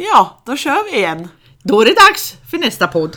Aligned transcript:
Ja, 0.00 0.42
då 0.44 0.56
kör 0.56 0.84
vi 0.92 0.96
igen. 0.98 1.28
Då 1.62 1.80
är 1.80 1.84
det 1.84 1.94
dags 1.94 2.36
för 2.50 2.58
nästa 2.58 2.86
podd. 2.88 3.16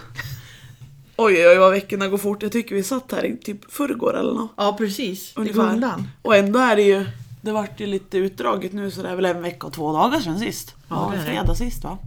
Oj, 1.18 1.34
oj, 1.36 1.48
oj 1.48 1.58
vad 1.58 1.72
veckorna 1.72 2.08
går 2.08 2.18
fort. 2.18 2.44
Jag 2.44 2.52
tycker 2.52 2.76
vi 2.76 2.84
satt 2.84 3.12
här 3.12 3.26
i 3.26 3.38
typ 3.38 3.72
förrgår 3.74 4.18
eller 4.20 4.34
något. 4.34 4.52
Ja, 4.58 4.76
precis. 4.78 5.34
Det 5.34 5.54
går 5.54 5.64
undan. 5.70 6.08
Och 6.22 6.36
ändå 6.36 6.60
är 6.60 6.76
det 6.76 6.82
ju, 6.82 7.06
det 7.42 7.52
vart 7.52 7.80
ju 7.80 7.86
lite 7.88 8.18
utdraget 8.18 8.74
nu 8.74 8.92
så 8.92 9.02
det 9.02 9.10
är 9.10 9.16
väl 9.16 9.26
en 9.26 9.42
vecka 9.42 9.68
och 9.68 9.74
två 9.74 9.94
dagar 9.94 10.20
sedan 10.20 10.40
sist. 10.40 10.76
Ja, 10.90 10.96
Ja, 10.96 11.10
det 11.12 11.18
är 11.18 11.26
det. 11.26 11.32
fredag 11.32 11.56
sist 11.56 11.84
va? 11.84 11.98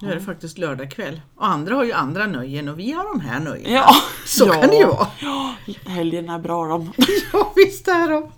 Nu 0.00 0.10
är 0.10 0.14
det 0.14 0.20
faktiskt 0.20 0.58
lördag 0.58 0.90
kväll. 0.90 1.20
Och 1.36 1.46
andra 1.46 1.74
har 1.74 1.84
ju 1.84 1.92
andra 1.92 2.26
nöjen 2.26 2.68
och 2.68 2.78
vi 2.78 2.92
har 2.92 3.04
de 3.04 3.20
här 3.20 3.40
nöjena. 3.40 3.70
Ja, 3.74 3.94
Så 4.26 4.46
ja. 4.46 4.52
kan 4.60 4.70
det 4.70 4.76
ju 4.76 4.86
vara. 4.86 5.06
Ja, 5.20 5.54
helgen 5.86 6.28
är 6.30 6.38
bra 6.38 6.66
de. 6.66 6.92
Ja, 7.32 7.52
visst 7.56 7.88
är 7.88 8.08
de. 8.10 8.32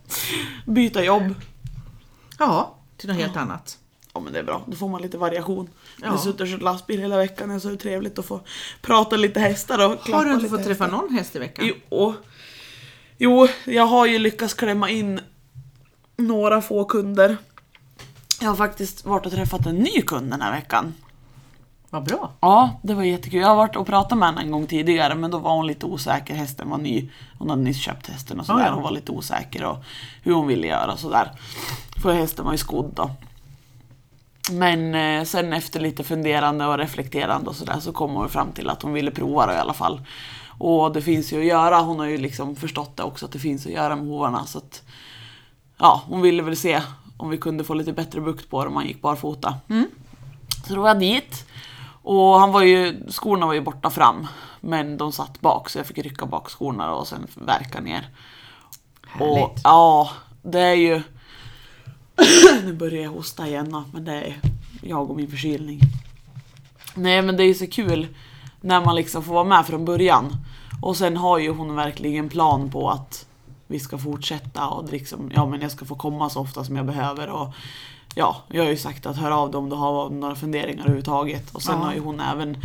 Byta 0.67 1.05
jobb. 1.05 1.35
Ja, 2.39 2.77
till 2.97 3.09
något 3.09 3.19
helt 3.19 3.37
annat. 3.37 3.79
Ja 4.15 4.21
men 4.21 4.33
det 4.33 4.39
är 4.39 4.43
bra, 4.43 4.63
då 4.67 4.77
får 4.77 4.89
man 4.89 5.03
lite 5.03 5.19
variation. 5.19 5.69
Jag 6.01 6.07
Ja. 6.07 6.11
har 6.11 6.19
suttit 6.19 6.41
och 6.41 6.47
kört 6.49 6.63
lastbil 6.63 7.01
hela 7.01 7.17
veckan, 7.17 7.49
det 7.49 7.55
är 7.55 7.59
så 7.59 7.77
trevligt 7.77 8.19
att 8.19 8.25
få 8.25 8.41
prata 8.83 9.17
lite 9.17 9.41
hästar 9.41 9.87
och 9.93 10.03
klappa 10.05 10.19
Har 10.19 10.25
du 10.25 10.33
inte 10.35 10.49
fått 10.49 10.65
träffa 10.65 10.85
hästar. 10.85 10.99
någon 11.03 11.15
häst 11.15 11.37
i 11.37 11.39
veckan? 11.39 11.71
Jo. 11.91 12.15
jo, 13.19 13.49
jag 13.65 13.87
har 13.87 14.07
ju 14.07 14.19
lyckats 14.19 14.55
klämma 14.55 14.91
in 14.91 15.21
några 16.17 16.61
få 16.63 16.85
kunder. 16.85 17.37
Jag 18.41 18.49
har 18.49 18.57
faktiskt 18.57 19.05
varit 19.05 19.27
och 19.27 19.33
träffat 19.33 19.67
en 19.67 19.75
ny 19.77 20.03
kund 20.03 20.31
den 20.31 20.41
här 20.41 20.53
veckan. 20.53 20.95
Vad 21.91 22.05
bra. 22.05 22.33
Ja, 22.41 22.81
det 22.83 22.95
var 22.95 23.03
jättekul. 23.03 23.41
Jag 23.41 23.49
har 23.49 23.57
varit 23.57 23.77
och 23.77 23.87
pratat 23.87 24.19
med 24.19 24.29
henne 24.29 24.41
en 24.41 24.51
gång 24.51 24.67
tidigare 24.67 25.15
men 25.15 25.31
då 25.31 25.39
var 25.39 25.55
hon 25.57 25.67
lite 25.67 25.87
osäker. 25.87 26.35
Hästen 26.35 26.71
var 26.71 26.79
ny. 26.79 27.11
Hon 27.39 27.51
hade 27.51 27.63
nyss 27.63 27.81
köpt 27.83 28.07
hästen 28.07 28.41
och 28.41 28.47
sådär. 28.47 28.61
Ja, 28.61 28.67
ja. 28.67 28.75
Hon 28.75 28.83
var 28.83 28.91
lite 28.91 29.13
osäker 29.13 29.65
och 29.65 29.77
hur 30.23 30.33
hon 30.35 30.47
ville 30.47 30.67
göra 30.67 30.93
och 30.93 30.99
sådär. 30.99 31.31
För 32.03 32.13
hästen 32.13 32.45
var 32.45 32.53
ju 32.53 32.59
skodd 32.59 32.93
då. 32.95 33.11
Men 34.53 34.95
eh, 34.95 35.25
sen 35.25 35.53
efter 35.53 35.81
lite 35.81 36.05
funderande 36.05 36.67
och 36.67 36.79
reflekterande 36.79 37.51
och 37.51 37.57
sådär 37.57 37.81
så 37.81 37.93
kom 37.93 38.15
hon 38.15 38.29
fram 38.29 38.53
till 38.53 38.71
att 38.71 38.83
hon 38.83 38.93
ville 38.93 39.11
prova 39.11 39.47
det 39.47 39.55
i 39.55 39.59
alla 39.59 39.75
fall. 39.75 40.01
Och 40.59 40.93
det 40.93 41.03
finns 41.03 41.33
ju 41.33 41.39
att 41.39 41.47
göra. 41.47 41.81
Hon 41.81 41.99
har 41.99 42.07
ju 42.07 42.19
liksom 42.19 42.57
förstått 42.57 42.97
det 42.97 43.03
också 43.03 43.27
att 43.27 43.33
det 43.33 43.39
finns 43.39 43.67
att 43.67 43.73
göra 43.73 43.97
med 43.97 44.07
hovarna. 44.07 44.47
Så 44.47 44.59
att, 44.59 44.83
ja, 45.79 46.03
hon 46.09 46.23
ville 46.23 46.43
väl 46.43 46.57
se 46.57 46.83
om 47.17 47.31
vi 47.31 47.39
kunde 47.39 47.65
få 47.65 47.75
lite 47.75 47.93
bättre 47.93 48.21
bukt 48.21 48.51
på 48.51 48.63
det 48.63 48.69
om 48.69 48.75
man 48.75 48.87
gick 48.87 49.01
barfota. 49.03 49.55
Så 50.69 50.75
då 50.75 50.81
var 50.81 50.89
jag 50.89 50.99
dit. 50.99 51.47
Och 52.03 52.41
han 52.41 52.53
var 52.53 52.63
ju, 52.63 53.07
skorna 53.09 53.47
var 53.47 53.55
ju 53.55 53.61
borta 53.61 53.91
fram. 53.91 54.27
Men 54.61 54.97
de 54.97 55.13
satt 55.13 55.41
bak 55.41 55.71
så 55.71 55.79
jag 55.79 55.87
fick 55.87 55.99
rycka 55.99 56.27
bak 56.27 56.51
skorna 56.51 56.95
och 56.95 57.09
sen 57.09 57.27
verka 57.35 57.81
ner. 57.81 58.09
Och, 59.21 59.37
Härligt. 59.37 59.61
ja, 59.65 60.11
det 60.43 60.61
är 60.61 60.75
ju... 60.75 61.03
nu 62.65 62.73
börjar 62.73 63.03
jag 63.03 63.11
hosta 63.11 63.47
igen 63.49 63.85
men 63.93 64.05
det 64.05 64.13
är 64.13 64.41
jag 64.83 65.11
och 65.11 65.17
min 65.17 65.31
förkylning. 65.31 65.81
Nej 66.95 67.23
men 67.23 67.37
det 67.37 67.43
är 67.43 67.47
ju 67.47 67.55
så 67.55 67.67
kul 67.67 68.07
när 68.61 68.85
man 68.85 68.97
liksom 68.97 69.23
får 69.23 69.35
vara 69.35 69.45
med 69.45 69.67
från 69.67 69.85
början. 69.85 70.37
Och 70.83 70.97
sen 70.97 71.17
har 71.17 71.39
ju 71.39 71.51
hon 71.53 71.77
verkligen 71.77 72.29
plan 72.29 72.71
på 72.71 72.91
att 72.91 73.27
vi 73.67 73.81
ska 73.81 73.99
fortsätta 73.99 74.69
och 74.69 74.93
liksom, 74.93 75.31
ja 75.35 75.47
men 75.47 75.61
jag 75.61 75.71
ska 75.71 75.85
få 75.85 75.95
komma 75.95 76.31
så 76.31 76.41
ofta 76.41 76.65
som 76.65 76.77
jag 76.77 76.87
behöver. 76.87 77.29
Och, 77.29 77.49
ja, 78.15 78.37
jag 78.49 78.63
har 78.63 78.71
ju 78.71 78.77
sagt 78.77 79.07
att 79.07 79.17
hör 79.17 79.31
av 79.31 79.51
dig 79.51 79.59
om 79.59 79.69
du 79.71 79.77
har 79.77 80.11
några 80.11 80.35
funderingar 80.35 80.81
överhuvudtaget. 80.81 81.55
Och 81.55 81.63
sen 81.63 81.79
Ja. 81.79 81.85
har 81.87 81.95
ju 81.95 82.01
hon 82.01 82.21
även 82.21 82.57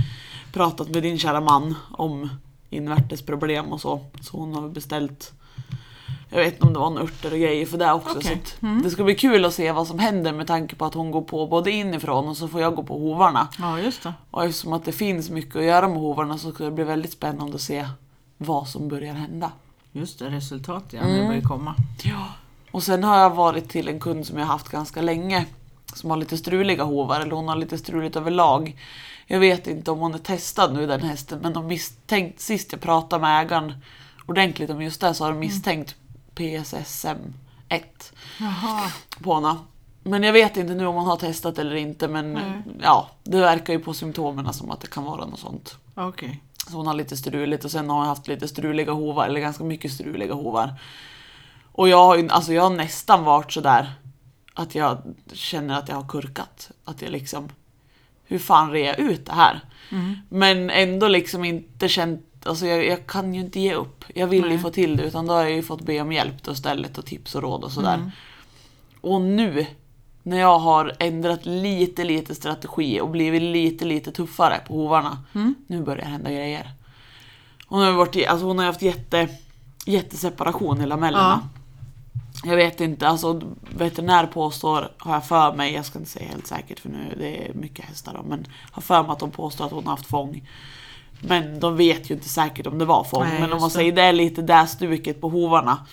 pratat 0.53 0.89
med 0.89 1.03
din 1.03 1.19
kära 1.19 1.41
man 1.41 1.75
om 1.91 2.29
invärtesproblem 2.69 3.65
och 3.65 3.81
så. 3.81 4.05
Så 4.21 4.37
hon 4.37 4.53
har 4.53 4.69
beställt 4.69 5.33
jag 6.29 6.39
vet 6.39 6.53
inte 6.53 6.67
om 6.67 6.73
det 6.73 6.79
var 6.79 6.89
några 6.89 7.03
örter 7.03 7.31
och 7.31 7.39
grejer 7.39 7.65
för 7.65 7.77
det 7.77 7.93
också. 7.93 8.17
Okej. 8.17 8.41
Så 8.59 8.67
att 8.67 8.83
det 8.83 8.89
ska 8.89 9.03
bli 9.03 9.15
kul 9.15 9.45
att 9.45 9.53
se 9.53 9.71
vad 9.71 9.87
som 9.87 9.99
händer 9.99 10.33
med 10.33 10.47
tanke 10.47 10.75
på 10.75 10.85
att 10.85 10.93
hon 10.93 11.11
går 11.11 11.21
på 11.21 11.47
både 11.47 11.71
inifrån 11.71 12.27
och 12.27 12.37
så 12.37 12.47
får 12.47 12.61
jag 12.61 12.75
gå 12.75 12.83
på 12.83 12.99
hovarna. 12.99 13.47
Ja, 13.59 13.79
just 13.79 14.03
det. 14.03 14.13
Och 14.31 14.45
eftersom 14.45 14.73
att 14.73 14.85
det 14.85 14.91
finns 14.91 15.29
mycket 15.29 15.55
att 15.55 15.63
göra 15.63 15.87
med 15.87 15.97
hovarna 15.97 16.37
så 16.37 16.51
ska 16.51 16.63
det 16.63 16.71
bli 16.71 16.83
väldigt 16.83 17.11
spännande 17.11 17.55
att 17.55 17.61
se 17.61 17.87
vad 18.37 18.67
som 18.67 18.87
börjar 18.87 19.13
hända. 19.13 19.51
Just 19.91 20.19
det, 20.19 20.29
resultat 20.29 20.83
ja, 20.89 21.01
det 21.01 21.27
börjar 21.27 21.41
komma. 21.41 21.75
Ja. 22.03 22.27
Och 22.71 22.83
sen 22.83 23.03
har 23.03 23.17
jag 23.19 23.35
varit 23.35 23.69
till 23.69 23.87
en 23.87 23.99
kund 23.99 24.27
som 24.27 24.37
jag 24.37 24.45
haft 24.45 24.69
ganska 24.69 25.01
länge. 25.01 25.45
Som 25.93 26.09
har 26.09 26.17
lite 26.17 26.37
struliga 26.37 26.83
hovar, 26.83 27.21
eller 27.21 27.31
hon 27.31 27.47
har 27.47 27.55
lite 27.55 27.77
struligt 27.77 28.15
överlag. 28.15 28.77
Jag 29.27 29.39
vet 29.39 29.67
inte 29.67 29.91
om 29.91 29.99
hon 29.99 30.13
är 30.13 30.17
testad 30.17 30.73
nu 30.73 30.87
den 30.87 31.01
hästen, 31.01 31.39
men 31.41 31.53
de 31.53 31.67
misstänkt, 31.67 32.39
sist 32.39 32.71
jag 32.71 32.81
pratade 32.81 33.21
med 33.21 33.41
ägaren 33.41 33.73
ordentligt 34.25 34.69
om 34.69 34.81
just 34.81 35.01
det 35.01 35.13
så 35.13 35.23
har 35.23 35.31
de 35.31 35.39
misstänkt 35.39 35.95
PSSM 36.39 37.33
1 37.69 38.13
Jaha. 38.39 38.91
på 39.23 39.35
henne. 39.35 39.55
Men 40.03 40.23
jag 40.23 40.33
vet 40.33 40.57
inte 40.57 40.73
nu 40.73 40.85
om 40.85 40.95
hon 40.95 41.07
har 41.07 41.17
testat 41.17 41.59
eller 41.59 41.75
inte, 41.75 42.07
men 42.07 42.33
Nej. 42.33 42.61
ja, 42.83 43.09
det 43.23 43.39
verkar 43.39 43.73
ju 43.73 43.79
på 43.79 43.93
symptomen 43.93 44.53
som 44.53 44.71
att 44.71 44.81
det 44.81 44.87
kan 44.87 45.03
vara 45.03 45.25
något 45.25 45.39
sånt. 45.39 45.77
Okej. 45.95 46.41
Så 46.67 46.77
hon 46.77 46.87
har 46.87 46.93
lite 46.93 47.17
struligt 47.17 47.65
och 47.65 47.71
sen 47.71 47.89
har 47.89 47.97
hon 47.97 48.07
haft 48.07 48.27
lite 48.27 48.47
struliga 48.47 48.91
hovar, 48.91 49.25
eller 49.25 49.39
ganska 49.39 49.63
mycket 49.63 49.91
struliga 49.91 50.33
hovar. 50.33 50.73
Och 51.71 51.89
jag 51.89 52.05
har 52.05 52.17
ju, 52.17 52.29
alltså 52.29 52.53
jag 52.53 52.63
har 52.63 52.69
nästan 52.69 53.23
varit 53.23 53.51
sådär 53.51 53.93
att 54.53 54.75
jag 54.75 54.97
känner 55.33 55.79
att 55.79 55.89
jag 55.89 55.95
har 55.95 56.07
kurkat. 56.07 56.71
Att 56.83 57.01
jag 57.01 57.11
liksom, 57.11 57.49
hur 58.23 58.39
fan 58.39 58.71
rear 58.71 58.87
jag 58.87 58.99
ut 58.99 59.25
det 59.25 59.33
här? 59.33 59.59
Men 60.29 60.69
ändå 60.69 61.07
liksom 61.07 61.45
inte 61.45 61.89
känt, 61.89 62.25
alltså 62.45 62.65
jag, 62.65 62.85
jag 62.85 63.07
kan 63.07 63.33
ju 63.33 63.41
inte 63.41 63.59
ge 63.59 63.73
upp. 63.73 64.05
Jag 64.15 64.27
vill 64.27 64.43
ju 64.43 64.49
Nej. 64.49 64.59
få 64.59 64.69
till 64.69 64.97
det 64.97 65.03
utan 65.03 65.25
då 65.25 65.33
har 65.33 65.41
jag 65.41 65.51
ju 65.51 65.61
fått 65.63 65.81
be 65.81 66.01
om 66.01 66.11
hjälp 66.11 66.43
då 66.43 66.51
istället 66.51 66.97
och 66.97 67.05
tips 67.05 67.35
och 67.35 67.41
råd 67.41 67.63
och 67.63 67.71
sådär. 67.71 68.11
Och 69.01 69.21
nu 69.21 69.65
när 70.23 70.39
jag 70.39 70.59
har 70.59 70.95
ändrat 70.99 71.45
lite, 71.45 72.03
lite 72.03 72.35
strategi 72.35 73.01
och 73.01 73.09
blivit 73.09 73.41
lite, 73.41 73.85
lite 73.85 74.11
tuffare 74.11 74.61
på 74.67 74.73
hovarna. 74.73 75.23
Nu 75.67 75.83
börjar 75.83 76.01
det 76.01 76.11
hända 76.11 76.31
grejer. 76.31 76.71
Hon 77.67 77.81
har, 77.81 77.91
varit, 77.91 78.27
alltså 78.27 78.45
hon 78.45 78.59
har 78.59 78.65
haft 78.65 78.81
jätte, 78.81 79.27
jätteseparation 79.85 80.81
i 80.81 80.85
lamellerna. 80.85 81.49
Jag 82.43 82.55
vet 82.55 82.81
inte, 82.81 83.07
alltså 83.07 83.41
veterinär 83.77 84.25
påstår, 84.25 84.91
har 84.97 85.13
jag 85.13 85.25
för 85.25 85.53
mig, 85.53 85.73
jag 85.73 85.85
ska 85.85 85.99
inte 85.99 86.11
säga 86.11 86.29
helt 86.29 86.47
säkert 86.47 86.79
för 86.79 86.89
nu 86.89 87.15
det 87.17 87.47
är 87.47 87.53
mycket 87.53 87.85
hästar 87.85 88.13
då, 88.13 88.23
men 88.29 88.47
har 88.71 88.81
för 88.81 89.03
mig 89.03 89.11
att 89.11 89.19
de 89.19 89.31
påstår 89.31 89.65
att 89.65 89.71
hon 89.71 89.83
har 89.83 89.91
haft 89.91 90.05
fång. 90.05 90.49
Men 91.21 91.59
de 91.59 91.77
vet 91.77 92.09
ju 92.11 92.15
inte 92.15 92.29
säkert 92.29 92.67
om 92.67 92.77
det 92.79 92.85
var 92.85 93.03
fång. 93.03 93.23
Nej, 93.23 93.41
men 93.41 93.53
om 93.53 93.61
man 93.61 93.69
säger 93.69 93.91
det 93.91 94.01
är 94.01 94.13
lite 94.13 94.41
det 94.41 94.67
stuket 94.67 95.21
på 95.21 95.29
hovarna. 95.29 95.85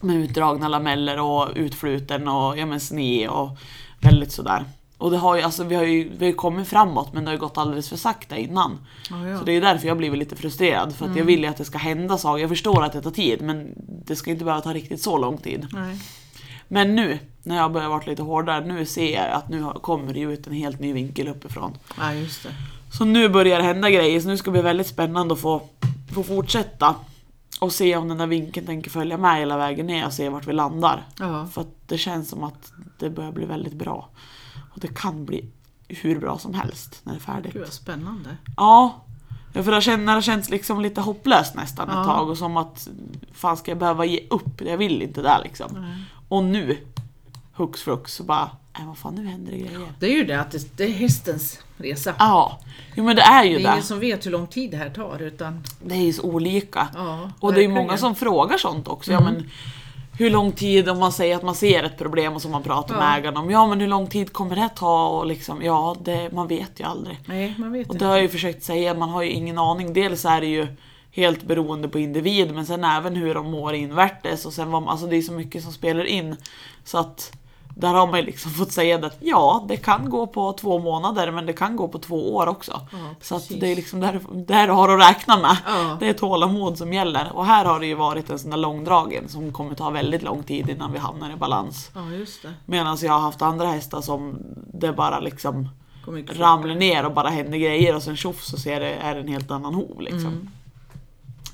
Med 0.00 0.16
utdragna 0.16 0.68
lameller 0.68 1.20
och 1.20 1.48
utfluten 1.54 2.28
och 2.28 2.58
ja, 2.58 2.66
men 2.66 2.80
sne 2.80 3.28
och 3.28 3.58
väldigt 4.00 4.32
sådär. 4.32 4.64
Och 4.98 5.10
det 5.10 5.16
har 5.18 5.36
ju, 5.36 5.42
alltså, 5.42 5.64
vi 5.64 5.74
har 5.74 5.82
ju 5.84 6.08
vi 6.08 6.18
har 6.18 6.26
ju 6.26 6.34
kommit 6.34 6.68
framåt 6.68 7.12
men 7.12 7.24
det 7.24 7.30
har 7.30 7.34
ju 7.34 7.40
gått 7.40 7.58
alldeles 7.58 7.88
för 7.88 7.96
sakta 7.96 8.36
innan. 8.36 8.78
Ja, 9.10 9.28
ja. 9.28 9.38
Så 9.38 9.44
det 9.44 9.52
är 9.52 9.60
därför 9.60 9.86
jag 9.86 9.94
har 9.94 9.98
blivit 9.98 10.18
lite 10.18 10.36
frustrerad. 10.36 10.94
För 10.94 11.06
att 11.10 11.16
jag 11.16 11.24
vill 11.24 11.40
ju 11.40 11.46
att 11.46 11.56
det 11.56 11.64
ska 11.64 11.78
hända 11.78 12.18
saker. 12.18 12.40
Jag 12.40 12.50
förstår 12.50 12.84
att 12.84 12.92
det 12.92 13.02
tar 13.02 13.10
tid 13.10 13.42
men 13.42 13.72
det 14.06 14.16
ska 14.16 14.30
inte 14.30 14.44
behöva 14.44 14.62
ta 14.62 14.72
riktigt 14.72 15.02
så 15.02 15.18
lång 15.18 15.38
tid. 15.38 15.66
Nej. 15.72 15.98
Men 16.68 16.94
nu, 16.96 17.18
när 17.42 17.56
jag 17.56 17.72
börjar 17.72 17.88
vara 17.88 18.02
lite 18.06 18.22
hårdare, 18.22 18.64
nu 18.66 18.86
ser 18.86 19.14
jag 19.14 19.30
att 19.30 19.48
nu 19.48 19.62
har- 19.62 19.72
kommer 19.72 20.14
det 20.14 20.20
ut 20.20 20.46
en 20.46 20.52
helt 20.52 20.80
ny 20.80 20.92
vinkel 20.92 21.28
uppifrån. 21.28 21.76
Ja, 21.98 22.14
just 22.14 22.42
det. 22.42 22.48
Så 22.98 23.04
nu 23.04 23.28
börjar 23.28 23.58
det 23.58 23.64
hända 23.64 23.90
grejer, 23.90 24.20
så 24.20 24.28
nu 24.28 24.36
ska 24.36 24.44
det 24.50 24.52
bli 24.52 24.62
väldigt 24.62 24.86
spännande 24.86 25.34
att 25.34 25.40
få, 25.40 25.62
få 26.14 26.22
fortsätta. 26.22 26.94
Och 27.60 27.72
se 27.72 27.96
om 27.96 28.08
den 28.08 28.18
där 28.18 28.26
vinkeln 28.26 28.66
tänker 28.66 28.90
följa 28.90 29.16
med 29.18 29.38
hela 29.38 29.56
vägen 29.56 29.86
ner 29.86 30.06
och 30.06 30.12
se 30.12 30.28
vart 30.28 30.46
vi 30.46 30.52
landar. 30.52 31.06
Ja. 31.18 31.46
För 31.46 31.60
att 31.60 31.88
det 31.88 31.98
känns 31.98 32.28
som 32.28 32.44
att 32.44 32.72
det 32.98 33.10
börjar 33.10 33.32
bli 33.32 33.44
väldigt 33.46 33.72
bra. 33.74 34.08
Och 34.74 34.80
det 34.80 34.94
kan 34.94 35.24
bli 35.24 35.50
hur 35.88 36.20
bra 36.20 36.38
som 36.38 36.54
helst 36.54 37.00
när 37.02 37.12
det 37.12 37.18
är 37.18 37.20
färdigt. 37.20 37.52
Gud 37.52 37.62
vad 37.62 37.72
spännande. 37.72 38.36
Ja. 38.56 38.94
För 39.52 39.70
det 39.70 40.06
har 40.10 40.16
det 40.16 40.22
känts 40.22 40.50
liksom 40.50 40.80
lite 40.80 41.00
hopplöst 41.00 41.54
nästan 41.54 41.88
ett 41.88 41.94
Ja. 41.94 42.04
tag 42.04 42.28
och 42.30 42.38
som 42.38 42.56
att 42.56 42.88
fan 43.32 43.56
ska 43.56 43.70
jag 43.70 43.78
behöva 43.78 44.04
ge 44.04 44.26
upp? 44.30 44.60
Jag 44.60 44.76
vill 44.76 45.02
inte 45.02 45.22
det 45.22 45.40
liksom. 45.42 45.70
Nej. 45.74 46.04
Och 46.28 46.44
nu, 46.44 46.78
hux 47.52 47.82
flux, 47.82 48.14
så 48.14 48.22
bara, 48.22 48.50
nej 48.78 48.86
vad 48.86 48.98
fan 48.98 49.14
nu 49.14 49.26
händer 49.26 49.52
det 49.52 49.58
grejer. 49.58 49.80
Det 49.98 50.06
är 50.06 50.10
ju 50.10 50.24
det 50.24 50.40
att 50.40 50.50
det, 50.50 50.76
det 50.76 50.84
är 50.84 50.88
hästens 50.92 51.60
resa. 51.76 52.14
Ja, 52.18 52.60
jo 52.94 53.04
men 53.04 53.16
det 53.16 53.22
är 53.22 53.44
ju 53.44 53.50
det 53.50 53.60
är 53.60 53.62
det. 53.68 53.72
ingen 53.72 53.82
som 53.82 54.00
vet 54.00 54.26
hur 54.26 54.30
lång 54.30 54.46
tid 54.46 54.70
det 54.70 54.76
här 54.76 54.90
tar 54.90 55.22
utan 55.22 55.62
Det 55.84 55.94
är 55.94 55.98
ju 56.02 56.12
så 56.12 56.22
olika. 56.22 56.88
ja, 56.94 57.30
Och 57.40 57.52
det 57.52 57.60
är 57.60 57.62
ju 57.62 57.68
många 57.68 57.96
som 57.96 58.14
frågar 58.14 58.58
sånt 58.58 58.88
också. 58.88 59.12
Ja, 59.12 59.20
men 59.20 59.50
hur 60.18 60.30
lång 60.30 60.52
tid, 60.52 60.88
om 60.88 60.98
man 60.98 61.12
säger 61.12 61.36
att 61.36 61.42
man 61.42 61.54
ser 61.54 61.82
ett 61.82 61.98
problem 61.98 62.32
och 62.34 62.42
som 62.42 62.50
man 62.50 62.62
pratar 62.62 62.94
med 62.96 63.04
Ja. 63.04 63.16
ägaren 63.16 63.36
om, 63.36 63.50
ja 63.50 63.66
men 63.66 63.80
hur 63.80 63.88
lång 63.88 64.06
tid 64.06 64.32
kommer 64.32 64.56
det 64.56 64.68
ta? 64.76 65.08
Och 65.08 65.26
liksom, 65.26 65.62
ja, 65.62 65.96
det, 66.04 66.32
man 66.32 66.46
vet 66.48 66.80
ju 66.80 66.84
aldrig. 66.84 67.18
Nej, 67.26 67.54
man 67.58 67.72
vet 67.72 67.86
Och 67.88 67.94
inte. 67.94 68.04
det 68.04 68.08
har 68.08 68.16
jag 68.16 68.22
ju 68.22 68.28
försökt 68.28 68.62
säga, 68.64 68.94
man 68.94 69.08
har 69.08 69.22
ju 69.22 69.30
ingen 69.30 69.58
aning. 69.58 69.92
Dels 69.92 70.24
är 70.24 70.40
det 70.40 70.46
ju 70.46 70.66
helt 71.12 71.42
beroende 71.42 71.88
på 71.88 71.98
individ, 71.98 72.54
men 72.54 72.66
sen 72.66 72.84
även 72.84 73.16
hur 73.16 73.34
de 73.34 73.50
mår 73.50 73.74
invärtes 73.74 74.46
och 74.46 74.52
sen 74.52 74.70
vad, 74.70 74.88
alltså 74.88 75.06
det 75.06 75.16
är 75.16 75.22
så 75.22 75.32
mycket 75.32 75.62
som 75.62 75.72
spelar 75.72 76.04
in. 76.04 76.36
Så 76.84 76.98
att 76.98 77.32
där 77.74 77.94
har 77.94 78.06
man 78.06 78.20
ju 78.20 78.26
liksom 78.26 78.50
fått 78.58 78.72
säga 78.72 79.06
att 79.06 79.16
ja, 79.20 79.64
det 79.68 79.76
kan 79.76 80.10
gå 80.10 80.26
på 80.26 80.52
två 80.52 80.78
månader, 80.78 81.30
men 81.30 81.46
det 81.46 81.52
kan 81.52 81.76
gå 81.76 81.88
på 81.88 81.98
två 81.98 82.34
år 82.34 82.46
också. 82.46 82.80
Ja, 82.92 83.14
så 83.20 83.40
det 83.54 83.72
är 83.72 83.76
liksom 83.76 84.00
där, 84.00 84.20
där 84.32 84.66
du 84.66 84.72
har 84.72 84.88
att 84.88 85.10
räkna 85.10 85.36
med. 85.36 85.56
Ja. 85.66 85.96
Det 86.00 86.08
är 86.08 86.12
tålamod 86.12 86.78
som 86.78 86.92
gäller. 86.92 87.32
Och 87.32 87.46
här 87.46 87.64
har 87.64 87.80
det 87.80 87.86
ju 87.86 87.94
varit 87.94 88.30
en 88.30 88.38
sån 88.38 88.50
där 88.50 88.58
långdragen 88.58 89.28
som 89.28 89.52
kommer 89.52 89.74
ta 89.74 89.90
väldigt 89.90 90.22
lång 90.22 90.42
tid 90.42 90.70
innan 90.70 90.92
vi 90.92 90.98
hamnar 90.98 91.32
i 91.32 91.36
balans. 91.36 91.90
Ja. 91.94 92.00
Medan 92.66 92.98
jag 93.02 93.12
har 93.12 93.20
haft 93.20 93.42
andra 93.42 93.66
hästar 93.66 94.00
som 94.00 94.38
det 94.72 94.92
bara 94.92 95.20
liksom 95.20 95.68
ramlar 96.28 96.74
ner 96.74 97.06
och 97.06 97.12
bara 97.12 97.28
händer 97.28 97.58
grejer 97.58 97.96
och 97.96 98.02
sen 98.02 98.16
tjoff 98.16 98.44
så 98.44 98.56
ser 98.56 98.80
det, 98.80 98.94
är 98.94 99.14
det 99.14 99.20
en 99.20 99.28
helt 99.28 99.50
annan 99.50 99.74
hov 99.74 100.00
liksom. 100.00 100.26
Mm. 100.26 100.50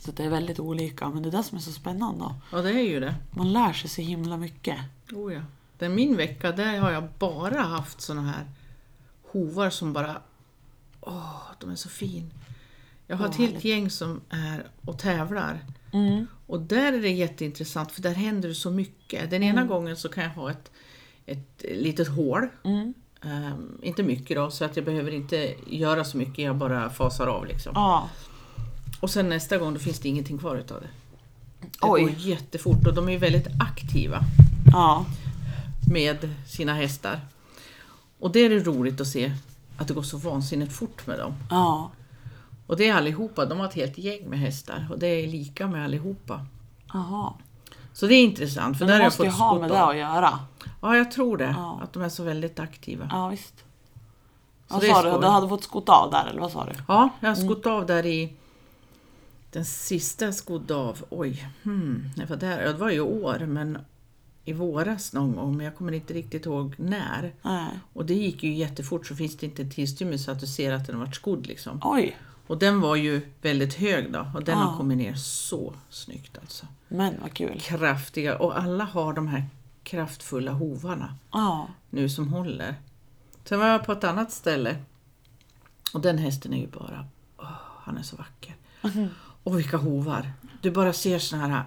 Så 0.00 0.10
det 0.10 0.24
är 0.24 0.30
väldigt 0.30 0.60
olika, 0.60 1.08
men 1.08 1.22
det 1.22 1.28
är 1.28 1.30
det 1.30 1.42
som 1.42 1.58
är 1.58 1.62
så 1.62 1.72
spännande. 1.72 2.24
Ja, 2.52 2.58
det 2.58 2.70
är 2.70 2.88
ju 2.88 3.00
det. 3.00 3.14
Man 3.30 3.52
lär 3.52 3.72
sig 3.72 3.90
så 3.90 4.02
himla 4.02 4.36
mycket. 4.36 4.78
Oh 5.12 5.34
ja. 5.34 5.40
Den 5.80 5.94
min 5.94 6.16
vecka, 6.16 6.52
där 6.52 6.78
har 6.78 6.90
jag 6.90 7.08
bara 7.18 7.60
haft 7.60 8.00
såna 8.00 8.22
här 8.22 8.44
hovar 9.22 9.70
som 9.70 9.92
bara... 9.92 10.16
Åh, 11.00 11.42
de 11.60 11.70
är 11.70 11.76
så 11.76 11.88
fin. 11.88 12.30
Jag 13.06 13.16
har 13.16 13.28
ett 13.28 13.36
helt 13.36 13.50
härligt. 13.50 13.64
gäng 13.64 13.90
som 13.90 14.20
är 14.30 14.66
och 14.84 14.98
tävlar. 14.98 15.60
Mm. 15.92 16.26
Och 16.46 16.60
där 16.60 16.92
är 16.92 17.02
det 17.02 17.10
jätteintressant 17.10 17.92
för 17.92 18.02
där 18.02 18.14
händer 18.14 18.48
det 18.48 18.54
så 18.54 18.70
mycket. 18.70 19.30
Den 19.30 19.42
ena 19.42 19.64
gången 19.64 19.96
så 19.96 20.08
kan 20.08 20.24
jag 20.24 20.30
ha 20.30 20.50
ett, 20.50 20.70
ett 21.26 21.64
litet 21.70 22.08
hål. 22.08 22.48
Mm. 22.64 22.94
Ehm, 23.22 23.78
inte 23.82 24.02
mycket 24.02 24.36
då, 24.36 24.50
så 24.50 24.64
att 24.64 24.76
jag 24.76 24.84
behöver 24.84 25.10
inte 25.10 25.54
göra 25.66 26.04
så 26.04 26.16
mycket, 26.16 26.44
jag 26.44 26.56
bara 26.56 26.90
fasar 26.90 27.26
av 27.26 27.46
liksom. 27.46 27.72
Ja. 27.74 28.08
Och 29.00 29.10
sen 29.10 29.28
nästa 29.28 29.58
gång 29.58 29.74
då 29.74 29.80
finns 29.80 29.98
det 29.98 30.08
ingenting 30.08 30.38
kvar 30.38 30.56
utav 30.56 30.80
det. 30.80 30.88
Det 31.60 31.68
Oj. 31.82 32.02
går 32.02 32.10
jättefort 32.10 32.86
och 32.86 32.94
de 32.94 33.08
är 33.08 33.18
väldigt 33.18 33.46
aktiva 33.60 34.24
Ja. 34.72 35.06
Med 35.90 36.34
sina 36.46 36.74
hästar. 36.74 37.20
Och 38.18 38.32
det 38.32 38.40
är 38.40 38.50
det 38.50 38.58
roligt 38.58 39.00
att 39.00 39.06
se 39.06 39.32
att 39.78 39.88
det 39.88 39.94
går 39.94 40.02
så 40.02 40.16
vansinnigt 40.16 40.72
fort 40.72 41.06
med 41.06 41.18
dem. 41.18 41.34
Ja. 41.50 41.90
Och 42.66 42.76
det 42.76 42.88
är 42.88 42.94
allihopa, 42.94 43.44
de 43.46 43.58
har 43.58 43.66
ett 43.66 43.74
helt 43.74 43.98
gäng 43.98 44.28
med 44.28 44.38
hästar 44.38 44.86
och 44.90 44.98
det 44.98 45.06
är 45.06 45.26
lika 45.28 45.66
med 45.68 45.84
allihopa. 45.84 46.46
Jaha. 46.92 47.32
Så 47.92 48.06
det 48.06 48.14
är 48.14 48.22
intressant 48.24 48.78
för 48.78 48.86
Men 48.86 48.92
där 48.92 48.98
det 48.98 49.04
har 49.04 49.04
jag 49.04 49.10
måste 49.10 49.24
ju 49.24 49.30
ha 49.30 49.60
med 49.60 49.70
det 49.70 49.82
att 49.84 49.96
göra. 49.96 50.38
Ja, 50.82 50.96
jag 50.96 51.10
tror 51.10 51.36
det. 51.36 51.54
Ja. 51.58 51.80
Att 51.82 51.92
de 51.92 52.02
är 52.02 52.08
så 52.08 52.22
väldigt 52.24 52.58
aktiva. 52.58 53.08
Ja, 53.10 53.28
visst. 53.28 53.54
Så 54.68 54.74
Vad 54.74 54.84
sa 54.84 55.02
du? 55.02 55.20
Du 55.20 55.26
hade 55.26 55.48
fått 55.48 55.64
skott 55.64 55.88
av 55.88 56.10
där, 56.10 56.26
eller 56.26 56.40
vad 56.40 56.52
sa 56.52 56.64
du? 56.64 56.72
Ja, 56.88 57.08
jag 57.20 57.28
har 57.28 57.36
Mm. 57.36 57.48
skott 57.48 57.66
av 57.66 57.86
där 57.86 58.06
i... 58.06 58.32
Den 59.52 59.64
sista 59.64 60.24
jag 60.24 60.34
skodde 60.34 60.74
av, 60.74 61.04
oj, 61.10 61.48
hmm, 61.62 62.10
det 62.16 62.24
var 62.24 62.36
där, 62.36 62.60
ja, 62.62 62.72
det 62.72 62.78
var 62.78 62.90
ju 62.90 62.96
i 62.96 63.00
år, 63.00 63.38
men 63.46 63.78
i 64.44 64.52
våras 64.52 65.12
någon 65.12 65.36
gång, 65.36 65.56
men 65.56 65.64
jag 65.66 65.76
kommer 65.76 65.92
inte 65.92 66.14
riktigt 66.14 66.46
ihåg 66.46 66.74
när. 66.78 67.32
Nej. 67.42 67.70
Och 67.92 68.06
det 68.06 68.14
gick 68.14 68.42
ju 68.42 68.54
jättefort 68.54 69.06
så 69.06 69.16
finns 69.16 69.36
det 69.36 69.46
inte 69.46 69.62
en 69.62 69.70
tillstymmelse 69.70 70.24
så 70.24 70.30
att 70.30 70.40
du 70.40 70.46
ser 70.46 70.72
att 70.72 70.86
den 70.86 70.96
har 70.96 71.04
varit 71.04 71.14
skodd 71.14 71.46
liksom. 71.46 71.80
Oj. 71.84 72.16
Och 72.46 72.58
den 72.58 72.80
var 72.80 72.96
ju 72.96 73.20
väldigt 73.42 73.74
hög 73.74 74.12
då 74.12 74.26
och 74.34 74.44
den 74.44 74.58
Ja. 74.58 74.64
har 74.64 74.76
kommit 74.76 74.98
ner 74.98 75.14
så 75.14 75.74
snyggt 75.90 76.38
alltså. 76.42 76.66
Men 76.88 77.14
vad 77.20 77.32
kul. 77.32 77.60
Kraftiga, 77.60 78.38
och 78.38 78.58
alla 78.58 78.84
har 78.84 79.12
de 79.12 79.28
här 79.28 79.44
kraftfulla 79.82 80.52
hovarna 80.52 81.14
Ja. 81.32 81.68
nu 81.90 82.08
som 82.08 82.28
håller. 82.28 82.74
Sen 83.44 83.58
var 83.58 83.66
jag 83.66 83.84
på 83.86 83.92
ett 83.92 84.04
annat 84.04 84.32
ställe 84.32 84.76
och 85.94 86.00
den 86.00 86.18
hästen 86.18 86.52
är 86.54 86.60
ju 86.60 86.66
bara, 86.66 87.04
åh, 87.38 87.46
han 87.82 87.98
är 87.98 88.02
så 88.02 88.16
vacker. 88.16 88.56
Och 89.42 89.58
vilka 89.58 89.76
hovar! 89.76 90.32
Du 90.62 90.70
bara 90.70 90.92
ser 90.92 91.18
såna 91.18 91.46
här, 91.48 91.64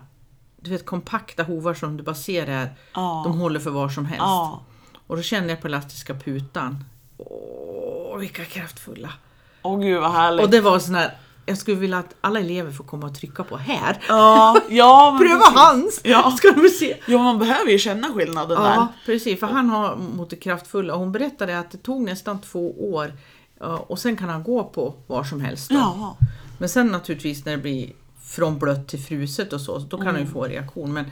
du 0.64 0.70
vet 0.70 0.86
kompakta 0.86 1.44
hovar 1.44 1.74
som 1.74 1.98
du 1.98 2.04
bara 2.04 2.16
ser 2.16 2.46
där, 2.46 2.76
Ja. 2.94 3.22
de 3.26 3.40
håller 3.40 3.60
för 3.60 3.70
var 3.72 3.90
som 3.90 4.06
helst. 4.06 4.20
Ja. 4.20 4.62
Och 5.08 5.16
då 5.16 5.22
kände 5.22 5.50
jag 5.50 5.62
på 5.62 5.68
elastiska 5.68 6.14
putan, 6.14 6.84
åh 7.18 8.18
vilka 8.18 8.46
kraftfulla! 8.46 9.14
Åh 9.62 9.80
gud 9.82 10.02
vad 10.02 10.12
härligt. 10.12 10.46
Och 10.46 10.52
det 10.52 10.62
var 10.62 10.80
sån 10.80 10.96
här, 10.96 11.18
jag 11.46 11.58
skulle 11.58 11.78
vilja 11.78 11.98
att 11.98 12.16
alla 12.22 12.40
elever 12.40 12.72
får 12.72 12.84
komma 12.84 13.08
och 13.08 13.16
trycka 13.16 13.44
på 13.44 13.58
här. 13.58 13.98
Ja, 14.08 14.58
ja 14.70 15.18
Pröva 15.22 15.60
hans! 15.62 16.02
Ja. 16.04 16.32
Ska 16.38 16.52
du 16.52 16.70
se! 16.70 16.98
Ja, 17.08 17.18
man 17.18 17.40
behöver 17.40 17.72
ju 17.72 17.78
känna 17.80 18.08
skillnaden 18.14 18.62
där. 18.62 18.74
Ja, 18.74 18.88
precis. 19.06 19.40
För 19.40 19.48
han 19.48 19.70
har 19.70 19.96
mot 19.96 20.30
det 20.30 20.36
kraftfulla. 20.36 20.94
Och 20.94 21.00
hon 21.00 21.12
berättade 21.12 21.60
att 21.60 21.72
det 21.72 21.78
tog 21.78 22.02
nästan 22.02 22.42
två 22.42 22.94
år 22.94 23.14
ja, 23.60 23.78
och 23.78 24.00
sen 24.00 24.18
kan 24.18 24.30
han 24.30 24.44
gå 24.44 24.64
på 24.64 24.94
var 25.08 25.24
som 25.24 25.42
helst. 25.42 25.70
Då. 25.70 25.76
Ja. 25.76 26.18
Men 26.58 26.70
sen 26.70 26.88
naturligtvis 26.88 27.46
när 27.46 27.52
det 27.52 27.58
blir 27.58 27.92
från 28.36 28.60
blött 28.60 28.88
till 28.88 29.00
fruset 29.04 29.54
och 29.54 29.62
så, 29.62 29.78
då 29.78 29.98
kan 29.98 30.06
han 30.08 30.16
Mm. 30.16 30.28
ju 30.28 30.34
få 30.34 30.44
reaktion. 30.44 30.94
Men, 30.94 31.06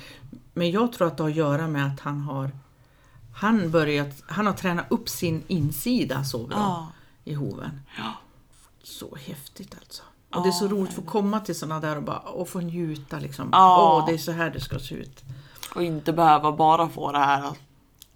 men 0.53 0.71
jag 0.71 0.93
tror 0.93 1.07
att 1.07 1.17
det 1.17 1.23
har 1.23 1.29
att 1.29 1.35
göra 1.35 1.67
med 1.67 1.87
att 1.87 1.99
han 1.99 2.21
har 2.21 2.51
han, 3.35 3.71
börjat, 3.71 4.23
han 4.27 4.45
har 4.45 4.53
tränat 4.53 4.85
upp 4.89 5.09
sin 5.09 5.43
insida 5.47 6.23
så 6.23 6.37
bra 6.47 6.57
Ja. 6.57 6.87
i 7.23 7.33
hoven. 7.33 7.81
Ja. 7.97 8.03
Så 8.83 9.17
häftigt 9.27 9.75
alltså. 9.81 10.03
Och 10.35 10.43
det 10.43 10.49
är 10.49 10.51
så 10.51 10.65
Ja, 10.65 10.69
roligt 10.71 10.89
att 10.89 10.95
få 10.95 11.01
komma 11.01 11.39
till 11.39 11.55
sådana 11.59 11.79
där 11.79 11.95
och 11.97 12.03
bara 12.03 12.17
och 12.19 12.49
få 12.49 12.59
njuta 12.59 13.19
liksom. 13.19 13.49
Ja. 13.51 13.97
Åh, 13.99 14.05
det 14.07 14.13
är 14.13 14.17
så 14.17 14.31
här 14.31 14.49
det 14.49 14.59
ska 14.61 14.79
se 14.79 14.95
ut. 14.95 15.21
Och 15.75 15.83
inte 15.83 16.13
behöva 16.13 16.51
bara 16.51 16.89
få 16.89 17.11
det 17.11 17.19
här 17.19 17.43
att- 17.43 17.57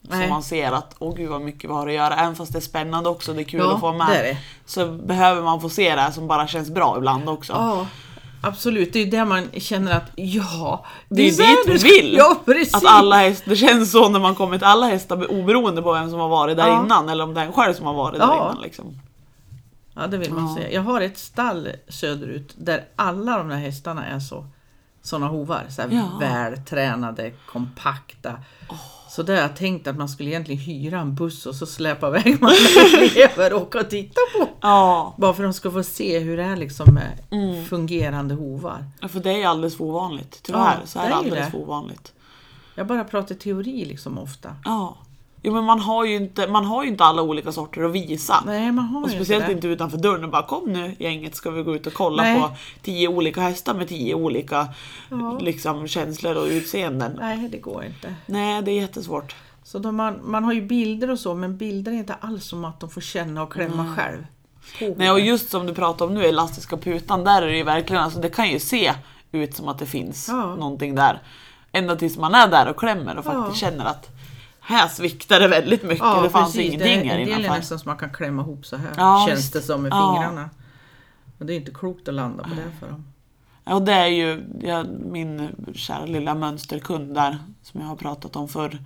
som 0.09 0.19
Nej. 0.19 0.29
man 0.29 0.43
ser 0.43 0.71
att 0.71 0.95
åh 0.99 1.15
gud 1.15 1.29
vad 1.29 1.41
mycket 1.41 1.69
vi 1.69 1.73
har 1.73 1.87
att 1.87 1.93
göra. 1.93 2.15
Även 2.15 2.35
fast 2.35 2.51
det 2.51 2.59
är 2.59 2.61
spännande 2.61 3.09
också, 3.09 3.33
det 3.33 3.41
är 3.41 3.43
kul 3.43 3.59
Ja, 3.59 3.73
att 3.73 3.79
få 3.79 3.93
med. 3.93 4.07
det 4.09 4.21
det. 4.21 4.37
Så 4.65 4.87
behöver 4.91 5.41
man 5.41 5.61
få 5.61 5.69
se 5.69 5.95
det 5.95 6.01
här 6.01 6.11
som 6.11 6.27
bara 6.27 6.47
känns 6.47 6.69
bra 6.69 6.97
ibland 6.97 7.29
också. 7.29 7.53
Ja, 7.53 7.87
absolut. 8.47 8.93
Det 8.93 8.99
är 8.99 9.03
ju 9.05 9.09
där 9.11 9.25
man 9.25 9.49
känner 9.57 9.97
att 9.97 10.11
ja, 10.15 10.85
Det 11.09 11.21
är 11.21 11.25
ju 11.25 11.31
så 11.31 11.43
här 11.43 11.67
dit 11.67 11.83
vi 11.83 11.89
det 11.89 12.01
vill. 12.01 12.15
Ja, 12.17 12.37
precis. 12.45 12.75
Att 12.75 12.85
alla 12.85 13.15
hästar, 13.15 13.49
det 13.49 13.55
känns 13.55 13.91
så 13.91 14.09
när 14.09 14.19
man 14.19 14.35
kommer 14.35 14.57
till 14.57 14.67
alla 14.67 14.85
hästar 14.87 15.31
oberoende 15.31 15.81
på 15.81 15.93
vem 15.93 16.09
som 16.09 16.19
har 16.19 16.29
varit 16.29 16.57
där 16.57 16.67
Ja. 16.67 16.83
innan 16.85 17.09
eller 17.09 17.23
om 17.23 17.33
det 17.33 17.41
är 17.41 17.45
en 17.45 17.53
själv 17.53 17.73
som 17.73 17.85
har 17.85 17.93
varit 17.93 18.19
där 18.19 18.25
Ja. 18.27 18.49
innan. 18.51 18.61
Liksom. 18.61 18.99
Ja, 19.95 20.07
det 20.07 20.17
vill 20.17 20.33
man 20.33 20.47
Ja. 20.49 20.55
säga. 20.55 20.71
Jag 20.71 20.81
har 20.81 21.01
ett 21.01 21.17
stall 21.17 21.69
söderut 21.89 22.53
där 22.57 22.83
alla 22.95 23.37
de 23.37 23.47
där 23.49 23.55
hästarna 23.57 24.05
är 24.05 24.19
så 24.19 24.45
såna 25.01 25.27
hovar. 25.27 25.63
Så 25.69 25.81
här 25.81 25.89
Ja. 25.91 26.17
Vältränade, 26.19 27.31
kompakta. 27.51 28.33
Så 29.15 29.23
där 29.23 29.35
jag 29.41 29.55
tänkt 29.55 29.87
att 29.87 29.97
man 29.97 30.09
skulle 30.09 30.29
egentligen 30.29 30.61
hyra 30.61 30.99
en 30.99 31.15
buss 31.15 31.45
och 31.45 31.55
så 31.55 31.65
släpa 31.65 32.07
iväg 32.07 32.41
massa 32.41 32.79
elever 33.01 33.53
och 33.53 33.61
åka 33.61 33.79
och 33.79 33.89
titta 33.89 34.21
på. 34.37 34.47
Ja, 34.61 35.15
Bara 35.17 35.33
för 35.33 35.43
att 35.43 35.49
de 35.49 35.53
ska 35.53 35.71
få 35.71 35.83
se 35.83 36.19
hur 36.19 36.37
det 36.37 36.43
är 36.43 36.55
liksom 36.55 36.93
med 36.93 37.19
Mm. 37.31 37.65
fungerande 37.65 38.35
hovar. 38.35 38.85
för 39.09 39.19
det 39.19 39.41
är 39.43 39.47
alldeles 39.47 39.77
för 39.77 39.83
ovanligt. 39.83 40.39
Tyvärr 40.43 40.59
Ja, 40.81 40.87
så 40.87 40.99
är 40.99 41.09
det 41.09 41.15
alldeles 41.15 41.51
för 41.51 41.57
ovanligt. 41.57 42.13
Jag 42.75 42.87
bara 42.87 43.03
pratar 43.03 43.35
teori 43.35 43.85
liksom 43.85 44.17
ofta. 44.17 44.55
Ja. 44.65 44.97
Jo 45.45 45.53
men 45.53 45.63
man 45.63 45.79
har 45.79 46.05
ju 46.05 46.15
inte, 46.15 46.47
man 46.47 46.65
har 46.65 46.83
ju 46.83 46.89
inte 46.89 47.03
alla 47.03 47.21
olika 47.21 47.51
sorter 47.51 47.83
att 47.83 47.91
visa. 47.91 48.43
Nej, 48.45 48.71
man 48.71 48.85
har 48.85 49.03
Och 49.03 49.09
speciellt 49.09 49.45
det. 49.45 49.51
inte 49.51 49.67
utanför 49.67 49.97
dörren 49.97 50.23
och 50.23 50.29
bara 50.29 50.43
kom 50.43 50.63
nu 50.73 50.95
gänget 50.99 51.35
ska 51.35 51.49
vi 51.51 51.63
gå 51.63 51.75
ut 51.75 51.87
och 51.87 51.93
kolla 51.93 52.23
Nej. 52.23 52.41
på 52.41 52.49
tio 52.81 53.07
olika 53.07 53.41
hästar 53.41 53.73
med 53.73 53.87
tio 53.87 54.15
olika 54.15 54.67
Ja. 55.09 55.37
liksom, 55.41 55.87
känslor 55.87 56.35
och 56.35 56.45
utseenden. 56.47 57.17
Nej, 57.19 57.49
det 57.51 57.57
går 57.57 57.83
inte. 57.85 58.15
Nej, 58.25 58.61
det 58.61 58.71
är 58.71 58.75
jättesvårt. 58.81 59.35
Så 59.63 59.79
de 59.79 59.95
man, 59.95 60.19
man 60.23 60.43
har 60.43 60.53
ju 60.53 60.61
bilder 60.61 61.11
och 61.11 61.19
så, 61.19 61.33
men 61.35 61.57
bilder 61.57 61.91
är 61.91 61.95
inte 61.95 62.13
alls 62.13 62.45
som 62.45 62.65
att 62.65 62.79
de 62.79 62.89
får 62.89 63.01
känna 63.01 63.43
och 63.43 63.53
klämma 63.53 63.95
själv. 63.95 64.25
På 64.79 64.93
Nej, 64.97 65.11
och 65.11 65.19
just 65.19 65.49
som 65.49 65.65
du 65.65 65.73
pratar 65.73 66.05
om 66.05 66.13
nu, 66.13 66.25
elastiska 66.25 66.77
putan, 66.77 67.23
där 67.23 67.41
är 67.41 67.47
det 67.47 67.57
ju 67.57 67.63
verkligen, 67.63 68.03
alltså 68.03 68.19
det 68.19 68.29
kan 68.29 68.49
ju 68.49 68.59
se 68.59 68.93
ut 69.31 69.55
som 69.55 69.67
att 69.67 69.79
det 69.79 69.85
finns 69.85 70.27
Ja. 70.29 70.55
någonting 70.55 70.95
där. 70.95 71.21
Ända 71.71 71.95
tills 71.95 72.17
man 72.17 72.35
är 72.35 72.47
där 72.47 72.67
och 72.69 72.77
klämmer 72.77 73.17
och 73.17 73.25
faktiskt 73.25 73.61
Ja. 73.61 73.69
känner 73.69 73.85
att 73.85 74.09
här 74.65 74.87
sviktar 74.87 75.39
det 75.39 75.47
väldigt 75.47 75.83
mycket, 75.83 76.05
det 76.23 76.29
fanns 76.29 76.55
ingenting 76.55 76.79
det, 76.79 77.09
här 77.09 77.19
En 77.19 77.25
del 77.25 77.33
är 77.33 77.39
innanför. 77.39 77.57
nästan 77.59 77.79
som 77.79 77.89
man 77.89 77.97
kan 77.97 78.09
klämma 78.13 78.41
ihop 78.41 78.65
så 78.65 78.77
här, 78.77 78.89
Ja, 78.97 79.25
känns 79.29 79.51
det 79.51 79.61
som 79.61 79.81
med 79.81 79.91
Ja. 79.91 80.13
fingrarna. 80.13 80.49
Och 81.39 81.45
det 81.45 81.53
är 81.53 81.57
inte 81.57 81.71
klokt 81.71 82.07
att 82.07 82.13
landa 82.13 82.43
på 82.43 82.49
det 82.49 82.79
för 82.79 82.87
dem. 82.87 83.05
Ja, 83.63 83.73
och 83.75 83.81
det 83.81 83.93
är 83.93 84.07
ju 84.07 84.43
ja, 84.61 84.83
min 85.11 85.49
kära 85.75 86.05
lilla 86.05 86.35
mönsterkund 86.35 87.15
där, 87.15 87.37
som 87.63 87.81
jag 87.81 87.87
har 87.87 87.95
pratat 87.95 88.35
om 88.35 88.47
förr. 88.47 88.77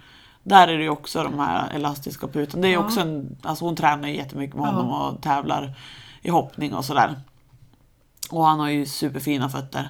Där 0.44 0.68
är 0.68 0.78
det 0.78 0.84
ju 0.84 0.90
också 0.90 1.24
de 1.24 1.40
här 1.40 1.72
elastiska 1.76 2.28
putan. 2.28 2.62
Det 2.62 2.68
är 2.68 2.72
Ja. 2.74 2.80
också 2.80 3.00
en, 3.00 3.38
alltså 3.44 3.66
hon 3.66 3.76
tränar 3.76 4.08
ju 4.08 4.16
jättemycket 4.16 4.56
med 4.56 4.68
Ja. 4.68 4.72
honom 4.72 4.92
och 4.92 5.22
tävlar 5.22 5.76
i 6.22 6.30
hoppning 6.30 6.74
och 6.74 6.86
sådär. 6.86 7.20
Och 8.32 8.46
han 8.46 8.60
har 8.60 8.70
ju 8.70 8.86
superfina 8.86 9.50
fötter. 9.50 9.90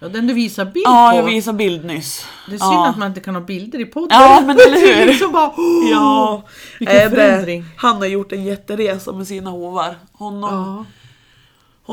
Ja, 0.00 0.08
den 0.08 0.26
du 0.26 0.34
visar 0.34 0.64
bild 0.64 0.86
Ja, 0.86 1.08
på. 1.12 1.16
jag 1.18 1.22
visade 1.24 1.56
bild 1.58 1.84
nyss. 1.84 2.26
Det 2.48 2.54
är 2.54 2.58
synd 2.58 2.72
ja. 2.72 2.88
att 2.88 2.98
man 2.98 3.08
inte 3.08 3.20
kan 3.20 3.34
ha 3.34 3.42
bilder 3.42 3.78
i 3.80 3.84
podden. 3.84 4.08
Ja, 4.20 4.40
men 4.46 4.50
eller 4.66 4.80
Det 4.88 4.94
hur? 5.00 5.06
liksom 5.06 5.32
bara, 5.32 5.48
oh, 5.48 5.90
Ja, 5.90 6.42
vilken 6.78 6.96
det- 6.96 7.10
förändring. 7.10 7.64
Han 7.76 7.96
har 7.96 8.06
gjort 8.06 8.32
en 8.32 8.44
jätteresa 8.44 9.12
med 9.12 9.26
sina 9.26 9.50
hovar. 9.50 9.94
Honom, 10.12 10.50
Ja. 10.54 10.84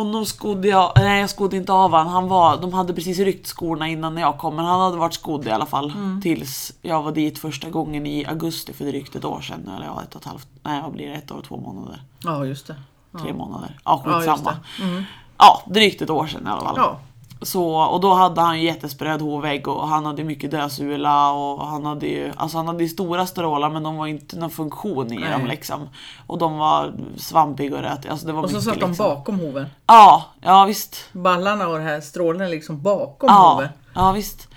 honom 0.01 0.25
skodde 0.25 0.67
jag, 0.67 0.91
nej 0.95 1.21
jag 1.21 1.29
skodde 1.29 1.57
inte 1.57 1.73
av 1.73 1.91
han. 1.93 2.07
han 2.07 2.27
var, 2.27 2.57
de 2.61 2.73
hade 2.73 2.93
precis 2.93 3.19
ryckt 3.19 3.47
skorna 3.47 3.87
innan 3.87 4.17
jag 4.17 4.37
kom, 4.37 4.55
men 4.55 4.65
han 4.65 4.79
hade 4.81 4.97
varit 4.97 5.13
skodd 5.13 5.47
i 5.47 5.51
alla 5.51 5.65
fall. 5.65 5.91
Mm. 5.91 6.21
Tills 6.21 6.73
jag 6.81 7.03
var 7.03 7.11
dit 7.11 7.39
första 7.39 7.69
gången 7.69 8.05
i 8.05 8.25
augusti 8.25 8.73
för 8.73 8.85
drygt 8.85 9.15
ett 9.15 9.25
år 9.25 9.41
sedan. 9.41 9.71
Eller 9.75 9.85
ja, 9.85 10.01
ett 10.03 10.15
och 10.15 10.21
ett 10.21 10.27
halvt, 10.27 10.47
nej 10.63 10.81
vad 10.81 10.91
blir 10.91 11.07
det? 11.07 11.13
Ett 11.15 11.31
år 11.31 11.35
och 11.37 11.43
två 11.43 11.57
månader? 11.57 12.01
ja, 12.23 12.45
just 12.45 12.67
det. 12.67 12.75
Ja. 13.11 13.19
Tre 13.19 13.33
månader? 13.33 13.77
Ja, 13.85 14.01
Ja, 14.05 14.11
skitsamma. 14.19 14.57
det. 14.77 14.83
Mm. 14.83 15.03
Ja, 15.37 15.63
drygt 15.67 16.01
ett 16.01 16.09
år 16.09 16.27
sedan 16.27 16.47
i 16.47 16.49
alla 16.49 16.61
fall. 16.61 16.73
Ja. 16.77 16.99
Så, 17.45 17.75
och 17.75 18.01
då 18.01 18.13
hade 18.13 18.41
han 18.41 18.59
ju 18.59 18.65
jättespread 18.65 19.21
hovvägg 19.21 19.67
och 19.67 19.87
han 19.87 20.05
hade 20.05 20.23
mycket 20.23 20.51
dödsula 20.51 21.31
och 21.31 21.67
han 21.67 21.85
hade 21.85 22.07
ju 22.07 22.33
alltså 22.37 22.57
han 22.57 22.67
hade 22.67 22.83
ju 22.83 22.89
stora 22.89 23.25
strålar 23.25 23.69
men 23.69 23.83
de 23.83 23.97
var 23.97 24.07
inte 24.07 24.39
någon 24.39 24.49
funktion 24.49 25.13
i 25.13 25.17
Nej. 25.17 25.31
dem 25.31 25.45
liksom. 25.45 25.89
Och 26.27 26.37
de 26.37 26.57
var 26.57 26.93
svampiga 27.17 27.75
och 27.75 27.81
rötiga. 27.81 28.11
Alltså 28.11 28.27
det 28.27 28.33
var 28.33 28.43
Och 28.43 28.49
så 28.49 28.55
mycket 28.55 28.71
satt 28.71 28.79
de 28.79 28.89
liksom. 28.89 29.05
bakom 29.09 29.39
hoven. 29.39 29.65
Ja, 29.87 30.23
ja 30.41 30.65
visst. 30.65 30.97
Ballarna 31.11 31.67
och 31.67 31.77
det 31.77 31.83
här 31.83 32.01
strålen 32.01 32.51
liksom 32.51 32.81
bakom 32.81 33.29
Ja, 33.29 33.53
hoven. 33.53 33.69
ja 33.93 34.11
visst. 34.11 34.47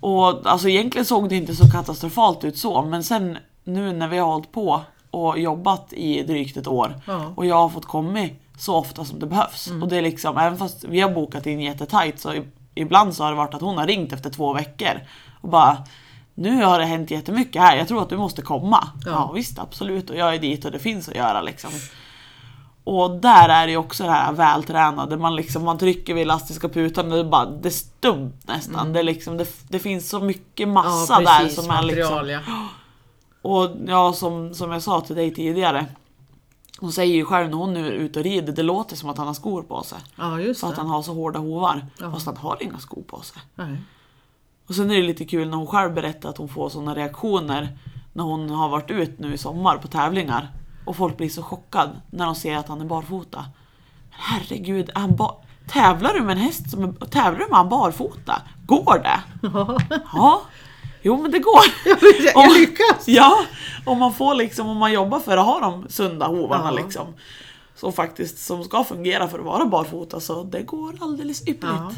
Och 0.00 0.46
alltså 0.46 0.68
egentligen 0.68 1.04
såg 1.04 1.28
det 1.28 1.36
inte 1.36 1.54
så 1.56 1.70
katastrofalt 1.70 2.44
ut 2.44 2.58
så 2.58 2.82
men 2.82 3.04
sen 3.04 3.38
nu 3.64 3.92
när 3.92 4.08
vi 4.08 4.18
har 4.18 4.26
hållit 4.32 4.52
på 4.52 4.80
och 5.10 5.38
jobbat 5.38 5.92
i 5.92 6.22
drygt 6.22 6.56
ett 6.56 6.66
år. 6.66 7.00
Ja. 7.06 7.32
Och 7.36 7.46
jag 7.46 7.56
har 7.56 7.68
fått 7.68 7.86
komma 7.86 8.28
så 8.58 8.74
ofta 8.76 9.04
som 9.04 9.18
det 9.18 9.26
behövs. 9.26 9.70
Och 9.82 9.88
det 9.88 9.96
är 9.96 10.02
liksom, 10.02 10.36
även 10.36 10.58
fast 10.58 10.84
vi 10.84 11.00
har 11.00 11.10
bokat 11.10 11.46
in 11.46 11.60
jättetajt 11.60 12.20
så 12.20 12.34
ibland 12.74 13.14
så 13.14 13.24
har 13.24 13.30
det 13.30 13.36
varit 13.36 13.54
att 13.54 13.60
hon 13.60 13.78
har 13.78 13.86
ringt 13.86 14.12
efter 14.12 14.30
två 14.30 14.52
veckor. 14.52 15.00
Och 15.40 15.48
bara, 15.48 15.76
nu 16.34 16.64
har 16.64 16.78
det 16.78 16.84
hänt 16.84 17.10
jättemycket 17.10 17.62
här, 17.62 17.76
jag 17.76 17.88
tror 17.88 18.02
att 18.02 18.08
du 18.08 18.16
måste 18.16 18.42
komma. 18.42 18.88
Ja, 19.04 19.10
Ja. 19.10 19.32
visst, 19.34 19.58
absolut. 19.58 20.10
Och 20.10 20.16
jag 20.16 20.34
är 20.34 20.38
dit 20.38 20.64
och 20.64 20.72
det 20.72 20.78
finns 20.78 21.08
att 21.08 21.14
göra 21.14 21.42
liksom. 21.42 21.70
Och 22.84 23.10
där 23.10 23.48
är 23.48 23.66
det 23.66 23.70
ju 23.70 23.78
också 23.78 24.04
det 24.04 24.10
här 24.10 24.32
vältränade, 24.32 25.16
man, 25.16 25.36
liksom, 25.36 25.64
man 25.64 25.78
trycker 25.78 26.14
vid 26.14 26.22
elastiska 26.22 26.68
putan 26.68 27.12
och 27.12 27.18
det, 27.18 27.24
bara, 27.24 27.46
det 27.46 27.68
är 27.68 27.70
stumt 27.70 28.32
nästan. 28.42 28.92
Det, 28.92 28.98
är 28.98 29.02
liksom, 29.04 29.36
det, 29.36 29.46
det 29.68 29.78
finns 29.78 30.10
så 30.10 30.20
mycket 30.20 30.68
massa 30.68 31.12
ja, 31.22 31.30
där 31.30 31.38
precis, 31.38 31.56
som 31.56 31.70
är 31.70 31.82
liksom, 31.82 32.14
material, 32.14 32.30
ja. 32.30 32.40
och 33.42 33.70
ja, 33.86 34.12
som, 34.12 34.54
som 34.54 34.72
jag 34.72 34.82
sa 34.82 35.00
till 35.00 35.16
dig 35.16 35.34
tidigare. 35.34 35.86
Hon 36.78 36.92
säger 36.92 37.14
ju 37.14 37.24
själv 37.24 37.50
när 37.50 37.56
hon 37.56 37.76
är 37.76 37.90
ute 37.90 38.18
och 38.18 38.24
rider, 38.24 38.52
det 38.52 38.62
låter 38.62 38.96
som 38.96 39.10
att 39.10 39.18
han 39.18 39.26
har 39.26 39.34
skor 39.34 39.62
på 39.62 39.82
sig. 39.82 39.98
Ja, 40.16 40.40
just 40.40 40.60
För 40.60 40.68
att 40.68 40.76
han 40.76 40.86
har 40.88 41.02
så 41.02 41.14
hårda 41.14 41.38
hovar. 41.38 41.86
Ja. 42.00 42.12
Fast 42.12 42.26
han 42.26 42.36
har 42.36 42.56
inga 42.62 42.78
skor 42.78 43.02
på 43.02 43.20
sig. 43.20 43.42
Nej. 43.54 43.76
Och 44.66 44.74
sen 44.74 44.90
är 44.90 44.94
det 44.94 45.02
lite 45.02 45.24
kul 45.24 45.48
när 45.48 45.56
hon 45.56 45.66
själv 45.66 45.94
berättar 45.94 46.28
att 46.28 46.38
hon 46.38 46.48
får 46.48 46.68
sådana 46.68 46.94
reaktioner 46.94 47.78
när 48.12 48.24
hon 48.24 48.50
har 48.50 48.68
varit 48.68 48.90
ut 48.90 49.18
nu 49.18 49.34
i 49.34 49.38
sommar 49.38 49.76
på 49.76 49.88
tävlingar. 49.88 50.50
Och 50.84 50.96
folk 50.96 51.16
blir 51.16 51.28
så 51.28 51.42
chockade 51.42 51.90
när 52.10 52.26
de 52.26 52.34
ser 52.34 52.56
att 52.56 52.68
han 52.68 52.80
är 52.80 52.84
barfota. 52.84 53.38
Men 54.10 54.18
herregud, 54.20 54.88
är 54.94 55.00
han 55.00 55.16
ba- 55.16 55.34
tävlar 55.68 56.14
du 56.14 56.20
med 56.22 56.32
en 56.36 56.42
häst 56.42 56.70
som 56.70 56.84
är, 56.84 56.92
tävlar 57.06 57.38
du 57.40 57.46
med 57.48 57.56
han 57.58 57.68
barfota? 57.68 58.42
Går 58.66 59.00
det? 59.02 59.20
Ja. 60.12 60.42
Jo 61.06 61.22
men 61.22 61.30
det 61.30 61.38
går. 61.38 61.60
Jag, 61.84 61.98
jag 62.34 62.52
lyckas! 62.60 63.08
Ja, 63.08 63.44
om 63.84 63.98
man 63.98 64.14
får 64.14 64.34
liksom, 64.34 64.68
om 64.68 64.76
man 64.76 64.92
jobbar 64.92 65.20
för 65.20 65.36
att 65.36 65.46
ha 65.46 65.60
de 65.60 65.88
sunda 65.88 66.26
hovarna 66.26 66.64
Ja. 66.76 66.84
liksom. 66.84 67.06
Så 67.74 67.92
faktiskt, 67.92 68.38
som 68.38 68.64
ska 68.64 68.84
fungera 68.84 69.28
för 69.28 69.38
att 69.38 69.44
vara 69.44 69.64
barfota, 69.66 70.20
så 70.20 70.42
det 70.42 70.62
går 70.62 70.94
alldeles 71.00 71.42
ypperligt. 71.48 71.64
Ja. 71.64 71.92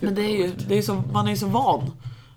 Men 0.00 0.14
det 0.14 0.22
är 0.22 0.36
ju, 0.36 0.52
det 0.68 0.78
är 0.78 0.82
så, 0.82 1.02
man 1.12 1.26
är 1.26 1.30
ju 1.30 1.36
så 1.36 1.46
van 1.46 1.90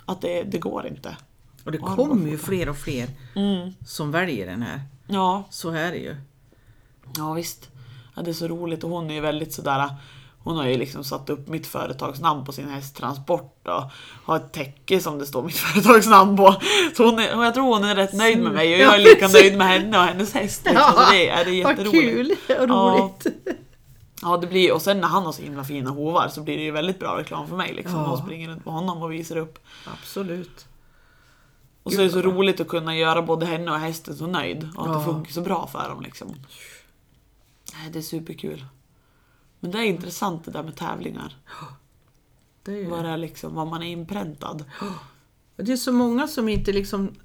att 0.06 0.22
det, 0.22 0.44
det 0.44 0.58
går 0.58 0.88
inte. 0.88 1.18
Och 1.66 1.72
det 1.72 1.78
kommer 1.78 2.30
ju 2.30 2.38
fler 2.38 2.70
och 2.70 2.78
fler 2.78 3.08
Mm. 3.36 3.74
som 3.86 4.12
väljer 4.12 4.46
den 4.48 4.62
här. 4.62 4.82
Ja, 5.08 5.44
Så 5.50 5.70
är 5.70 5.92
det 5.92 5.98
ju. 5.98 6.16
ja 7.18 7.34
visst. 7.34 7.70
Ja, 8.16 8.22
det 8.22 8.32
är 8.32 8.34
så 8.34 8.48
roligt 8.48 8.84
och 8.84 8.90
hon 8.90 9.10
är 9.10 9.14
ju 9.14 9.20
väldigt 9.22 9.54
sådär 9.54 9.90
hon 10.46 10.58
har 10.58 10.66
ju 10.66 10.78
liksom 10.78 11.04
satt 11.04 11.30
upp 11.30 11.48
mitt 11.48 11.68
företagsnamn 11.68 12.46
på 12.46 12.52
sin 12.52 12.70
hästtransport 12.70 13.68
och 13.68 13.84
har 14.26 14.36
ett 14.36 14.54
täcke 14.54 15.00
som 15.00 15.20
det 15.20 15.26
står 15.26 15.44
mitt 15.44 15.56
företagsnamn 15.58 16.38
på. 16.38 16.56
Så 16.98 17.06
hon 17.06 17.20
är, 17.20 17.44
jag 17.44 17.54
tror 17.54 17.74
hon 17.74 17.84
är 17.84 17.96
rätt 17.96 18.14
nöjd 18.14 18.42
med 18.44 18.52
mig 18.54 18.74
och 18.74 18.80
jag 18.80 18.94
är 18.94 18.98
Ja, 19.00 19.04
lika 19.14 19.28
nöjd 19.28 19.58
med 19.58 19.68
henne 19.68 19.98
och 19.98 20.04
hennes 20.04 20.34
häst. 20.34 20.62
Liksom. 20.66 20.92
Så 20.94 21.12
det 21.12 21.30
är, 21.30 21.46
det 21.46 21.52
är 21.62 21.64
vad 21.64 21.78
jätteroligt. 21.78 22.48
kul 22.48 22.58
och 22.60 22.70
Ja. 22.70 23.10
roligt. 23.14 23.28
Ja, 24.22 24.38
det 24.38 24.48
blir, 24.48 24.74
och 24.74 24.82
sen 24.82 25.02
när 25.02 25.08
han 25.08 25.24
har 25.26 25.32
så 25.32 25.42
himla 25.42 25.64
fina 25.64 25.90
hovar 25.90 26.28
så 26.28 26.42
blir 26.42 26.58
det 26.58 26.64
ju 26.64 26.72
väldigt 26.72 27.00
bra 27.00 27.18
reklam 27.20 27.48
för 27.48 27.56
mig. 27.56 27.74
Liksom. 27.74 28.00
Ja. 28.00 28.06
Hon 28.06 28.18
springer 28.18 28.50
runt 28.50 28.66
med 28.66 28.74
honom 28.74 29.02
och 29.04 29.12
visar 29.12 29.36
upp. 29.38 29.60
Absolut. 29.94 30.66
Och 31.84 31.94
så 31.94 32.00
är 32.02 32.06
det 32.06 32.12
så 32.12 32.22
roligt 32.22 32.60
att 32.60 32.68
kunna 32.68 32.96
göra 32.98 33.22
både 33.22 33.46
henne 33.46 33.72
och 33.72 33.80
hästen 33.80 34.16
så 34.16 34.28
nöjd. 34.28 34.70
Och 34.76 34.86
att 34.88 34.94
det 34.94 35.00
Ja. 35.00 35.06
funkar 35.06 35.32
så 35.32 35.42
bra 35.42 35.68
för 35.72 35.90
dem. 35.90 36.02
Liksom. 36.02 36.36
Det 37.92 38.00
är 38.00 38.04
superkul. 38.04 38.66
Men 39.66 39.72
det 39.72 39.88
är 39.88 39.90
intressant 39.90 40.46
det 40.46 40.52
där 40.52 40.64
med 40.64 40.76
tävlingar. 40.76 41.38
Det 42.64 42.72
är, 42.72 43.04
är 43.04 43.18
liksom, 43.18 43.56
vad 43.56 43.68
man 43.68 43.84
är 43.84 43.88
inpräntad. 43.88 44.64
det 45.56 45.72
är 45.72 45.78
så 45.78 45.92
många 45.92 46.28
som 46.28 46.50
inte 46.50 46.72
liksom... 46.72 47.16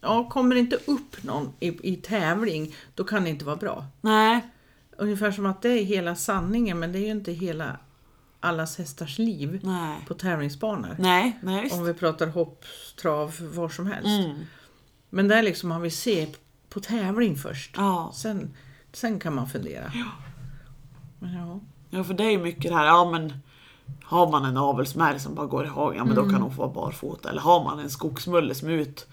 Ja, 0.00 0.28
kommer 0.28 0.56
inte 0.56 0.76
upp 0.76 1.22
någon 1.22 1.52
i, 1.60 1.92
i 1.92 1.96
tävling, 1.96 2.74
då 2.94 3.04
kan 3.04 3.24
det 3.24 3.30
inte 3.30 3.44
vara 3.44 3.56
bra. 3.56 3.86
Nej, 4.00 4.50
Ungefär 5.00 5.30
som 5.30 5.46
att 5.46 5.62
det 5.62 5.68
är 5.68 5.84
hela 5.84 6.14
sanningen, 6.14 6.78
men 6.78 6.92
det 6.92 6.98
är 6.98 7.04
ju 7.04 7.10
inte 7.10 7.32
hela 7.32 7.78
allas 8.40 8.78
hästars 8.78 9.18
liv 9.18 9.60
nej. 9.62 10.04
på 10.08 10.14
tävlingsbanor. 10.14 10.96
Nej, 10.98 11.38
nej 11.42 11.62
visst. 11.62 11.74
Om 11.74 11.84
vi 11.84 11.94
pratar 11.94 12.26
hopp, 12.26 12.64
trav, 13.02 13.36
var 13.54 13.68
som 13.68 13.86
helst. 13.86 14.06
Mm. 14.06 14.38
Men 15.10 15.28
där 15.28 15.42
liksom 15.42 15.68
man 15.68 15.82
vill 15.82 15.96
se 15.96 16.34
på 16.68 16.80
tävling 16.80 17.36
först. 17.36 17.74
Ja. 17.76 18.12
Sen, 18.14 18.56
sen 18.92 19.20
kan 19.20 19.34
man 19.34 19.48
fundera. 19.48 19.92
Men 21.18 21.34
ja. 21.34 21.60
Ja, 21.90 22.04
för 22.04 22.14
det 22.14 22.24
är 22.24 22.30
ju 22.30 22.38
mycket 22.38 22.70
det 22.70 22.76
här, 22.76 22.86
ja 22.86 23.10
men 23.10 23.32
har 24.04 24.30
man 24.30 24.44
en 24.44 24.56
avelsmärg 24.56 25.20
som 25.20 25.34
bara 25.34 25.46
går 25.46 25.64
i 25.64 25.68
hagen, 25.68 25.96
ja 25.98 26.04
men 26.04 26.14
då 26.14 26.22
kan 26.22 26.42
hon 26.42 26.50
få 26.54 26.62
vara 26.62 26.72
barfota. 26.72 27.28
Eller 27.30 27.40
har 27.40 27.64
man 27.64 27.78
en 27.78 27.90
skogsmulle 27.90 28.54
som 28.54 28.68
är 28.68 28.72
ut 28.72 29.06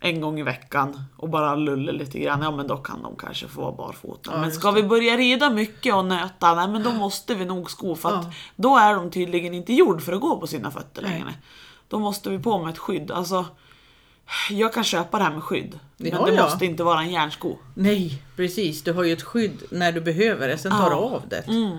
en 0.00 0.20
gång 0.20 0.40
i 0.40 0.42
veckan 0.42 1.00
och 1.16 1.28
bara 1.28 1.54
lullar 1.54 1.92
lite 1.92 2.18
grann, 2.18 2.42
ja 2.42 2.50
men 2.50 2.66
då 2.66 2.76
kan 2.76 3.02
de 3.02 3.16
kanske 3.16 3.48
få 3.48 3.60
vara 3.60 3.72
barfota. 3.72 4.30
Ja, 4.34 4.40
men 4.40 4.52
ska 4.52 4.70
vi 4.70 4.82
börja 4.82 5.16
rida 5.16 5.50
mycket 5.50 5.94
och 5.94 6.04
nöta, 6.04 6.54
nej 6.54 6.68
men 6.68 6.82
då 6.82 6.92
måste 6.92 7.34
vi 7.34 7.44
nog 7.44 7.70
sko 7.70 7.94
för 7.94 8.08
att 8.08 8.24
Ja. 8.24 8.32
då 8.56 8.76
är 8.76 8.94
de 8.94 9.10
tydligen 9.10 9.54
inte 9.54 9.72
gjord 9.72 10.02
för 10.02 10.12
att 10.12 10.20
gå 10.20 10.40
på 10.40 10.46
sina 10.46 10.70
fötter 10.70 11.02
längre. 11.02 11.34
Då 11.88 11.98
måste 11.98 12.30
vi 12.30 12.38
på 12.38 12.58
med 12.58 12.70
ett 12.72 12.78
skydd. 12.78 13.10
Alltså, 13.10 13.44
jag 14.50 14.72
kan 14.72 14.84
köpa 14.84 15.18
det 15.18 15.24
här 15.24 15.32
med 15.32 15.42
skydd, 15.42 15.78
men 15.96 16.10
Ja, 16.12 16.26
det 16.26 16.34
ja. 16.34 16.42
måste 16.42 16.66
inte 16.66 16.82
vara 16.84 17.00
en 17.00 17.10
järnsko. 17.10 17.56
Nej, 17.74 18.22
precis. 18.36 18.82
Du 18.82 18.92
har 18.92 19.04
ju 19.04 19.12
ett 19.12 19.22
skydd 19.22 19.62
när 19.70 19.92
du 19.92 20.00
behöver 20.00 20.48
det, 20.48 20.58
sen 20.58 20.70
tar 20.72 20.90
du 20.90 20.96
av 20.96 21.22
det. 21.28 21.48
Mm. 21.48 21.78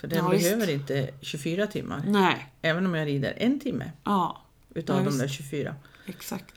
För 0.00 0.08
den 0.08 0.18
Ja, 0.18 0.28
visst. 0.28 0.44
behöver 0.44 0.70
inte 0.72 1.10
24 1.20 1.66
timmar. 1.66 2.02
Nej, 2.06 2.52
Även 2.62 2.86
om 2.86 2.94
jag 2.94 3.06
rider 3.08 3.34
en 3.36 3.60
timme 3.60 3.90
ja, 4.04 4.42
utav 4.74 4.96
Ja, 4.96 5.00
de 5.02 5.06
visst. 5.06 5.20
där 5.20 5.28
24. 5.28 5.74
exakt. 6.06 6.54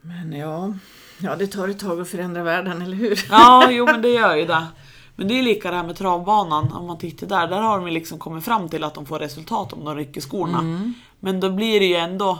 Men 0.00 0.32
ja, 0.32 0.74
ja, 1.18 1.36
det 1.36 1.46
tar 1.46 1.68
ett 1.68 1.78
tag 1.80 2.00
att 2.00 2.08
förändra 2.08 2.42
världen, 2.42 2.82
eller 2.82 2.96
hur? 2.96 3.26
Ja, 3.30 3.68
jo 3.70 3.84
men 3.86 4.02
det 4.02 4.08
gör 4.08 4.36
ju 4.36 4.46
det. 4.46 4.66
Men 5.16 5.28
det 5.28 5.38
är 5.38 5.42
lika 5.42 5.70
det 5.70 5.76
här 5.76 5.84
med 5.84 5.96
travbanan, 5.96 6.72
om 6.72 6.86
man 6.86 6.98
tittar 6.98 7.26
där, 7.26 7.46
där 7.48 7.60
har 7.60 7.78
de 7.80 7.86
liksom 7.88 8.18
kommit 8.18 8.44
fram 8.44 8.68
till 8.68 8.84
att 8.84 8.94
de 8.94 9.06
får 9.06 9.18
resultat 9.18 9.72
om 9.72 9.84
de 9.84 9.96
rycker 9.96 10.20
skorna. 10.20 10.58
Mm. 10.58 10.94
Men 11.20 11.40
då 11.40 11.50
blir 11.50 11.80
det 11.80 11.86
ju 11.86 11.94
ändå 11.94 12.38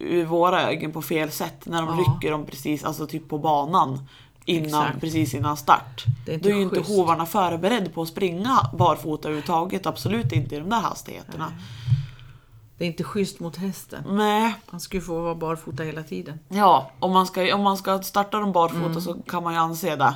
ur 0.00 0.24
våra 0.26 0.70
ögon 0.70 0.92
på 0.92 1.02
fel 1.02 1.30
sätt 1.30 1.66
när 1.66 1.82
de 1.82 1.88
Ja. 1.98 2.04
rycker 2.04 2.30
dem 2.30 2.46
precis, 2.46 2.84
alltså 2.84 3.06
typ 3.06 3.28
på 3.28 3.38
banan. 3.38 4.08
Innan, 4.44 4.82
Exakt. 4.86 5.00
precis 5.00 5.34
innan 5.34 5.56
start. 5.56 6.04
Det 6.26 6.32
är 6.32 6.34
inte 6.34 6.48
Då 6.48 6.54
är 6.54 6.58
ju 6.58 6.62
inte 6.64 6.80
hovarna 6.80 7.26
förberedda 7.26 7.90
på 7.90 8.02
att 8.02 8.08
springa 8.08 8.58
barfota 8.78 9.28
överhuvudtaget, 9.28 9.86
absolut 9.86 10.32
inte 10.32 10.54
i 10.56 10.58
de 10.58 10.70
där 10.70 10.80
hastigheterna. 10.80 11.52
Det 12.78 12.84
är 12.84 12.88
inte 12.88 13.04
schysst 13.04 13.40
mot 13.40 13.56
hästen. 13.56 14.04
Nej. 14.08 14.54
Han 14.70 14.80
ju 14.96 15.00
få 15.00 15.20
vara 15.22 15.34
barfota 15.34 15.82
hela 15.82 16.02
tiden. 16.02 16.38
Ja, 16.48 16.90
om 16.98 17.12
man 17.12 17.26
ska, 17.26 17.54
om 17.54 17.62
man 17.62 17.76
ska 17.76 18.02
starta 18.02 18.38
dem 18.38 18.52
barfota 18.52 18.84
Mm. 18.86 19.00
så 19.00 19.14
kan 19.14 19.42
man 19.42 19.52
ju 19.52 19.58
anse 19.58 19.96
det. 19.96 20.14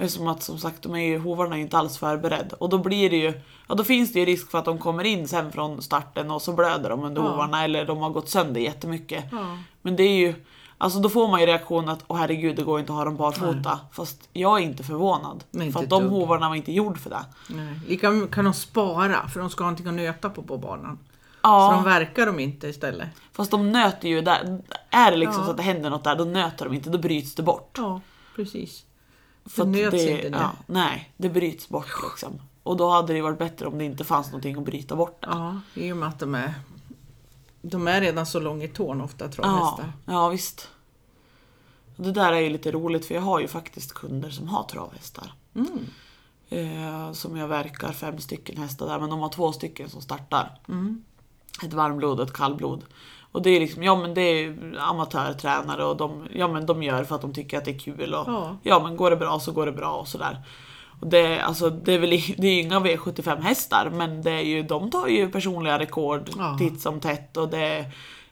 Det 0.00 0.06
är 0.06 0.08
som 0.08 0.28
att 0.28 0.42
som 0.42 0.58
sagt, 0.58 0.82
de 0.82 0.94
är 0.94 0.98
ju, 1.04 1.18
hovarna 1.18 1.56
är 1.56 1.60
inte 1.60 1.78
alls 1.78 1.98
förberedda. 1.98 2.56
Och 2.58 2.68
då 2.68 2.78
blir 2.78 3.10
det 3.10 3.16
ju, 3.16 3.40
ja 3.68 3.74
då 3.74 3.84
finns 3.84 4.12
det 4.12 4.18
ju 4.20 4.24
risk 4.26 4.50
för 4.50 4.58
att 4.58 4.64
de 4.64 4.78
kommer 4.78 5.04
in 5.04 5.28
sen 5.28 5.52
från 5.52 5.82
starten 5.82 6.30
och 6.30 6.42
så 6.42 6.52
blöder 6.52 6.90
de 6.90 7.04
under 7.04 7.22
Ja. 7.22 7.28
hovarna 7.28 7.64
eller 7.64 7.84
de 7.86 7.98
har 7.98 8.10
gått 8.10 8.28
sönder 8.28 8.60
jättemycket. 8.60 9.24
Ja. 9.32 9.58
Men 9.82 9.96
det 9.96 10.02
är 10.02 10.16
ju, 10.16 10.34
alltså 10.78 10.98
då 10.98 11.08
får 11.08 11.28
man 11.28 11.40
ju 11.40 11.46
reaktionen 11.46 11.88
att 11.88 12.04
åh 12.06 12.16
herregud 12.16 12.56
det 12.56 12.62
går 12.62 12.80
inte 12.80 12.92
att 12.92 12.96
ha 12.98 13.04
dem 13.04 13.16
barfota. 13.16 13.80
Fast 13.92 14.28
jag 14.32 14.58
är 14.58 14.62
inte 14.62 14.82
förvånad. 14.82 15.44
Nej, 15.50 15.66
inte 15.66 15.72
för 15.72 15.78
att 15.80 15.84
ett 15.84 15.90
de 15.90 16.02
dugg. 16.02 16.12
hovarna 16.12 16.48
var 16.48 16.56
inte 16.56 16.72
gjord 16.72 16.98
för 16.98 17.10
det. 17.10 17.24
Nej. 17.48 17.80
Lika 17.88 18.26
kan 18.32 18.44
de 18.44 18.54
spara, 18.54 19.28
för 19.28 19.40
de 19.40 19.50
ska 19.50 19.64
ha 19.64 19.70
någonting 19.70 19.88
att 19.88 19.94
nöta 19.94 20.30
på 20.30 20.42
på 20.42 20.58
banan. 20.58 20.98
Ja, 21.42 21.68
Så 21.70 21.74
de 21.74 21.84
verkar 21.84 22.26
de 22.26 22.38
inte 22.40 22.68
istället. 22.68 23.08
fast 23.32 23.50
de 23.50 23.72
nöter 23.72 24.08
ju 24.08 24.20
där. 24.20 24.62
Är 24.90 25.10
det 25.10 25.16
liksom 25.16 25.40
Ja. 25.40 25.44
så 25.44 25.50
att 25.50 25.56
det 25.56 25.62
händer 25.62 25.90
något 25.90 26.04
där, 26.04 26.16
då 26.16 26.24
nöter 26.24 26.64
de 26.64 26.74
inte, 26.74 26.90
då 26.90 26.98
bryts 26.98 27.34
det 27.34 27.42
bort. 27.42 27.74
Ja, 27.78 28.00
precis. 28.36 28.84
För 29.44 29.64
Det 29.64 29.82
inte 29.82 30.30
nu. 30.30 30.36
ja, 30.36 30.52
Nej, 30.66 31.12
det 31.16 31.28
bryts 31.28 31.68
bort 31.68 32.02
liksom. 32.10 32.40
Och 32.62 32.76
då 32.76 32.90
hade 32.90 33.12
det 33.12 33.22
varit 33.22 33.38
bättre 33.38 33.66
om 33.66 33.78
det 33.78 33.84
inte 33.84 34.04
fanns 34.04 34.26
någonting 34.26 34.56
att 34.56 34.64
bryta 34.64 34.96
bort. 34.96 35.18
Ja, 35.26 35.60
i 35.74 35.92
och 35.92 35.96
med 35.96 36.08
att 36.08 36.18
de 36.18 36.34
är, 36.34 36.54
de 37.62 37.88
är 37.88 38.00
redan 38.00 38.26
så 38.26 38.40
lång 38.40 38.62
i 38.62 38.68
tån 38.68 39.00
ofta, 39.00 39.24
ja, 39.24 39.30
travhästar. 39.30 39.92
ja 40.04 40.28
visst. 40.28 40.68
Det 41.96 42.12
där 42.12 42.32
är 42.32 42.40
ju 42.40 42.50
lite 42.50 42.72
roligt 42.72 43.06
för 43.06 43.14
jag 43.14 43.22
har 43.22 43.40
ju 43.40 43.48
faktiskt 43.48 43.94
kunder 43.94 44.30
som 44.30 44.48
har 44.48 44.62
travhästar. 44.64 45.32
Mm. 45.54 45.86
Eh, 46.48 47.12
som 47.12 47.36
jag 47.36 47.48
verkar 47.48 47.92
fem 47.92 48.18
stycken 48.18 48.56
hästar 48.56 48.86
där, 48.86 49.00
men 49.00 49.10
de 49.10 49.20
har 49.20 49.28
två 49.28 49.52
stycken 49.52 49.90
som 49.90 50.00
startar. 50.00 50.58
Mm. 50.68 51.04
Ett 51.64 51.72
varmblod 51.72 52.20
och 52.20 52.26
ett 52.26 52.32
kallblod. 52.32 52.84
Och 53.32 53.42
det 53.42 53.50
är 53.50 53.60
liksom, 53.60 53.82
ja 53.82 53.96
men 53.96 54.14
det 54.14 54.20
är 54.22 54.56
amatörtränare 54.78 55.84
och 55.84 55.96
de, 55.96 56.26
ja, 56.34 56.48
men 56.48 56.66
de 56.66 56.82
gör 56.82 57.04
för 57.04 57.14
att 57.14 57.20
de 57.20 57.32
tycker 57.34 57.58
att 57.58 57.64
det 57.64 57.70
är 57.70 57.78
kul. 57.78 58.14
Och, 58.14 58.24
Ja. 58.28 58.56
ja 58.62 58.80
men 58.82 58.96
går 58.96 59.10
det 59.10 59.16
bra 59.16 59.40
så 59.40 59.52
går 59.52 59.66
det 59.66 59.72
bra 59.72 59.92
och 59.92 60.08
sådär. 60.08 60.36
Och 61.00 61.06
det, 61.06 61.40
alltså, 61.40 61.70
det 61.70 61.92
är 61.94 61.98
väl 61.98 62.12
i- 62.12 62.34
det 62.38 62.46
är 62.46 62.54
ju 62.54 62.60
inga 62.62 62.80
V75 62.80 63.40
hästar 63.40 63.90
men 63.94 64.22
det 64.22 64.30
är 64.30 64.40
ju, 64.42 64.62
de 64.62 64.90
tar 64.90 65.06
ju 65.06 65.30
personliga 65.30 65.78
rekord 65.78 66.30
Ja. 66.38 66.56
titt 66.58 66.80
som 66.80 67.00
tätt. 67.00 67.36
Och 67.36 67.48
det, 67.48 67.84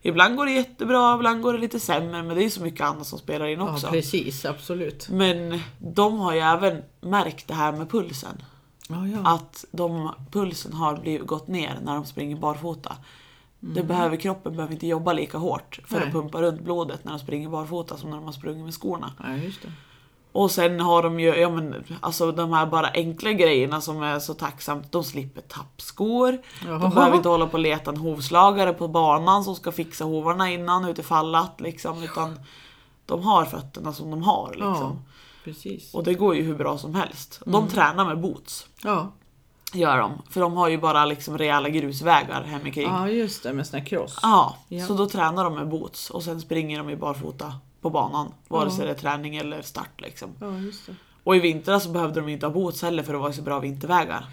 ibland 0.03 0.37
går 0.37 0.47
det 0.47 0.53
jättebra, 0.53 1.15
ibland 1.15 1.43
går 1.43 1.53
det 1.53 1.59
lite 1.59 1.81
sämre 1.81 2.23
men 2.23 2.29
det 2.37 2.41
är 2.41 2.45
ju 2.45 2.51
så 2.51 2.63
mycket 2.63 2.87
annat 2.87 3.07
som 3.07 3.19
spelar 3.19 3.47
in 3.47 3.59
Ja, 3.61 3.73
också. 3.73 3.87
precis, 3.87 4.45
absolut. 4.45 5.09
men 5.11 5.61
de 5.79 6.19
har 6.19 6.33
ju 6.35 6.41
även 6.41 6.83
märkt 7.01 7.49
det 7.49 7.55
här 7.55 7.73
med 7.73 7.91
pulsen. 7.91 8.43
Ja, 8.89 9.07
ja. 9.07 9.19
Att 9.35 9.65
de, 9.71 10.11
pulsen 10.33 10.73
har 10.73 10.97
blivit, 10.97 11.27
gått 11.27 11.49
ner 11.49 11.79
när 11.83 11.95
de 11.95 12.05
springer 12.05 12.37
barfota. 12.37 12.97
Det 13.61 13.83
behöver, 13.83 14.17
kroppen 14.17 14.57
behöver 14.57 14.75
inte 14.75 14.87
jobba 14.87 15.13
lika 15.13 15.39
hårt 15.39 15.81
för 15.87 15.99
Nej. 15.99 16.07
att 16.07 16.13
pumpa 16.13 16.43
runt 16.43 16.61
blodet 16.61 17.05
när 17.05 17.13
de 17.13 17.19
springer 17.19 17.49
barfota 17.49 17.97
som 17.97 18.11
när 18.11 18.17
de 18.17 18.25
har 18.25 18.33
sprungit 18.33 18.65
med 18.65 18.75
skorna. 18.75 19.13
Det. 19.19 19.53
Och 20.33 20.51
sen 20.51 20.81
har 20.81 21.03
de 21.03 21.21
ju, 21.21 21.35
ja 21.35 21.51
men 21.51 21.85
alltså 22.01 22.33
de 22.33 22.53
här 22.53 22.67
bara 22.67 22.91
enkla 22.95 23.33
grejerna 23.33 23.81
som 23.81 24.03
är 24.03 24.19
så 24.19 24.35
tacksamt. 24.35 24.93
De 24.93 25.05
slipper 25.05 25.41
tappskor. 25.41 26.33
De 26.33 26.69
Jaha. 26.69 26.91
behöver 26.91 27.17
inte 27.17 27.29
hålla 27.29 27.47
på 27.47 27.53
och 27.53 27.59
leta 27.59 27.91
en 27.91 27.97
hovslagare 27.97 28.73
på 28.73 28.89
banan 28.89 29.45
som 29.45 29.55
ska 29.55 29.73
fixa 29.73 30.05
hovarna 30.05 30.51
innan 30.51 30.85
utifall 30.85 31.35
att 31.35 31.61
liksom. 31.61 32.03
Utan 32.03 32.41
de 33.07 33.23
har 33.23 33.45
fötterna 33.45 33.93
som 33.93 34.11
de 34.11 34.23
har 34.23 34.51
liksom. 34.51 34.99
Ja. 35.45 35.99
Och 35.99 36.05
det 36.05 36.15
går 36.15 36.37
ju 36.37 36.43
hur 36.43 36.55
bra 36.55 36.79
som 36.79 36.95
helst. 36.95 37.41
De 37.47 37.69
tränar 37.69 38.05
med 38.05 38.21
boots. 38.21 38.67
Ja. 38.85 39.13
Gör 39.73 39.99
de. 39.99 40.23
För 40.31 40.41
de 40.41 40.57
har 40.57 40.69
ju 40.69 40.79
bara 40.79 41.05
liksom 41.05 41.39
rejäla 41.39 41.69
grusvägar 41.69 42.43
hemikring. 42.43 42.87
ja, 42.89 43.09
just 43.09 43.43
det, 43.43 43.53
med 43.53 43.67
sån 43.67 43.79
här 43.81 43.87
cross. 43.87 44.19
Ja, 44.23 44.57
Ja. 44.69 44.87
så 44.87 44.95
då 44.95 45.07
tränar 45.09 45.45
de 45.45 45.55
med 45.55 45.69
boots 45.69 46.11
och 46.11 46.23
sen 46.23 46.41
springer 46.41 46.79
de 46.79 46.91
i 46.91 46.97
barfota 46.97 47.53
på 47.81 47.91
banan. 47.91 48.33
Vare 48.49 48.65
Ja. 48.69 48.77
sig 48.77 48.85
det 48.87 48.91
är 48.93 48.95
träning 48.97 49.37
eller 49.37 49.63
start 49.63 50.01
liksom. 50.01 50.31
Ja, 50.41 50.59
just 50.59 50.87
det. 50.87 50.95
Och 51.25 51.37
i 51.37 51.39
vintras 51.39 51.83
så 51.85 51.91
behövde 51.91 52.21
de 52.21 52.29
inte 52.29 52.47
ha 52.47 52.53
boots 52.53 52.83
heller 52.83 53.03
för 53.03 53.13
det 53.13 53.19
var 53.19 53.33
så 53.33 53.43
bra 53.43 53.59
vintervägar. 53.61 54.25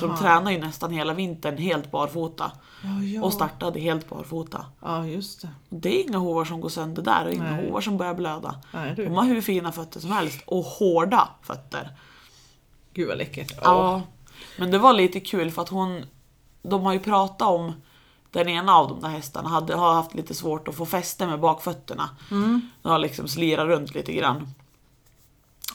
Så 0.00 0.06
de 0.06 0.16
tränar 0.18 0.50
ju 0.50 0.58
nästan 0.58 0.90
hela 0.90 1.14
vintern 1.14 1.56
helt 1.56 1.90
barfota. 1.90 2.52
Ja, 2.84 3.02
ja. 3.04 3.22
Och 3.22 3.32
startade 3.32 3.80
helt 3.80 4.08
barfota. 4.08 4.66
Ja, 4.82 5.06
just 5.06 5.42
det. 5.42 5.48
Det 5.68 6.00
är 6.00 6.08
inga 6.08 6.18
hovar 6.18 6.44
som 6.44 6.60
går 6.60 6.68
sönder 6.68 7.02
där 7.02 7.26
och 7.26 7.32
inga 7.32 7.50
Nej. 7.56 7.66
hovar 7.66 7.80
som 7.80 7.96
börjar 7.98 8.14
blöda. 8.14 8.54
Nej, 8.74 8.92
du. 8.96 9.04
De 9.04 9.14
har 9.14 9.24
hur 9.24 9.40
fina 9.40 9.72
fötter 9.72 10.00
som 10.00 10.12
helst 10.12 10.42
och 10.46 10.64
hårda 10.64 11.28
fötter. 11.42 11.88
Gud 12.94 13.08
vad 13.08 13.18
läckert. 13.18 13.52
Ja. 13.62 14.02
Men 14.56 14.70
det 14.70 14.78
var 14.78 14.92
lite 14.92 15.20
kul 15.20 15.50
för 15.50 15.62
att 15.62 15.68
hon, 15.68 16.04
de 16.62 16.82
har 16.82 16.92
ju 16.92 16.98
pratat 16.98 17.48
om 17.48 17.72
den 18.30 18.48
ena 18.48 18.74
av 18.74 18.88
de 18.88 19.00
där 19.00 19.08
hästarna 19.08 19.48
hade, 19.48 19.74
har 19.74 19.94
haft 19.94 20.14
lite 20.14 20.34
svårt 20.34 20.68
att 20.68 20.74
få 20.74 20.86
fäste 20.86 21.26
med 21.26 21.40
bakfötterna. 21.40 22.10
Mm. 22.30 22.70
Den 22.82 22.92
har 22.92 22.98
liksom 22.98 23.28
slirat 23.28 23.66
runt 23.66 23.94
lite 23.94 24.12
grann. 24.12 24.48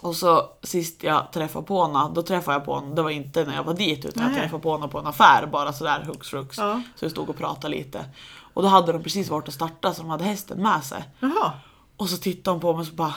Och 0.01 0.15
så 0.15 0.49
sist 0.63 1.03
jag 1.03 1.31
träffade 1.31 1.65
på 1.65 1.85
henne, 1.85 2.11
då 2.13 2.21
träffade 2.21 2.55
jag 2.55 2.65
på 2.65 2.79
henne, 2.79 2.95
det 2.95 3.01
var 3.01 3.09
inte 3.09 3.45
när 3.45 3.55
jag 3.55 3.63
var 3.63 3.73
dit 3.73 4.05
utan 4.05 4.23
jag 4.23 4.31
Nej. 4.31 4.41
träffade 4.41 4.63
på 4.63 4.77
henne 4.77 4.87
på 4.87 4.99
en 4.99 5.07
affär 5.07 5.45
bara 5.45 5.73
sådär 5.73 6.03
hux 6.07 6.29
flux. 6.29 6.57
Ja. 6.57 6.81
Så 6.95 7.05
vi 7.05 7.09
stod 7.09 7.29
och 7.29 7.37
pratade 7.37 7.75
lite. 7.75 8.05
Och 8.53 8.63
då 8.63 8.67
hade 8.67 8.91
de 8.91 9.03
precis 9.03 9.29
varit 9.29 9.47
och 9.47 9.53
starta 9.53 9.93
så 9.93 10.01
de 10.01 10.09
hade 10.09 10.23
hästen 10.23 10.61
med 10.61 10.83
sig. 10.83 11.03
Jaha. 11.19 11.51
Och 11.97 12.09
så 12.09 12.17
tittade 12.17 12.53
hon 12.53 12.61
på 12.61 12.73
mig 12.73 12.81
och 12.81 12.87
så 12.87 12.93
bara 12.93 13.13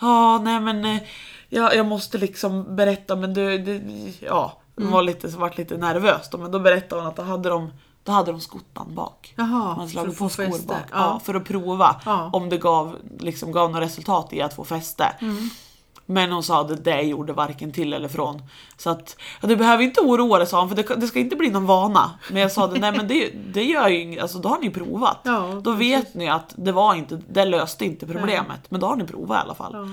Ja, 0.00 0.38
nej 0.38 0.60
men 0.60 0.84
eh, 0.84 1.02
jag, 1.48 1.74
jag 1.76 1.86
måste 1.86 2.18
liksom 2.18 2.76
berätta 2.76 3.16
men 3.16 3.34
du, 3.34 3.58
det, 3.58 3.80
ja. 4.20 4.52
Hon 4.76 4.90
var 4.90 5.02
lite, 5.02 5.30
så 5.30 5.38
vart 5.38 5.58
lite 5.58 5.76
nervös 5.76 6.28
då, 6.30 6.38
men 6.38 6.50
då 6.50 6.58
berättade 6.58 7.00
hon 7.02 7.08
att 7.10 7.16
då 7.16 7.22
hade 7.22 7.48
de, 7.48 7.72
då 8.02 8.12
hade 8.12 8.30
de 8.32 8.40
skottan 8.40 8.94
bak. 8.94 9.34
Jaha, 9.36 9.76
Man 9.76 9.88
slagit 9.88 10.10
på 10.18 10.24
få 10.24 10.28
skor 10.28 10.44
fäste. 10.44 10.66
bak. 10.66 10.76
Ja. 10.90 10.96
Ja. 10.98 11.20
för 11.24 11.34
att 11.34 11.44
prova 11.44 12.00
Ja. 12.04 12.30
om 12.32 12.48
det 12.48 12.58
gav, 12.58 12.96
liksom, 13.18 13.52
gav 13.52 13.70
något 13.70 13.82
resultat 13.82 14.32
i 14.32 14.42
att 14.42 14.54
få 14.54 14.64
fäste. 14.64 15.04
Mm. 15.20 15.50
Men 16.06 16.32
hon 16.32 16.42
sa 16.42 16.60
att 16.60 16.84
det 16.84 17.02
gjorde 17.02 17.32
varken 17.32 17.72
till 17.72 17.92
eller 17.92 18.08
från. 18.08 18.42
Så 18.76 18.90
att, 18.90 19.16
ja, 19.40 19.48
du 19.48 19.56
behöver 19.56 19.84
inte 19.84 20.00
oroa 20.00 20.38
dig 20.38 20.46
sa 20.46 20.60
hon, 20.60 20.68
för 20.68 20.76
det, 20.76 20.94
det 20.94 21.06
ska 21.06 21.18
inte 21.18 21.36
bli 21.36 21.50
någon 21.50 21.66
vana. 21.66 22.10
Men 22.30 22.42
jag 22.42 22.52
sa 22.52 22.66
det, 22.66 22.80
nej 22.80 22.92
men 22.92 23.08
det, 23.08 23.30
det 23.52 23.64
gör 23.64 23.88
ju 23.88 24.00
inget, 24.00 24.22
alltså 24.22 24.38
då 24.38 24.48
har 24.48 24.58
ni 24.58 24.70
provat. 24.70 25.20
Ja, 25.22 25.60
då 25.62 25.72
vet 25.72 26.14
ni 26.14 26.28
att 26.28 26.54
det 26.56 26.72
var 26.72 26.94
inte, 26.94 27.20
det 27.28 27.44
löste 27.44 27.84
inte 27.84 28.06
problemet. 28.06 28.70
Men 28.70 28.80
då 28.80 28.86
har 28.86 28.96
ni 28.96 29.04
provat 29.04 29.38
i 29.38 29.40
alla 29.44 29.54
fall. 29.54 29.72
Ja. 29.74 29.88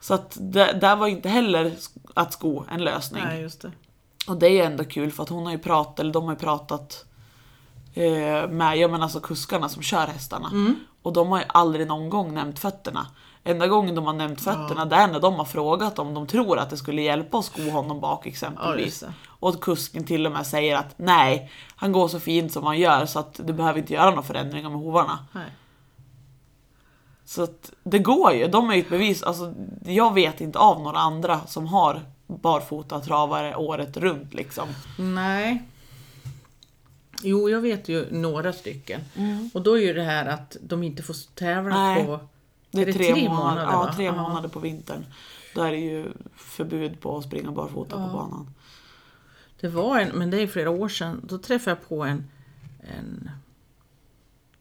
Så 0.00 0.14
att 0.14 0.36
det, 0.40 0.72
där 0.72 0.96
var 0.96 1.06
inte 1.06 1.28
heller 1.28 1.72
att 2.14 2.32
sko 2.32 2.64
en 2.70 2.84
lösning. 2.84 3.22
Nej, 3.24 3.42
just 3.42 3.62
det. 3.62 3.72
Och 4.28 4.36
det 4.36 4.46
är 4.46 4.50
ju 4.50 4.60
ändå 4.60 4.84
kul 4.84 5.12
för 5.12 5.22
att 5.22 5.28
hon 5.28 5.44
har 5.44 5.52
ju 5.52 5.58
pratat, 5.58 6.00
eller 6.00 6.12
de 6.12 6.24
har 6.24 6.32
ju 6.32 6.38
pratat 6.38 7.04
eh, 7.94 8.48
med, 8.48 8.76
ja 8.76 8.88
men 8.88 9.02
alltså 9.02 9.20
kuskarna 9.20 9.68
som 9.68 9.82
kör 9.82 10.06
hästarna. 10.06 10.48
Mm. 10.48 10.76
Och 11.02 11.12
de 11.12 11.28
har 11.28 11.38
ju 11.38 11.44
aldrig 11.48 11.86
någon 11.86 12.10
gång 12.10 12.34
nämnt 12.34 12.58
fötterna. 12.58 13.06
Enda 13.48 13.66
gången 13.66 13.94
de 13.94 14.06
har 14.06 14.12
nämnt 14.12 14.40
fötterna 14.40 14.84
det 14.84 14.96
är 14.96 15.06
när 15.08 15.20
de 15.20 15.34
har 15.34 15.44
frågat 15.44 15.98
om 15.98 16.14
de 16.14 16.26
tror 16.26 16.58
att 16.58 16.70
det 16.70 16.76
skulle 16.76 17.02
hjälpa 17.02 17.38
att 17.38 17.44
sko 17.44 17.70
honom 17.70 18.00
bak 18.00 18.20
Ja, 18.26 18.30
exempelvis. 18.30 19.00
det. 19.00 19.12
och 19.26 19.48
att 19.48 19.60
kusken 19.60 20.04
till 20.04 20.26
och 20.26 20.32
med 20.32 20.46
säger 20.46 20.76
att 20.76 20.94
nej, 20.96 21.50
han 21.76 21.92
går 21.92 22.08
så 22.08 22.20
fint 22.20 22.52
som 22.52 22.64
han 22.64 22.78
gör 22.78 23.06
så 23.06 23.18
att 23.18 23.40
du 23.44 23.52
behöver 23.52 23.78
inte 23.78 23.92
göra 23.92 24.10
några 24.10 24.22
förändringar 24.22 24.70
med 24.70 24.78
hovarna. 24.78 25.18
Nej. 25.32 25.50
Så 27.24 27.42
att 27.42 27.72
det 27.82 27.98
går 27.98 28.32
ju, 28.32 28.46
de 28.48 28.70
är 28.70 28.74
ju 28.74 28.80
ett 28.80 28.88
bevis. 28.88 29.22
Alltså, 29.22 29.54
jag 29.84 30.14
vet 30.14 30.40
inte 30.40 30.58
av 30.58 30.80
några 30.82 30.98
andra 30.98 31.40
som 31.46 31.66
har 31.66 32.00
barfota 32.26 33.00
travare 33.00 33.56
året 33.56 33.96
runt 33.96 34.34
liksom. 34.34 34.68
Nej. 34.98 35.62
Jo, 37.22 37.50
jag 37.50 37.60
vet 37.60 37.88
ju 37.88 38.06
några 38.10 38.52
stycken. 38.52 39.00
Och 39.54 39.62
då 39.62 39.78
är 39.78 39.82
ju 39.82 39.92
det 39.92 40.02
här 40.02 40.26
att 40.26 40.56
de 40.60 40.82
inte 40.82 41.02
får 41.02 41.16
tävla 41.34 41.76
Nej. 41.76 42.04
på... 42.06 42.20
Det 42.70 42.82
är, 42.82 42.86
det 42.86 42.92
tre, 42.92 43.28
månader, 43.28 43.62
ja, 43.62 43.78
va? 43.78 43.92
tre 43.92 44.04
Ja. 44.04 44.22
månader 44.22 44.48
på 44.48 44.58
vintern. 44.58 45.04
Då 45.54 45.62
är 45.62 45.70
det 45.72 45.78
ju 45.78 46.12
förbud 46.36 47.00
på 47.00 47.16
att 47.18 47.24
springa 47.24 47.50
barfota 47.52 47.96
på 47.96 48.12
banan. 48.16 48.54
Det 49.60 49.68
var 49.68 50.00
en, 50.00 50.08
men 50.18 50.30
det 50.30 50.42
är 50.42 50.46
flera 50.46 50.70
år 50.70 50.88
sedan, 50.88 51.20
då 51.24 51.38
träffade 51.38 51.76
jag 51.80 51.88
på 51.88 52.04
en, 52.04 52.24
en 52.80 53.30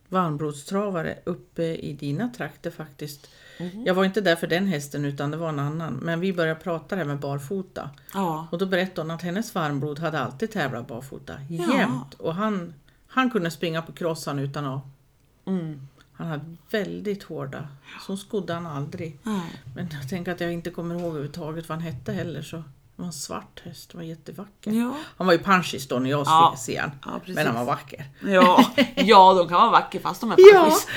varmblodstravare 0.10 1.20
uppe 1.26 1.63
i 1.63 1.93
dina 1.93 2.30
trakter 2.30 2.72
faktiskt. 2.72 3.30
Mhm. 3.60 3.84
Jag 3.86 3.93
var 3.93 4.06
inte 4.06 4.22
där 4.22 4.36
för 4.36 4.48
den 4.48 4.67
hästen 4.67 5.06
utan 5.06 5.32
det 5.32 5.38
var 5.38 5.50
en 5.50 5.60
annan. 5.60 5.93
Men 5.93 6.20
vi 6.20 6.34
började 6.34 6.60
prata 6.60 6.96
där 6.96 7.06
med 7.06 7.20
barfota. 7.20 7.89
Ja, 8.13 8.48
Och 8.52 8.58
då 8.58 8.65
berättade 8.65 9.02
hon 9.02 9.12
att 9.12 9.22
hennes 9.22 9.56
varmblod 9.56 10.00
hade 10.00 10.20
alltid 10.20 10.52
tävlat 10.52 10.88
barfota. 10.88 11.34
Ja. 11.50 11.78
Jämt. 11.78 12.13
Och 12.13 12.36
han, 12.36 12.74
han 13.08 13.32
kunde 13.32 13.52
springa 13.52 13.82
på 13.82 13.91
crossan 13.91 14.39
utan 14.39 14.65
att... 14.65 14.82
mm. 15.46 15.88
Han 16.18 16.28
hade 16.28 16.56
väldigt 16.72 17.24
hårda. 17.24 17.68
Så 18.08 18.18
skodde 18.18 18.54
han 18.54 18.66
aldrig. 18.68 19.20
nej. 19.24 19.62
Men 19.76 19.90
jag 19.92 20.10
tänker 20.10 20.32
att 20.32 20.40
jag 20.42 20.54
inte 20.54 20.70
kommer 20.70 20.96
ihåg 20.96 21.04
överhuvudtaget 21.10 21.70
vad 21.70 21.78
han 21.78 21.88
hette 21.88 22.12
heller. 22.14 22.42
Så 22.42 22.56
det 22.58 22.64
var 22.96 23.06
en 23.06 23.14
svart 23.14 23.62
häst, 23.66 23.90
det 23.92 23.98
var 23.98 24.04
jättevacker. 24.04 24.72
Ja. 24.72 24.96
Han 25.18 25.28
var 25.28 25.34
ju 25.34 25.40
punchis 25.40 25.88
då 25.88 26.00
när 26.00 26.10
jag 26.10 26.20
Ja. 26.28 26.56
såg 26.58 26.76
han. 26.76 26.92
Ja. 27.06 27.20
Men 27.34 27.46
han 27.48 27.56
var 27.56 27.66
vacker. 27.66 28.06
Ja, 28.26 28.66
ja, 28.96 29.34
de 29.34 29.48
kan 29.48 29.58
vara 29.62 29.72
vackra 29.72 30.00
fast 30.02 30.22
de 30.22 30.32
är 30.32 30.36
Ja. 30.54 30.64
paschis. 30.64 30.88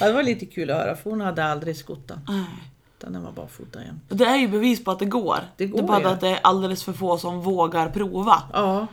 Ja, 0.00 0.06
det 0.06 0.12
var 0.12 0.22
lite 0.22 0.46
kul 0.46 0.70
att 0.70 0.76
höra 0.76 0.96
för 0.96 1.10
hon 1.10 1.20
hade 1.20 1.44
aldrig 1.44 1.76
skottan. 1.76 2.20
Nej. 2.28 2.44
Utan 2.98 3.12
den 3.12 3.22
var 3.22 3.32
barfota 3.32 3.82
jämt. 3.84 4.02
Det 4.08 4.24
är 4.24 4.36
ju 4.36 4.48
bevis 4.48 4.84
på 4.84 4.90
att 4.90 4.98
det 4.98 5.04
går. 5.04 5.38
Det 5.56 5.66
går 5.66 5.78
är 5.78 5.82
bara 5.82 6.00
ju. 6.00 6.06
att 6.06 6.20
det 6.20 6.28
är 6.28 6.38
alldeles 6.42 6.84
för 6.84 6.92
få 6.92 7.18
som 7.18 7.40
vågar 7.40 7.90
prova. 7.90 8.42
Ja. 8.52 8.86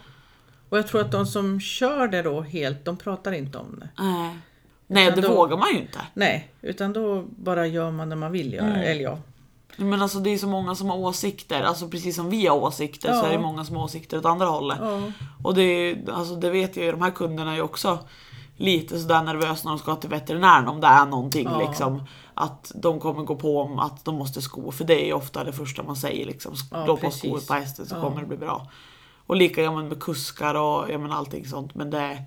Och 0.69 0.77
jag 0.77 0.87
tror 0.87 1.01
att 1.01 1.11
de 1.11 1.25
som 1.25 1.59
kör 1.59 2.07
det 2.07 2.21
då 2.21 2.41
helt, 2.41 2.85
de 2.85 2.97
pratar 2.97 3.31
inte 3.31 3.57
om 3.57 3.79
det. 3.79 3.89
Nej, 4.03 4.37
Nej 4.87 5.07
Utan 5.07 5.21
det 5.21 5.27
då- 5.27 5.35
vågar 5.35 5.57
man 5.57 5.69
ju 5.73 5.79
inte. 5.81 5.99
Nej, 6.13 6.51
utan 6.61 6.93
då 6.93 7.23
bara 7.29 7.67
gör 7.67 7.91
man 7.91 8.09
det 8.09 8.15
man 8.15 8.31
vill 8.31 8.53
göra. 8.53 8.65
Mm. 8.67 8.81
Eller 8.81 9.03
ja. 9.03 9.17
Men 9.77 10.01
alltså 10.01 10.19
det 10.19 10.29
är 10.29 10.37
så 10.37 10.47
många 10.47 10.75
som 10.75 10.89
har 10.89 10.97
åsikter, 10.97 11.61
alltså 11.61 11.87
precis 11.87 12.15
som 12.15 12.29
vi 12.29 12.47
har 12.47 12.57
åsikter 12.57 13.09
så 13.09 13.15
Ja. 13.15 13.25
är 13.25 13.31
det 13.31 13.39
många 13.39 13.65
som 13.65 13.75
har 13.75 13.83
åsikter 13.83 14.17
åt 14.17 14.25
andra 14.25 14.45
hållet. 14.45 14.77
ja. 14.81 15.01
Och 15.43 15.55
det, 15.55 15.95
alltså 16.13 16.35
det 16.35 16.49
vet 16.49 16.75
jag 16.75 16.85
ju, 16.85 16.91
de 16.91 17.01
här 17.01 17.11
kunderna 17.11 17.51
är 17.51 17.55
ju 17.55 17.61
också 17.61 17.99
lite 18.57 18.99
sådär 18.99 19.23
nervösa 19.23 19.61
när 19.63 19.71
de 19.71 19.79
ska 19.79 19.95
till 19.95 20.09
veterinären 20.09 20.67
om 20.67 20.81
det 20.81 20.87
är 20.87 21.05
någonting 21.05 21.47
Ja. 21.51 21.67
liksom. 21.67 22.03
Att 22.33 22.71
de 22.75 22.99
kommer 22.99 23.23
gå 23.23 23.35
på 23.35 23.61
om 23.61 23.79
att 23.79 24.05
de 24.05 24.15
måste 24.15 24.41
sko, 24.41 24.71
för 24.71 24.83
det 24.83 25.01
är 25.03 25.05
ju 25.05 25.13
ofta 25.13 25.43
det 25.43 25.53
första 25.53 25.83
man 25.83 25.95
säger 25.95 26.25
liksom. 26.25 26.53
Ja, 26.71 26.83
Slå 26.85 26.97
på 26.97 27.11
skor 27.11 27.47
på 27.47 27.53
hästen 27.53 27.85
så 27.85 27.95
Ja. 27.95 28.01
kommer 28.01 28.21
det 28.21 28.27
bli 28.27 28.37
bra. 28.37 28.71
Och 29.27 29.35
lika 29.35 29.71
man 29.71 29.87
med 29.87 29.99
kuskar 30.03 30.55
och 30.55 30.91
ja, 30.91 30.97
men 30.97 31.11
allting 31.11 31.45
sånt. 31.45 31.75
Men 31.75 31.89
det 31.89 32.23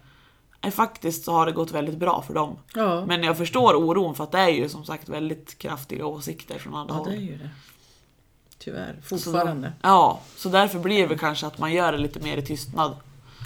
faktiskt 0.71 1.25
så 1.25 1.33
har 1.33 1.47
det 1.47 1.53
gått 1.53 1.71
väldigt 1.73 1.97
bra 1.99 2.23
för 2.27 2.35
dem. 2.35 2.57
Ja, 2.75 3.05
Men 3.07 3.23
jag 3.23 3.37
förstår 3.39 3.75
oron 3.75 4.15
för 4.15 4.25
att 4.25 4.33
det 4.33 4.39
är 4.39 4.49
ju 4.49 4.69
som 4.69 4.85
sagt 4.85 5.09
väldigt 5.09 5.59
kraftiga 5.59 6.07
åsikter 6.07 6.59
från 6.59 6.75
alla 6.75 6.89
ja 6.89 6.95
håll. 6.95 7.09
det 7.11 7.17
är 7.17 7.21
ju 7.21 7.39
det. 7.39 7.51
Tyvärr, 8.59 8.97
Så 9.05 9.19
fortfarande. 9.19 9.73
Ja, 9.83 10.21
så 10.37 10.49
därför 10.49 10.79
blir 10.79 10.99
det 11.03 11.07
väl 11.07 11.19
kanske 11.19 11.47
att 11.47 11.59
man 11.59 11.73
gör 11.73 11.93
det 11.93 11.99
lite 11.99 12.21
mer 12.21 12.37
i 12.37 12.43
tystnad. 12.47 12.91
Om 12.91 12.97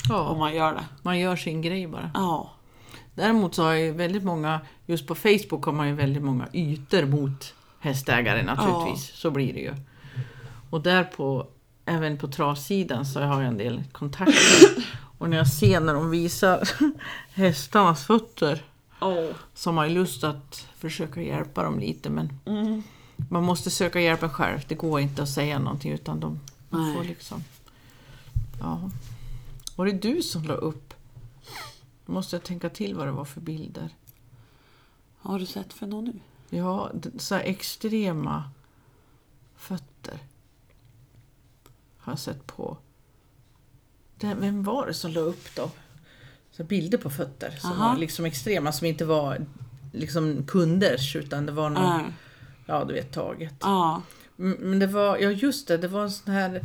Ja, 0.09 0.35
man 0.39 0.55
gör 0.55 0.73
det. 0.75 0.85
man 1.03 1.19
gör 1.19 1.37
sin 1.37 1.63
grej 1.63 1.87
bara. 1.87 2.11
Ja. 2.15 2.51
Däremot 3.15 3.55
så 3.55 3.63
har 3.63 3.73
ju 3.73 3.93
väldigt 3.93 4.25
många, 4.25 4.61
just 4.87 5.07
på 5.07 5.15
Facebook 5.15 5.65
har 5.65 5.73
man 5.73 5.89
ju 5.89 5.95
väldigt 5.95 6.23
många 6.23 6.49
ytor 6.53 7.05
mot 7.07 7.55
hästägare 7.81 8.43
naturligtvis. 8.43 9.13
Så 9.15 9.31
blir 9.31 9.53
det 9.53 9.61
ju. 9.61 9.75
Och 10.71 10.81
där 10.81 11.05
på, 11.05 11.47
även 11.87 12.19
på 12.19 12.29
travsidan 12.29 13.07
så 13.07 13.21
har 13.21 13.43
jag 13.43 13.49
en 13.49 13.59
del 13.59 13.83
kontakter. 13.93 14.35
Och 15.23 15.31
när 15.31 15.37
jag 15.37 15.49
ser 15.49 15.81
när 15.81 15.95
de 15.95 16.11
visar 16.11 16.69
hästarnas 17.35 18.05
fötter 18.05 18.65
Oh. 19.01 19.31
så 19.55 19.71
har 19.71 19.75
man 19.75 19.89
ju 19.89 19.95
lust 19.95 20.25
att 20.25 20.69
försöka 20.77 21.23
hjälpa 21.23 21.63
dem 21.63 21.79
lite 21.79 22.11
men 22.11 22.39
Mm. 22.45 22.83
man 23.31 23.43
måste 23.45 23.71
söka 23.71 24.01
hjälpen 24.01 24.31
själv. 24.31 24.61
Det 24.69 24.75
går 24.75 25.01
inte 25.01 25.23
att 25.23 25.29
säga 25.29 25.59
någonting 25.59 25.93
utan 25.93 26.21
de 26.21 26.41
man 26.69 26.95
får 26.95 27.05
liksom... 27.05 27.45
Ja. 28.61 28.91
Var 29.77 29.87
det 29.87 29.93
du 29.93 30.23
som 30.23 30.43
la 30.45 30.55
upp? 30.55 30.95
Nu 32.07 32.15
måste 32.15 32.37
jag 32.37 32.43
tänka 32.45 32.69
till 32.71 32.95
vad 32.95 33.07
det 33.07 33.13
var 33.13 33.25
för 33.25 33.41
bilder. 33.41 33.89
Har 35.19 35.39
du 35.39 35.47
sett 35.47 35.73
för 35.73 35.87
någon 35.87 36.05
nu? 36.05 36.21
Ja, 36.59 36.91
så 37.19 37.35
extrema 37.35 38.51
fötter. 39.57 40.19
Har 41.99 42.13
jag 42.13 42.19
sett 42.21 42.47
på. 42.47 42.77
Det, 44.23 44.35
vem 44.35 44.63
var 44.63 44.87
det 44.87 44.95
som 44.95 45.11
la 45.11 45.21
upp 45.21 45.55
då? 45.55 45.71
så 46.57 46.65
bilder 46.65 46.99
på 46.99 47.11
fötter 47.11 47.51
som 47.61 47.73
Aha. 47.73 47.89
var 47.89 47.97
liksom 47.99 48.25
extrema, 48.25 48.73
som 48.73 48.87
inte 48.87 49.05
var 49.05 49.47
liksom 49.93 50.45
kunders 50.47 51.17
utan 51.17 51.47
det 51.47 51.53
var 51.53 51.71
någon, 51.71 51.99
Nej. 51.99 52.13
ja 52.67 52.85
du 52.85 52.95
vet 52.95 53.13
taget. 53.13 53.55
Ja. 53.61 54.03
Mm, 54.39 54.59
Men 54.61 54.79
det 54.79 54.87
var, 54.87 55.17
ja 55.19 55.31
just 55.31 55.69
det, 55.69 55.77
det 55.77 55.89
var 55.89 56.03
en 56.03 56.11
sån 56.11 56.35
här 56.35 56.63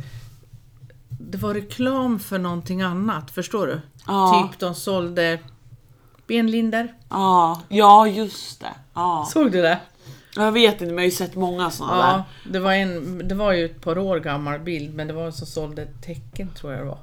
det 1.08 1.38
var 1.38 1.54
reklam 1.54 2.18
för 2.18 2.38
någonting 2.38 2.82
annat, 2.82 3.30
förstår 3.30 3.66
du? 3.66 3.80
Ja. 4.06 4.48
Typ 4.50 4.60
de 4.60 4.74
sålde 4.74 5.38
benlinder. 6.26 6.94
Ja, 7.10 7.62
ja 7.68 8.06
just 8.06 8.60
det. 8.60 8.74
Ja. 8.94 9.28
Såg 9.32 9.52
du 9.52 9.62
det? 9.62 9.80
Jag 10.36 10.52
vet 10.52 10.72
inte, 10.72 10.84
men 10.84 10.94
jag 10.94 11.00
har 11.00 11.04
ju 11.04 11.10
sett 11.10 11.34
många 11.34 11.70
sådana 11.70 11.96
där. 11.96 12.12
Ja, 12.12 12.24
det 12.50 12.58
var, 12.58 12.72
en, 12.72 13.28
det 13.28 13.34
var 13.34 13.52
ju 13.52 13.64
ett 13.64 13.80
par 13.80 13.98
år 13.98 14.20
gammal 14.20 14.60
bild, 14.60 14.94
men 14.94 15.06
det 15.06 15.12
var 15.12 15.26
en 15.26 15.32
som 15.32 15.46
sålde 15.46 15.86
tecken 15.86 16.50
tror 16.54 16.72
jag 16.72 16.82
det 16.82 16.88
var. 16.88 16.98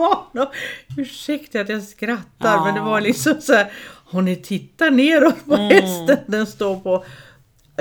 Var 0.00 0.18
nå- 0.32 0.52
Ursäkta 0.96 1.60
att 1.60 1.68
jag 1.68 1.82
skrattar, 1.82 2.54
Ja. 2.56 2.64
men 2.64 2.74
det 2.74 2.80
var 2.80 3.00
liksom 3.00 3.40
så 3.40 3.52
här. 3.54 3.72
Har 4.10 4.22
ni 4.22 4.36
tittat 4.36 4.92
neråt 4.92 5.46
på 5.46 5.54
Mm. 5.54 5.66
hästen? 5.68 6.18
Den 6.26 6.46
står 6.46 6.76
på 6.76 7.04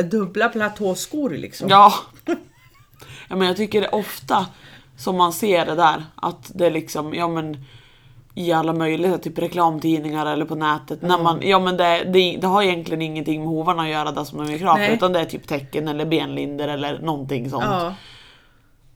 dubbla 0.04 0.50
platåskor 0.50 1.30
liksom. 1.30 1.70
Ja. 1.70 1.94
ja 3.30 3.36
men 3.36 3.48
jag 3.48 3.58
tycker 3.58 3.82
det 3.82 3.88
är 3.88 3.96
ofta 3.96 4.46
som 4.98 5.16
man 5.18 5.34
ser 5.34 5.66
det 5.66 5.76
där 5.76 6.06
att 6.16 6.52
det 6.56 6.70
liksom, 6.70 7.14
ja 7.14 7.28
men 7.28 7.66
i 8.36 8.52
alla 8.52 8.74
möjliga 8.74 9.18
typ 9.18 9.38
reklamtidningar 9.38 10.26
eller 10.26 10.46
på 10.46 10.56
nätet. 10.56 11.02
När 11.02 11.18
man, 11.24 11.40
ja 11.44 11.60
men 11.60 11.78
det, 11.78 12.04
det, 12.14 12.38
det 12.42 12.48
har 12.48 12.64
egentligen 12.64 13.02
ingenting 13.02 13.40
med 13.40 13.50
hovarna 13.50 13.84
att 13.84 13.90
göra 13.90 14.12
det 14.12 14.26
som 14.26 14.48
de 14.48 14.60
för 14.60 14.66
Nej. 14.66 14.94
utan 14.94 15.14
det 15.14 15.20
är 15.20 15.26
typ 15.26 15.48
tecken 15.48 15.88
eller 15.88 16.06
benlinder 16.06 16.68
eller 16.68 17.00
någonting 17.00 17.50
sånt. 17.50 17.64
Ja, 17.68 17.94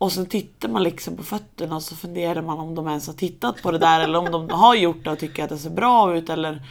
Och 0.04 0.12
sen 0.12 0.26
tittar 0.26 0.70
man 0.70 0.84
liksom 0.84 1.18
på 1.18 1.24
fötterna 1.24 1.76
och 1.76 1.84
så 1.84 1.96
funderar 1.96 2.42
man 2.42 2.60
om 2.60 2.76
de 2.76 2.88
ens 2.88 3.08
har 3.08 3.13
tittat 3.13 3.62
på 3.62 3.72
det 3.72 3.78
där 3.78 4.00
eller 4.00 4.20
om 4.20 4.32
de 4.32 4.50
har 4.50 4.76
gjort 4.76 5.04
det 5.04 5.12
och 5.12 5.20
tycker 5.20 5.44
att 5.44 5.50
det 5.50 5.58
ser 5.58 5.70
bra 5.70 6.16
ut 6.18 6.30
eller 6.30 6.63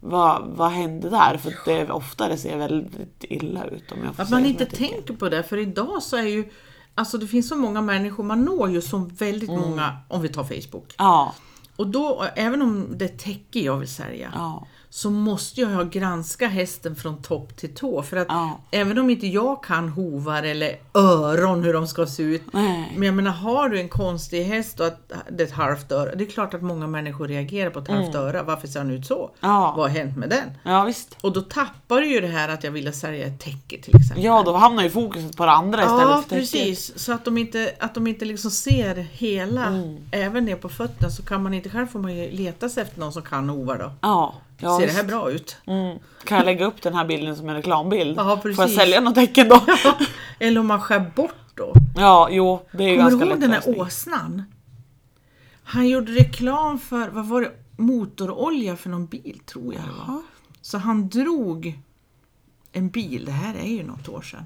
vad, 0.00 0.42
vad 0.46 0.70
hände 0.70 1.10
där? 1.10 1.36
För 1.38 1.54
det 1.64 1.72
är 1.72 1.90
ofta 1.90 2.28
det 2.28 2.36
ser 2.36 2.56
väldigt 2.56 3.24
illa 3.24 3.64
ut 3.64 3.92
om 3.92 3.98
jag 4.04 4.14
får 4.14 4.22
Att 4.22 4.30
man 4.30 4.46
inte 4.46 4.66
tänker 4.66 5.14
på 5.14 5.28
det, 5.28 5.42
för 5.42 5.56
idag 5.58 6.02
så 6.02 6.16
är 6.16 6.22
ju 6.22 6.44
Alltså 6.94 7.18
det 7.18 7.26
finns 7.26 7.48
så 7.48 7.56
många 7.56 7.80
människor, 7.80 8.24
man 8.24 8.42
når 8.44 8.70
ju 8.70 8.82
så 8.82 8.98
väldigt 8.98 9.50
Mm. 9.50 9.60
många, 9.60 9.96
om 10.08 10.22
vi 10.22 10.28
tar 10.28 10.44
Facebook. 10.44 10.94
Ja, 10.98 11.34
Och 11.76 11.86
då, 11.86 12.24
även 12.36 12.62
om 12.62 12.86
det 12.98 13.04
är 13.04 13.18
täcke 13.18 13.60
jag 13.60 13.76
vill 13.76 13.88
sälja, 13.88 14.32
ja, 14.34 14.66
så 14.96 15.10
måste 15.10 15.60
jag 15.60 15.90
granska 15.90 16.48
hästen 16.48 16.96
från 16.96 17.22
topp 17.22 17.56
till 17.56 17.74
tå. 17.74 18.02
För 18.02 18.16
att 18.16 18.26
Ja. 18.28 18.58
även 18.70 18.98
om 18.98 19.10
inte 19.10 19.26
jag 19.26 19.62
kan 19.64 19.88
hovar 19.88 20.42
eller 20.42 20.76
öron 20.94 21.64
hur 21.64 21.72
de 21.72 21.86
ska 21.86 22.06
se 22.06 22.22
ut. 22.22 22.42
nej. 22.52 22.92
Men 22.96 23.06
jag 23.06 23.14
menar, 23.14 23.30
har 23.30 23.68
du 23.68 23.80
en 23.80 23.88
konstig 23.88 24.44
häst 24.44 24.80
och 24.80 24.86
att 24.86 25.12
det 25.30 25.42
är 25.42 25.46
ett 25.46 25.52
halvt 25.52 25.92
öra. 25.92 26.14
Det 26.14 26.24
är 26.24 26.30
klart 26.30 26.54
att 26.54 26.62
många 26.62 26.86
människor 26.86 27.28
reagerar 27.28 27.70
på 27.70 27.78
ett 27.78 27.88
halvt 27.88 28.14
öra. 28.14 28.42
Varför 28.42 28.68
ser 28.68 28.80
han 28.80 28.90
ut 28.90 29.06
så? 29.06 29.18
Mm. 29.18 29.30
Ja. 29.40 29.74
Vad 29.76 29.90
har 29.90 29.98
hänt 29.98 30.16
med 30.16 30.30
den? 30.30 30.50
Ja 30.62 30.84
visst. 30.84 31.16
Och 31.20 31.32
då 31.32 31.40
tappar 31.40 32.00
du 32.00 32.06
ju 32.12 32.20
det 32.20 32.26
här 32.26 32.48
att 32.48 32.64
jag 32.64 32.70
ville 32.70 32.92
sälja 32.92 33.26
ett 33.26 33.40
täcke 33.40 33.82
till 33.82 33.96
exempel. 33.96 34.24
Ja, 34.24 34.42
då 34.46 34.52
hamnar 34.56 34.82
ju 34.82 34.90
fokuset 34.90 35.36
på 35.36 35.44
det 35.44 35.50
andra 35.52 35.82
istället 35.82 36.02
Ja, 36.02 36.22
för 36.22 36.28
täcket. 36.28 36.38
precis. 36.52 36.98
Så 36.98 37.12
att 37.12 37.24
de 37.24 37.38
inte, 37.38 37.72
att 37.80 37.94
de 37.94 38.06
inte 38.06 38.24
liksom 38.24 38.50
ser 38.50 38.94
hela, 38.96 39.66
Mm. 39.66 39.96
även 40.10 40.44
ner 40.44 40.56
på 40.56 40.68
fötterna, 40.68 41.10
så 41.10 41.22
kan 41.22 41.42
man 41.42 41.54
inte 41.54 41.70
själv 41.70 41.86
får 41.86 41.98
man 41.98 42.16
ju 42.16 42.30
leta 42.30 42.68
sig 42.68 42.82
efter 42.82 43.00
någon 43.00 43.12
som 43.12 43.22
kan 43.22 43.48
hovar 43.48 43.78
då. 43.78 43.92
Ja, 44.00 44.34
ja 44.58 44.78
ser 44.78 44.86
det 44.86 44.92
här 44.92 45.04
bra 45.04 45.30
ut? 45.30 45.56
Mm. 45.66 45.98
Kan 46.24 46.38
jag 46.38 46.44
lägga 46.44 46.66
upp 46.66 46.82
den 46.82 46.94
här 46.94 47.04
bilden 47.04 47.36
som 47.36 47.48
en 47.48 47.54
reklambild? 47.54 48.18
Ja, 48.18 48.40
Får 48.42 48.50
jag 48.58 48.70
sälja 48.70 49.00
något 49.00 49.14
tecken 49.14 49.48
då? 49.48 49.64
Eller 50.38 50.60
om 50.60 50.66
man 50.66 50.80
skär 50.80 51.10
bort 51.16 51.34
då. 51.54 51.72
Ja, 51.96 52.28
jo, 52.30 52.66
det 52.72 52.84
är 52.84 52.96
Kommer 52.96 52.96
ganska 52.96 53.24
du 53.24 53.30
ihåg 53.30 53.40
den 53.40 53.50
här 53.50 53.80
åsnan? 53.80 54.42
Han 55.64 55.88
gjorde 55.88 56.12
reklam 56.12 56.78
för, 56.78 57.08
vad 57.08 57.26
var 57.26 57.40
det, 57.40 57.52
motorolja 57.76 58.76
för 58.76 58.90
någon 58.90 59.06
bil 59.06 59.40
tror 59.46 59.74
jag 59.74 59.82
var. 59.82 60.22
Så 60.60 60.78
han 60.78 61.08
drog 61.08 61.80
en 62.72 62.88
bil, 62.88 63.24
det 63.24 63.32
här 63.32 63.54
är 63.54 63.68
ju 63.68 63.82
något 63.82 64.08
år 64.08 64.22
sedan. 64.22 64.44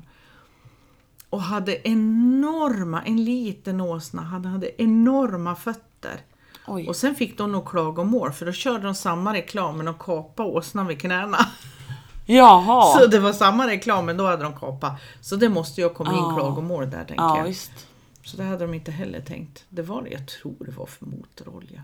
Och 1.31 1.42
hade 1.42 1.88
enorma, 1.88 3.03
en 3.03 3.25
liten 3.25 3.81
åsna, 3.81 4.23
han 4.23 4.44
hade 4.44 4.83
enorma 4.83 5.57
fötter. 5.57 6.20
Oj. 6.72 6.88
Och 6.88 6.96
sen 6.96 7.14
fick 7.14 7.38
de 7.38 7.52
nog 7.52 7.68
klagomål 7.68 8.33
för 8.33 8.46
då 8.46 8.52
körde 8.52 8.85
de 8.85 8.94
samma 8.94 9.35
reklam 9.35 9.76
men 9.76 9.87
de 9.87 9.94
kapade 9.94 10.48
åsnan 10.48 10.87
vid 10.87 11.00
knäna. 11.00 11.38
Jaha. 12.26 12.98
Så 12.98 13.06
det 13.06 13.18
var 13.18 13.33
samma 13.33 13.66
reklam 13.66 14.06
men 14.06 14.16
då 14.16 14.26
hade 14.26 14.42
de 14.42 14.52
kapat. 14.54 14.92
Så 15.20 15.37
det 15.37 15.48
måste 15.48 15.80
ju 15.80 15.87
ha 15.87 15.94
kommit 15.94 16.12
in 16.12 16.18
Ja. 16.18 16.35
klagomål 16.38 16.90
där 16.90 17.04
tänker 17.04 17.24
ja, 17.24 17.37
jag. 17.37 17.44
visst. 17.44 17.72
Så 18.24 18.37
det 18.37 18.44
hade 18.44 18.66
de 18.66 18.74
inte 18.74 18.90
heller 18.90 19.20
tänkt. 19.20 19.64
Det 19.68 19.83
var 19.83 20.02
det, 20.02 20.11
jag 20.11 20.26
tror 20.28 20.56
det 20.59 20.70
var 20.72 20.87
för 20.87 21.06
motorolja. 21.06 21.83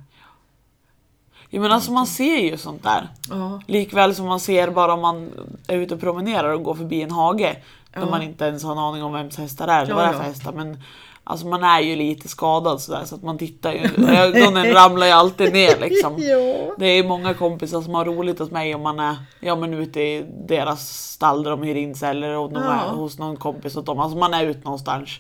Ja, 1.51 1.61
men 1.61 1.73
alltså 1.73 1.93
man 1.93 2.07
ser 2.07 2.37
ju 2.39 2.57
sånt 2.57 2.83
där. 2.83 3.09
Ja, 3.31 3.61
Likväl 3.67 4.15
som 4.15 4.27
man 4.27 4.41
ser 4.41 4.71
bara 4.71 4.95
om 4.95 5.01
man 5.01 5.31
är 5.67 5.77
ute 5.77 5.95
och 5.95 6.01
promenerar 6.01 6.53
och 6.53 6.63
går 6.63 6.75
förbi 6.75 7.03
en 7.03 7.11
hage. 7.11 7.63
Där 7.93 8.07
man 8.07 8.23
inte 8.23 8.45
ens 8.45 8.65
har 8.65 8.73
en 8.73 8.79
aning 8.79 9.03
om 9.03 9.13
vems 9.13 9.37
hästar 9.39 9.67
det 9.67 9.73
är 9.73 9.83
eller 9.83 9.91
Ja, 9.91 9.97
vad 9.97 10.05
det 10.05 10.09
är 10.09 10.13
ja. 10.13 10.19
för 10.19 10.25
hästar. 10.25 10.53
Men 10.53 10.83
alltså 11.27 11.47
man 11.47 11.65
är 11.65 11.81
ju 11.81 11.97
lite 11.97 12.29
skadad 12.29 12.81
sådär 12.81 13.05
så 13.05 13.15
att 13.15 13.23
man 13.23 13.39
tittar 13.39 13.73
ju. 13.73 14.07
Ögonen 14.09 14.75
ramlar 14.75 15.07
ju 15.07 15.13
alltid 15.13 15.53
ner 15.53 15.77
liksom. 15.81 16.15
ja. 16.19 16.75
Det 16.79 16.87
är 16.87 17.05
många 17.05 17.35
kompisar 17.35 17.81
som 17.81 17.95
har 17.95 18.05
roligt 18.05 18.39
hos 18.39 18.51
mig 18.51 18.75
om 18.75 18.83
man 18.83 19.01
är 19.01 19.17
ja, 19.41 19.57
men 19.57 19.75
ute 19.75 20.01
i 20.01 20.27
deras 20.49 20.89
stall 21.13 21.43
där 21.43 21.51
de 21.51 21.63
hyr 21.63 21.75
in 21.75 21.95
sig 21.95 22.11
eller 22.11 22.37
om 22.37 22.53
de 22.53 22.63
Ja. 22.63 22.73
är 22.73 22.89
hos 22.89 23.19
någon 23.19 23.37
kompis 23.37 23.77
åt 23.77 23.87
dem. 23.87 24.01
Alltså 24.01 24.19
man 24.19 24.35
är 24.35 24.45
ute 24.47 24.61
någonstans. 24.65 25.11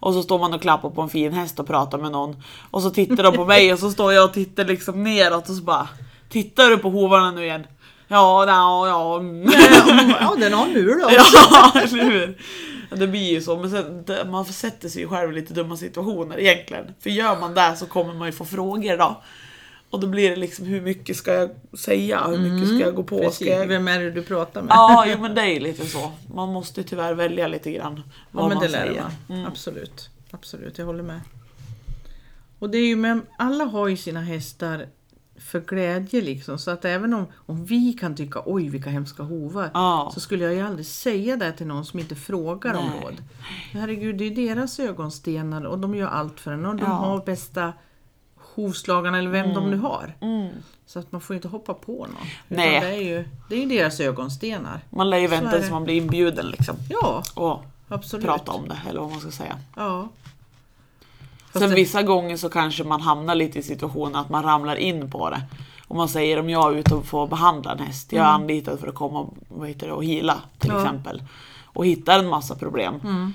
Och 0.00 0.14
så 0.14 0.22
står 0.22 0.38
man 0.38 0.54
och 0.54 0.62
klappar 0.62 0.90
på 0.90 1.02
en 1.02 1.08
fin 1.08 1.32
häst 1.32 1.60
och 1.60 1.66
pratar 1.66 1.98
med 1.98 2.12
någon. 2.12 2.36
Och 2.70 2.82
så 2.82 2.90
tittar 2.90 3.22
de 3.22 3.32
på 3.36 3.44
mig 3.54 3.72
och 3.72 3.78
så 3.78 3.90
står 3.90 4.12
jag 4.12 4.24
och 4.24 4.32
tittar 4.34 4.64
liksom 4.64 5.04
neråt 5.04 5.48
och 5.48 5.54
så 5.54 5.62
bara 5.62 5.88
Tittar 6.28 6.70
du 6.70 6.78
på 6.78 6.90
hovarna 6.90 7.30
nu 7.30 7.44
igen? 7.44 7.66
Ja, 8.08 8.44
ja, 8.46 8.88
ja. 8.88 9.18
mm. 9.18 9.52
ja, 10.20 10.34
den 10.38 10.52
har 10.52 10.66
nu 10.66 10.82
då. 10.84 11.10
Ja, 11.50 11.72
eller 11.74 12.04
hur? 12.04 12.38
Det 12.90 13.06
blir 13.06 13.30
ju 13.30 13.40
så, 13.40 13.56
men 13.56 13.70
sen, 13.70 14.30
man 14.30 14.44
sätter 14.44 14.88
sig 14.88 15.02
ju 15.02 15.08
själv 15.08 15.32
i 15.32 15.34
lite 15.34 15.54
dumma 15.54 15.76
situationer 15.76 16.38
egentligen. 16.40 16.94
För 17.00 17.10
gör 17.10 17.40
man 17.40 17.54
det 17.54 17.76
så 17.76 17.86
kommer 17.86 18.14
man 18.14 18.28
ju 18.28 18.32
få 18.32 18.44
frågor 18.44 18.96
då. 18.96 19.22
Och 19.90 20.00
då 20.00 20.06
blir 20.06 20.30
det 20.30 20.36
liksom, 20.36 20.66
hur 20.66 20.80
mycket 20.80 21.16
ska 21.16 21.34
jag 21.34 21.50
säga? 21.78 22.26
Hur 22.26 22.38
mycket 22.38 22.68
ska 22.68 22.78
jag 22.78 22.94
gå 22.94 23.02
på? 23.02 23.30
Ska 23.30 23.44
jag... 23.44 23.66
Vem 23.66 23.88
är 23.88 24.00
det 24.00 24.10
du 24.10 24.22
pratar 24.22 24.62
med? 24.62 24.70
Ja, 24.70 25.04
jo, 25.08 25.18
men 25.20 25.34
det 25.34 25.40
är 25.40 25.46
ju 25.46 25.60
lite 25.60 25.86
så. 25.86 26.12
Man 26.34 26.48
måste 26.52 26.82
tyvärr 26.82 27.14
välja 27.14 27.48
lite 27.48 27.72
grann 27.72 28.02
vad 28.30 28.44
Ja, 28.44 28.48
men 28.48 28.56
man 28.56 28.66
det 28.66 28.72
säger. 28.72 29.04
man. 29.26 29.46
Absolut. 29.46 30.10
Absolut, 30.30 30.78
jag 30.78 30.86
håller 30.86 31.02
med. 31.02 31.20
Och 32.58 32.70
det 32.70 32.78
är 32.78 32.86
ju 32.86 32.96
med, 32.96 33.20
alla 33.38 33.64
har 33.64 33.88
ju 33.88 33.96
sina 33.96 34.20
hästar 34.20 34.86
för 35.46 35.60
glädje 35.60 36.20
liksom. 36.20 36.58
Så 36.58 36.70
att 36.70 36.84
även 36.84 37.14
om, 37.14 37.26
om 37.46 37.64
vi 37.64 37.92
kan 37.92 38.14
tycka 38.16 38.42
oj 38.46 38.68
vilka 38.68 38.90
hemska 38.90 39.22
hovar. 39.22 39.70
Ja. 39.74 40.10
Så 40.14 40.20
skulle 40.20 40.44
jag 40.44 40.54
ju 40.54 40.60
aldrig 40.60 40.86
säga 40.86 41.36
det 41.36 41.52
till 41.52 41.66
någon 41.66 41.84
som 41.84 42.00
inte 42.00 42.14
frågar 42.14 42.74
om 42.74 42.84
Nej. 42.90 43.00
råd. 43.04 43.14
Herregud, 43.72 44.16
det 44.18 44.24
är 44.24 44.30
deras 44.54 44.80
ögonstenar 44.80 45.64
och 45.64 45.78
de 45.78 45.94
gör 45.94 46.08
allt 46.08 46.40
för 46.40 46.52
en. 46.52 46.66
Och 46.66 46.76
de 46.76 46.82
Ja. 46.82 46.88
har 46.92 47.24
bästa 47.24 47.72
hovslagarna 48.54 49.18
eller 49.18 49.30
vem 49.30 49.54
de 49.54 49.70
nu 49.70 49.76
har. 49.76 50.14
Mm. 50.20 50.48
Så 50.86 50.98
att 50.98 51.12
man 51.12 51.20
får 51.20 51.36
inte 51.36 51.48
hoppa 51.48 51.74
på 51.74 51.92
någon. 51.92 52.26
Nej. 52.48 52.80
Det 52.80 52.86
är 52.86 53.00
ju 53.00 53.28
det 53.48 53.54
är 53.56 53.60
ju 53.60 53.66
deras 53.68 54.00
ögonstenar. 54.00 54.80
Man 54.90 55.10
lär 55.10 55.18
ju 55.18 55.26
vänta 55.26 55.50
tills 55.58 55.70
man 55.70 55.84
blir 55.84 55.94
inbjuden 55.94 56.46
liksom. 56.46 56.76
Ja, 56.90 57.22
Och 57.34 57.64
absolut. 57.88 58.26
prata 58.26 58.52
om 58.52 58.68
det, 58.68 58.78
eller 58.90 59.00
vad 59.00 59.10
man 59.10 59.20
ska 59.20 59.30
säga. 59.30 59.58
Ja. 59.76 60.08
Fast 61.56 61.62
Sen 61.62 61.70
det- 61.70 61.76
vissa 61.76 62.02
gånger 62.02 62.36
så 62.36 62.48
kanske 62.48 62.84
man 62.84 63.00
hamnar 63.00 63.34
lite 63.34 63.58
i 63.58 63.62
situationen 63.62 64.16
att 64.16 64.28
man 64.30 64.42
ramlar 64.42 64.76
in 64.76 65.10
på 65.10 65.30
det. 65.30 65.42
Om 65.88 65.96
man 65.96 66.08
säger 66.08 66.40
om 66.40 66.50
jag 66.50 66.72
är 66.72 66.76
ute 66.78 66.94
och 66.94 67.04
får 67.06 67.26
behandla 67.26 67.72
en 67.72 67.78
häst, 67.78 68.12
jag 68.12 68.24
är 68.26 68.28
anlitad 68.30 68.80
för 68.80 68.88
att 68.88 68.94
komma 68.94 69.20
och, 69.20 69.34
vad 69.48 69.68
heter 69.68 69.86
det, 69.86 69.92
och 69.92 70.04
hila 70.04 70.34
till 70.58 70.70
Mm. 70.70 70.82
Ja. 70.82 70.88
exempel. 70.88 71.22
Och 71.64 71.86
hittar 71.86 72.18
en 72.18 72.28
massa 72.28 72.54
problem. 72.54 72.94
Mm. 73.04 73.34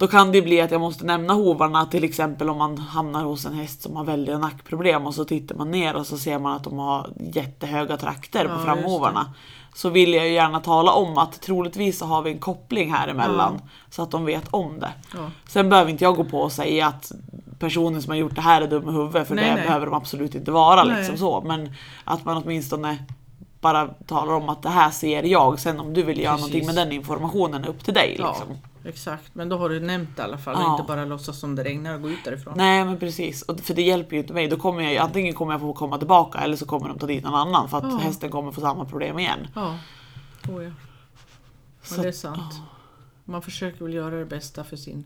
Då 0.00 0.06
kan 0.06 0.32
det 0.32 0.42
bli 0.42 0.60
att 0.60 0.70
jag 0.70 0.80
måste 0.80 1.04
nämna 1.04 1.34
hovarna 1.34 1.86
till 1.86 2.04
exempel 2.04 2.50
om 2.50 2.58
man 2.58 2.78
hamnar 2.78 3.24
hos 3.24 3.46
en 3.46 3.54
häst 3.54 3.82
som 3.82 3.96
har 3.96 4.04
väldiga 4.04 4.38
nackproblem 4.38 5.06
och 5.06 5.14
så 5.14 5.24
tittar 5.24 5.54
man 5.54 5.70
ner 5.70 5.96
och 5.96 6.06
så 6.06 6.18
ser 6.18 6.38
man 6.38 6.52
att 6.52 6.64
de 6.64 6.78
har 6.78 7.10
jättehöga 7.34 7.96
trakter 7.96 8.40
Ja, 8.44 8.48
på 8.48 8.54
just 8.54 8.64
framhovarna. 8.64 9.34
Så 9.74 9.88
vill 9.88 10.14
jag 10.14 10.26
ju 10.28 10.34
gärna 10.34 10.60
tala 10.60 10.92
om 10.92 11.18
att 11.18 11.40
troligtvis 11.42 11.98
så 11.98 12.06
har 12.06 12.22
vi 12.22 12.30
en 12.30 12.38
koppling 12.38 12.92
här 12.92 13.08
emellan 13.08 13.60
så 13.90 14.02
att 14.02 14.10
de 14.10 14.24
vet 14.24 14.48
om 14.50 14.80
det. 14.80 14.92
Ja. 15.14 15.30
Sen 15.48 15.68
behöver 15.68 15.90
inte 15.90 16.04
jag 16.04 16.16
gå 16.16 16.24
på 16.24 16.40
och 16.40 16.52
säga 16.52 16.86
att 16.86 17.12
personen 17.58 18.02
som 18.02 18.10
har 18.10 18.16
gjort 18.16 18.34
det 18.34 18.40
här 18.40 18.62
är 18.62 18.68
dum 18.68 18.88
i 18.88 18.92
huvudet 18.92 19.28
för 19.28 19.34
Nej, 19.34 19.44
det 19.48 19.54
nej. 19.54 19.64
behöver 19.64 19.86
de 19.86 19.94
absolut 19.94 20.34
inte 20.34 20.50
vara. 20.50 20.84
Nej. 20.84 20.96
Liksom 20.96 21.16
så. 21.16 21.40
Men 21.40 21.72
att 22.04 22.24
man 22.24 22.36
åtminstone 22.36 22.98
bara 23.60 23.86
talar 23.86 24.34
om 24.34 24.48
att 24.48 24.62
det 24.62 24.68
här 24.68 24.90
ser 24.90 25.22
jag. 25.22 25.58
Sen 25.60 25.80
om 25.80 25.94
du 25.94 26.02
vill 26.02 26.20
göra 26.20 26.34
Precis. 26.34 26.52
någonting 26.52 26.66
med 26.66 26.86
den 26.86 26.92
informationen 26.92 27.64
är 27.64 27.68
upp 27.68 27.84
till 27.84 27.94
dig. 27.94 28.16
Ja, 28.18 28.28
Liksom. 28.28 28.56
Exakt. 28.84 29.34
Men 29.34 29.48
då 29.48 29.58
har 29.58 29.68
du 29.68 29.80
nämnt 29.80 30.16
det 30.16 30.22
i 30.22 30.24
alla 30.24 30.38
fall 30.38 30.54
Ja. 30.58 30.66
och 30.66 30.78
inte 30.80 30.88
bara 30.88 31.04
låtsas 31.04 31.38
som 31.40 31.54
det 31.56 31.64
regnar 31.64 31.94
och 31.94 32.02
gå 32.02 32.10
ut 32.10 32.24
därifrån. 32.24 32.54
Nej 32.56 32.84
men 32.84 32.98
precis, 32.98 33.42
och 33.42 33.60
för 33.60 33.74
det 33.74 33.82
hjälper 33.82 34.16
ju 34.16 34.22
inte 34.22 34.32
mig. 34.32 34.48
Då 34.48 34.56
kommer 34.56 34.82
jag, 34.82 34.96
antingen 34.96 35.34
kommer 35.34 35.52
jag 35.52 35.60
få 35.60 35.72
komma 35.72 35.98
tillbaka 35.98 36.38
eller 36.38 36.56
så 36.56 36.66
kommer 36.66 36.88
de 36.88 36.98
ta 36.98 37.06
dit 37.06 37.24
någon 37.24 37.34
annan 37.34 37.68
för 37.68 37.78
att 37.78 37.84
Ja. 37.84 37.96
hästen 37.98 38.30
kommer 38.30 38.52
få 38.52 38.60
samma 38.60 38.84
problem 38.84 39.18
igen. 39.18 39.48
Ja, 39.54 39.78
oh, 40.48 40.64
ja. 40.64 40.70
Så 41.82 42.02
det 42.02 42.08
är 42.08 42.12
sant. 42.12 42.54
Man 43.24 43.42
försöker 43.42 43.84
väl 43.84 43.94
göra 43.94 44.16
det 44.18 44.24
bästa 44.24 44.64
för, 44.64 44.76
sin, 44.76 45.04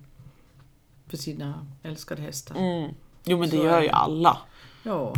för 1.09 1.17
sina 1.17 1.67
älskade 1.83 2.23
hästar. 2.23 2.55
Mm. 2.57 2.91
Jo 3.25 3.39
men 3.39 3.51
det 3.51 3.57
Så 3.57 3.65
gör 3.65 3.83
ju 3.83 3.89
alla. 3.89 4.39
Ja, 4.83 5.15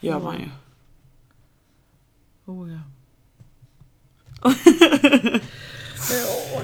Gör 0.00 0.12
Ja. 0.12 0.18
man 0.18 0.34
ju. 0.40 0.48
Oh, 2.46 2.72
ja. 2.72 2.78
Ja, 6.10 6.60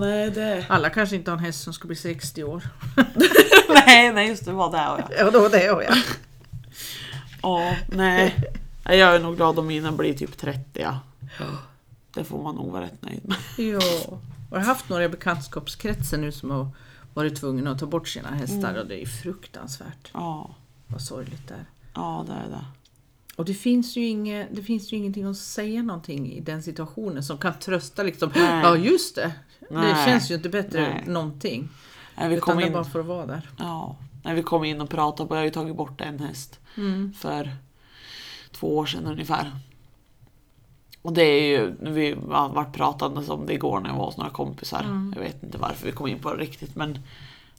nej 0.00 0.30
det... 0.30 0.66
Alla 0.68 0.90
kanske 0.90 1.16
inte 1.16 1.30
har 1.30 1.38
en 1.38 1.44
häst 1.44 1.62
som 1.62 1.72
ska 1.72 1.86
bli 1.86 1.96
60 1.96 2.44
år. 2.44 2.62
nej, 3.86 4.12
nej 4.12 4.28
just 4.28 4.44
det 4.44 4.52
var 4.52 4.70
det 4.70 4.76
ja. 4.76 5.08
Ja, 5.18 5.30
då 5.30 5.48
det 5.48 5.70
och 5.70 5.82
ja. 5.82 5.94
Ja, 7.42 7.76
nej. 7.88 8.44
Jag 8.84 9.14
är 9.14 9.20
nog 9.20 9.36
glad 9.36 9.58
om 9.58 9.66
mina 9.66 9.92
blir 9.92 10.14
typ 10.14 10.38
30 10.38 10.60
ja. 10.72 10.98
Det 12.14 12.24
får 12.24 12.42
man 12.42 12.54
nog 12.54 12.72
vara 12.72 12.84
rätt 12.84 13.02
nöjd 13.02 13.20
med. 13.24 13.36
Ja. 13.56 14.18
Jag 14.50 14.58
har 14.58 14.64
haft 14.64 14.88
några 14.88 15.04
i 15.04 15.08
bekantskapskretsen 15.08 16.20
nu 16.20 16.32
som 16.32 16.50
har 16.50 16.68
varit 17.14 17.36
tvungna 17.36 17.70
att 17.70 17.78
ta 17.78 17.86
bort 17.86 18.08
sina 18.08 18.30
hästar 18.30 18.74
och 18.74 18.86
det 18.86 19.02
är 19.02 19.06
fruktansvärt. 19.06 20.10
Ja, 20.12 20.54
Vad 20.86 21.02
sorgligt 21.02 21.48
det 21.48 21.54
är. 21.54 21.64
ja 21.94 22.24
det 22.28 22.32
är 22.32 22.48
det. 22.50 22.64
Och 23.36 23.44
det 23.44 23.54
finns, 23.54 23.96
ju 23.96 24.06
inge, 24.06 24.48
det 24.52 24.62
finns 24.62 24.92
ju 24.92 24.96
ingenting 24.96 25.24
att 25.24 25.36
säga 25.36 25.82
någonting 25.82 26.32
i 26.32 26.40
den 26.40 26.62
situationen 26.62 27.22
som 27.22 27.38
kan 27.38 27.58
trösta 27.58 28.02
liksom. 28.02 28.32
Nej. 28.34 28.60
Ja 28.62 28.76
just 28.76 29.14
det. 29.14 29.32
Det 29.68 29.74
Nej. 29.74 30.06
känns 30.06 30.30
ju 30.30 30.34
inte 30.34 30.48
bättre 30.48 30.80
Nej. 30.80 31.04
någonting. 31.06 31.68
Nej, 32.16 32.28
vi 32.28 32.34
Utan 32.36 32.56
det 32.56 32.62
är 32.62 32.66
in, 32.66 32.72
bara 32.72 32.84
för 32.84 33.00
att 33.00 33.06
vara 33.06 33.26
där. 33.26 33.48
ja, 33.58 33.96
när 34.24 34.34
vi 34.34 34.42
kom 34.42 34.64
in 34.64 34.80
och 34.80 34.90
pratade 34.90 35.28
på, 35.28 35.34
jag 35.34 35.40
har 35.40 35.44
ju 35.44 35.50
tagit 35.50 35.76
bort 35.76 36.00
en 36.00 36.18
häst 36.20 36.58
Mm. 36.76 37.12
för 37.18 37.56
två 38.52 38.76
år 38.78 38.86
sedan 38.86 39.06
ungefär. 39.06 39.52
Och 41.02 41.12
det 41.12 41.22
är 41.22 41.42
ju, 41.42 41.74
vi 41.80 42.16
har 42.30 42.48
varit 42.48 42.72
pratande 42.72 43.32
om 43.32 43.46
det 43.46 43.52
igår 43.54 43.80
när 43.80 43.90
jag 43.90 43.96
var 43.96 44.04
hos 44.06 44.16
några 44.16 44.30
kompisar. 44.30 44.80
Mm. 44.80 45.12
Jag 45.16 45.22
vet 45.22 45.42
inte 45.42 45.58
varför 45.58 45.86
vi 45.86 45.92
kom 45.92 46.06
in 46.06 46.18
på 46.18 46.34
det 46.34 46.42
riktigt 46.42 46.76
men 46.76 46.98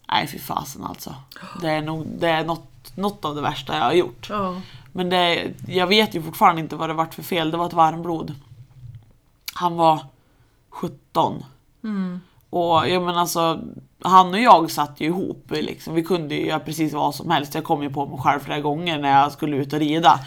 nej 0.08 0.28
fy 0.28 0.40
fasen 0.40 0.84
alltså. 0.84 1.16
Det 1.62 1.70
är 1.70 1.82
nog 1.82 2.08
det 2.08 2.28
är 2.30 2.46
något, 2.46 2.98
något 2.98 3.26
av 3.26 3.36
det 3.36 3.42
värsta 3.42 3.78
jag 3.78 3.84
har 3.84 3.94
gjort. 3.94 4.28
Ja. 4.30 4.62
Men 4.92 5.10
det, 5.10 5.54
jag 5.68 5.88
vet 5.88 6.16
ju 6.16 6.22
fortfarande 6.22 6.62
inte 6.62 6.76
vad 6.76 6.90
det 6.90 6.94
vart 6.94 7.14
för 7.14 7.24
fel. 7.24 7.52
Det 7.52 7.58
var 7.58 7.66
ett 7.66 7.74
varmblod. 7.74 8.36
Han 9.54 9.76
var 9.76 10.06
17. 10.70 11.44
Mm. 11.84 12.22
Och 12.50 12.90
jag 12.90 13.04
menar 13.04 13.20
alltså, 13.20 13.60
han 14.04 14.34
och 14.34 14.40
jag 14.40 14.72
satt 14.72 15.02
ju 15.02 15.06
ihop. 15.06 15.46
Liksom. 15.50 15.96
Vi 15.96 16.04
kunde 16.04 16.36
ju 16.36 16.46
göra 16.46 16.60
precis 16.60 16.94
vad 16.94 17.16
som 17.16 17.32
helst. 17.32 17.56
Jag 17.56 17.64
kom 17.64 17.84
ju 17.84 17.90
på 17.90 18.06
mig 18.06 18.20
själv 18.20 18.40
flera 18.40 18.60
gånger 18.60 19.00
när 19.00 19.22
jag 19.22 19.32
skulle 19.32 19.58
ut 19.58 19.74
och 19.74 19.80
rida. 19.80 20.20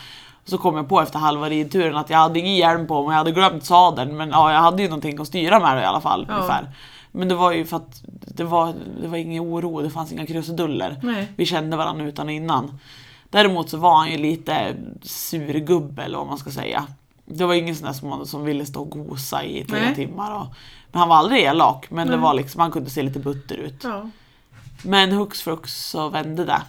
Så 0.44 0.58
kom 0.58 0.76
jag 0.76 0.88
på 0.88 1.00
efter 1.00 1.18
halva 1.18 1.48
ridturen 1.48 1.96
att 1.96 2.10
jag 2.10 2.18
hade 2.18 2.38
ingen 2.38 2.56
hjälm 2.56 2.86
på 2.86 3.02
mig, 3.02 3.12
jag 3.12 3.18
hade 3.18 3.32
glömt 3.32 3.64
sadeln. 3.64 4.16
Men 4.16 4.30
ja, 4.30 4.52
jag 4.52 4.60
hade 4.60 4.82
ju 4.82 4.88
någonting 4.88 5.20
att 5.20 5.28
styra 5.28 5.60
med 5.60 5.82
i 5.82 5.84
alla 5.84 6.00
fall. 6.00 6.26
Ja. 6.28 6.34
Ungefär. 6.34 6.68
Men 7.12 7.28
det 7.28 7.34
var 7.34 7.52
ju 7.52 7.64
för 7.64 7.76
att 7.76 8.02
det 8.08 8.44
var, 8.44 8.74
det 9.02 9.08
var 9.08 9.16
ingen 9.16 9.42
oro, 9.42 9.82
det 9.82 9.90
fanns 9.90 10.12
inga 10.12 10.26
krusiduller. 10.26 11.00
Nej. 11.02 11.32
Vi 11.36 11.46
kände 11.46 11.76
varandra 11.76 12.04
utan 12.04 12.26
och 12.26 12.32
innan. 12.32 12.78
Däremot 13.30 13.70
så 13.70 13.76
var 13.76 13.96
han 13.96 14.10
ju 14.10 14.18
lite 14.18 14.74
surgubbe 15.02 16.02
eller 16.02 16.18
vad 16.18 16.26
man 16.26 16.38
ska 16.38 16.50
säga. 16.50 16.86
Det 17.26 17.46
var 17.46 17.54
ingen 17.54 17.76
sån 17.76 17.86
där 17.86 17.92
som, 17.92 18.26
som 18.26 18.44
ville 18.44 18.66
stå 18.66 18.80
och 18.80 18.90
gosa 18.90 19.44
i 19.44 19.64
tre 19.64 19.80
Nej. 19.80 19.94
timmar. 19.94 20.34
Och, 20.40 20.46
men 20.92 21.00
han 21.00 21.08
var 21.08 21.16
aldrig 21.16 21.42
elak, 21.42 21.90
men 21.90 22.08
det 22.08 22.16
var 22.16 22.34
liksom, 22.34 22.60
han 22.60 22.70
kunde 22.70 22.90
se 22.90 23.02
lite 23.02 23.18
butter 23.18 23.54
ut. 23.54 23.84
Ja. 23.84 24.10
Men 24.82 25.12
hux 25.12 25.42
flux 25.42 25.88
så 25.90 26.08
vände 26.08 26.44
det. 26.44 26.62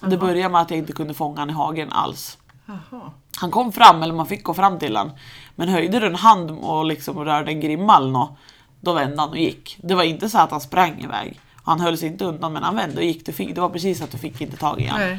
Det 0.00 0.10
Jaha. 0.10 0.16
började 0.16 0.52
med 0.52 0.60
att 0.60 0.70
jag 0.70 0.78
inte 0.78 0.92
kunde 0.92 1.14
fånga 1.14 1.38
han 1.38 1.50
i 1.50 1.52
hagen 1.52 1.92
alls. 1.92 2.38
Jaha. 2.66 3.10
Han 3.36 3.50
kom 3.50 3.72
fram, 3.72 4.02
eller 4.02 4.14
man 4.14 4.26
fick 4.26 4.44
gå 4.44 4.54
fram 4.54 4.78
till 4.78 4.96
han. 4.96 5.10
Men 5.54 5.68
höjde 5.68 6.00
du 6.00 6.06
en 6.06 6.14
hand 6.14 6.50
och 6.50 6.84
liksom 6.84 7.24
rörde 7.24 7.50
en 7.50 7.60
grimma 7.60 7.96
eller 7.96 8.10
nå, 8.10 8.36
då 8.80 8.92
vände 8.92 9.20
han 9.20 9.30
och 9.30 9.38
gick. 9.38 9.78
Det 9.82 9.94
var 9.94 10.02
inte 10.02 10.28
så 10.28 10.38
att 10.38 10.50
han 10.50 10.60
sprang 10.60 11.00
iväg. 11.00 11.40
Han 11.64 11.80
höll 11.80 11.98
sig 11.98 12.08
inte 12.08 12.24
undan 12.24 12.52
men 12.52 12.62
han 12.62 12.76
vände 12.76 12.96
och 12.96 13.04
gick. 13.04 13.34
Fick, 13.34 13.54
det 13.54 13.60
var 13.60 13.68
precis 13.68 14.02
att 14.02 14.10
du 14.10 14.18
fick 14.18 14.40
inte 14.40 14.56
tag 14.56 14.80
i. 14.80 14.90
Nej. 14.96 15.18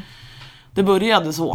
Det 0.70 0.82
började 0.82 1.32
så. 1.32 1.52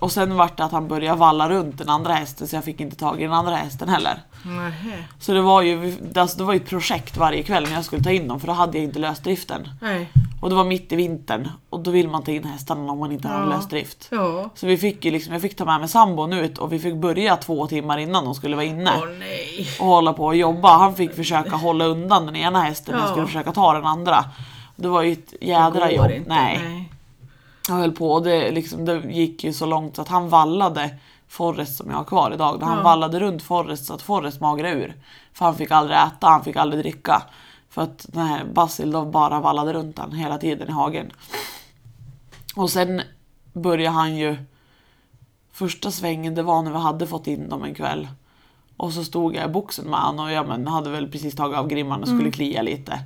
Och 0.00 0.12
sen 0.12 0.36
vart 0.36 0.56
det 0.56 0.64
att 0.64 0.72
han 0.72 0.88
började 0.88 1.18
valla 1.18 1.48
runt 1.48 1.78
den 1.78 1.88
andra 1.88 2.12
hästen 2.14 2.48
så 2.48 2.56
jag 2.56 2.64
fick 2.64 2.80
inte 2.80 2.96
tag 2.96 3.20
i 3.20 3.22
den 3.24 3.32
andra 3.32 3.56
hästen 3.56 3.88
heller. 3.88 4.18
Nähä. 4.42 5.04
Så 5.18 5.32
det 5.32 5.40
var 5.40 5.62
ju 5.62 5.96
alltså 6.16 6.38
det 6.38 6.44
var 6.44 6.52
ju 6.52 6.56
ett 6.60 6.68
projekt 6.68 7.16
varje 7.16 7.42
kväll 7.42 7.62
när 7.62 7.72
jag 7.74 7.84
skulle 7.84 8.02
ta 8.02 8.10
in 8.10 8.28
dem 8.28 8.40
för 8.40 8.46
då 8.46 8.52
hade 8.52 8.78
jag 8.78 8.84
inte 8.84 8.98
löst 8.98 9.24
driften. 9.24 9.68
Nej. 9.80 10.10
Och 10.42 10.48
det 10.48 10.54
var 10.54 10.64
mitt 10.64 10.92
i 10.92 10.96
vintern 10.96 11.48
och 11.70 11.80
då 11.80 11.90
vill 11.90 12.08
man 12.08 12.22
ta 12.22 12.30
in 12.32 12.44
hästarna 12.44 12.92
om 12.92 12.98
man 12.98 13.12
inte 13.12 13.28
har 13.28 13.40
Ja. 13.40 13.46
löst 13.46 13.70
drift. 13.70 14.08
Ja. 14.10 14.50
Så 14.54 14.66
vi 14.66 14.76
fick 14.76 15.04
ju 15.04 15.10
liksom, 15.10 15.32
jag 15.32 15.42
fick 15.42 15.56
ta 15.56 15.64
med 15.64 15.80
mig 15.80 15.88
sambon 15.88 16.32
ut 16.32 16.58
och 16.58 16.72
vi 16.72 16.78
fick 16.78 16.94
börja 16.94 17.36
två 17.36 17.66
timmar 17.66 17.98
innan 17.98 18.24
de 18.24 18.34
skulle 18.34 18.56
vara 18.56 18.66
inne. 18.66 18.90
Åh 19.02 19.08
nej. 19.18 19.68
Och 19.80 19.86
hålla 19.86 20.12
på 20.12 20.24
och 20.26 20.36
jobba. 20.36 20.76
Han 20.78 20.94
fick 20.94 21.14
försöka 21.14 21.56
hålla 21.56 21.84
undan 21.84 22.26
den 22.26 22.36
ena 22.36 22.62
hästen 22.62 22.94
och 22.94 23.00
jag 23.00 23.06
Ja. 23.08 23.10
skulle 23.12 23.26
försöka 23.26 23.52
ta 23.52 23.72
den 23.72 23.84
andra. 23.86 24.24
Det 24.76 24.88
var 24.88 25.02
ju 25.02 25.12
ett 25.12 25.34
jädra 25.40 25.92
jobb. 25.92 26.10
inte. 26.10 26.28
Nej. 26.28 26.88
Jag 27.68 27.74
höll 27.74 27.92
på 27.92 28.12
och 28.12 28.22
det, 28.22 28.50
liksom, 28.50 28.84
det 28.84 28.98
gick 28.98 29.44
ju 29.44 29.52
så 29.52 29.66
långt 29.66 29.98
att 29.98 30.08
han 30.08 30.28
vallade 30.28 30.90
Forrest 31.28 31.76
som 31.76 31.90
jag 31.90 31.96
har 31.96 32.04
kvar 32.04 32.30
idag. 32.34 32.62
Han 32.62 32.76
Ja. 32.78 32.82
vallade 32.84 33.20
runt 33.20 33.42
Forrest 33.42 33.86
så 33.86 33.94
att 33.94 34.02
Forrest 34.02 34.40
magrade 34.40 34.74
ur. 34.74 34.94
För 35.32 35.44
han 35.44 35.54
fick 35.54 35.70
aldrig 35.70 35.98
äta, 35.98 36.26
han 36.28 36.44
fick 36.44 36.56
aldrig 36.56 36.82
dricka. 36.84 37.22
För 37.68 37.82
att 37.82 38.06
den 38.08 38.26
här 38.26 38.44
Basil 38.44 38.90
då 38.90 39.04
bara 39.04 39.40
vallade 39.40 39.72
runt 39.72 39.98
han 39.98 40.12
hela 40.12 40.38
tiden 40.38 40.68
i 40.68 40.72
hagen. 40.72 41.10
Och 42.56 42.70
sen 42.70 43.02
började 43.52 43.94
han 43.96 44.16
ju... 44.16 44.36
Första 45.52 45.90
svängen 45.90 46.34
det 46.34 46.42
var 46.42 46.62
när 46.62 46.70
vi 46.70 46.78
hade 46.78 47.06
fått 47.06 47.26
in 47.26 47.48
dem 47.48 47.64
en 47.64 47.74
kväll. 47.74 48.08
Och 48.76 48.92
så 48.92 49.04
stod 49.04 49.34
jag 49.36 49.44
i 49.44 49.52
boxen 49.52 49.84
med 49.90 50.00
han 50.00 50.18
och 50.20 50.32
jag 50.32 50.48
men, 50.48 50.66
hade 50.66 50.90
väl 50.90 51.10
precis 51.10 51.34
tagit 51.34 51.58
av 51.58 51.68
grimman 51.68 52.02
och 52.02 52.08
skulle 52.08 52.30
klia 52.30 52.62
lite. 52.62 52.98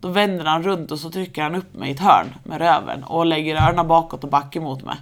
Då 0.00 0.08
vänder 0.08 0.44
han 0.44 0.62
runt 0.62 0.90
och 0.90 0.98
så 0.98 1.10
trycker 1.10 1.42
han 1.42 1.54
upp 1.54 1.74
mig 1.74 1.88
i 1.88 1.92
ett 1.92 2.00
hörn 2.00 2.34
med 2.44 2.58
röven 2.58 3.04
och 3.04 3.26
lägger 3.26 3.56
öronen 3.66 3.88
bakåt 3.88 4.24
och 4.24 4.30
backar 4.30 4.60
mot 4.60 4.84
mig. 4.84 4.96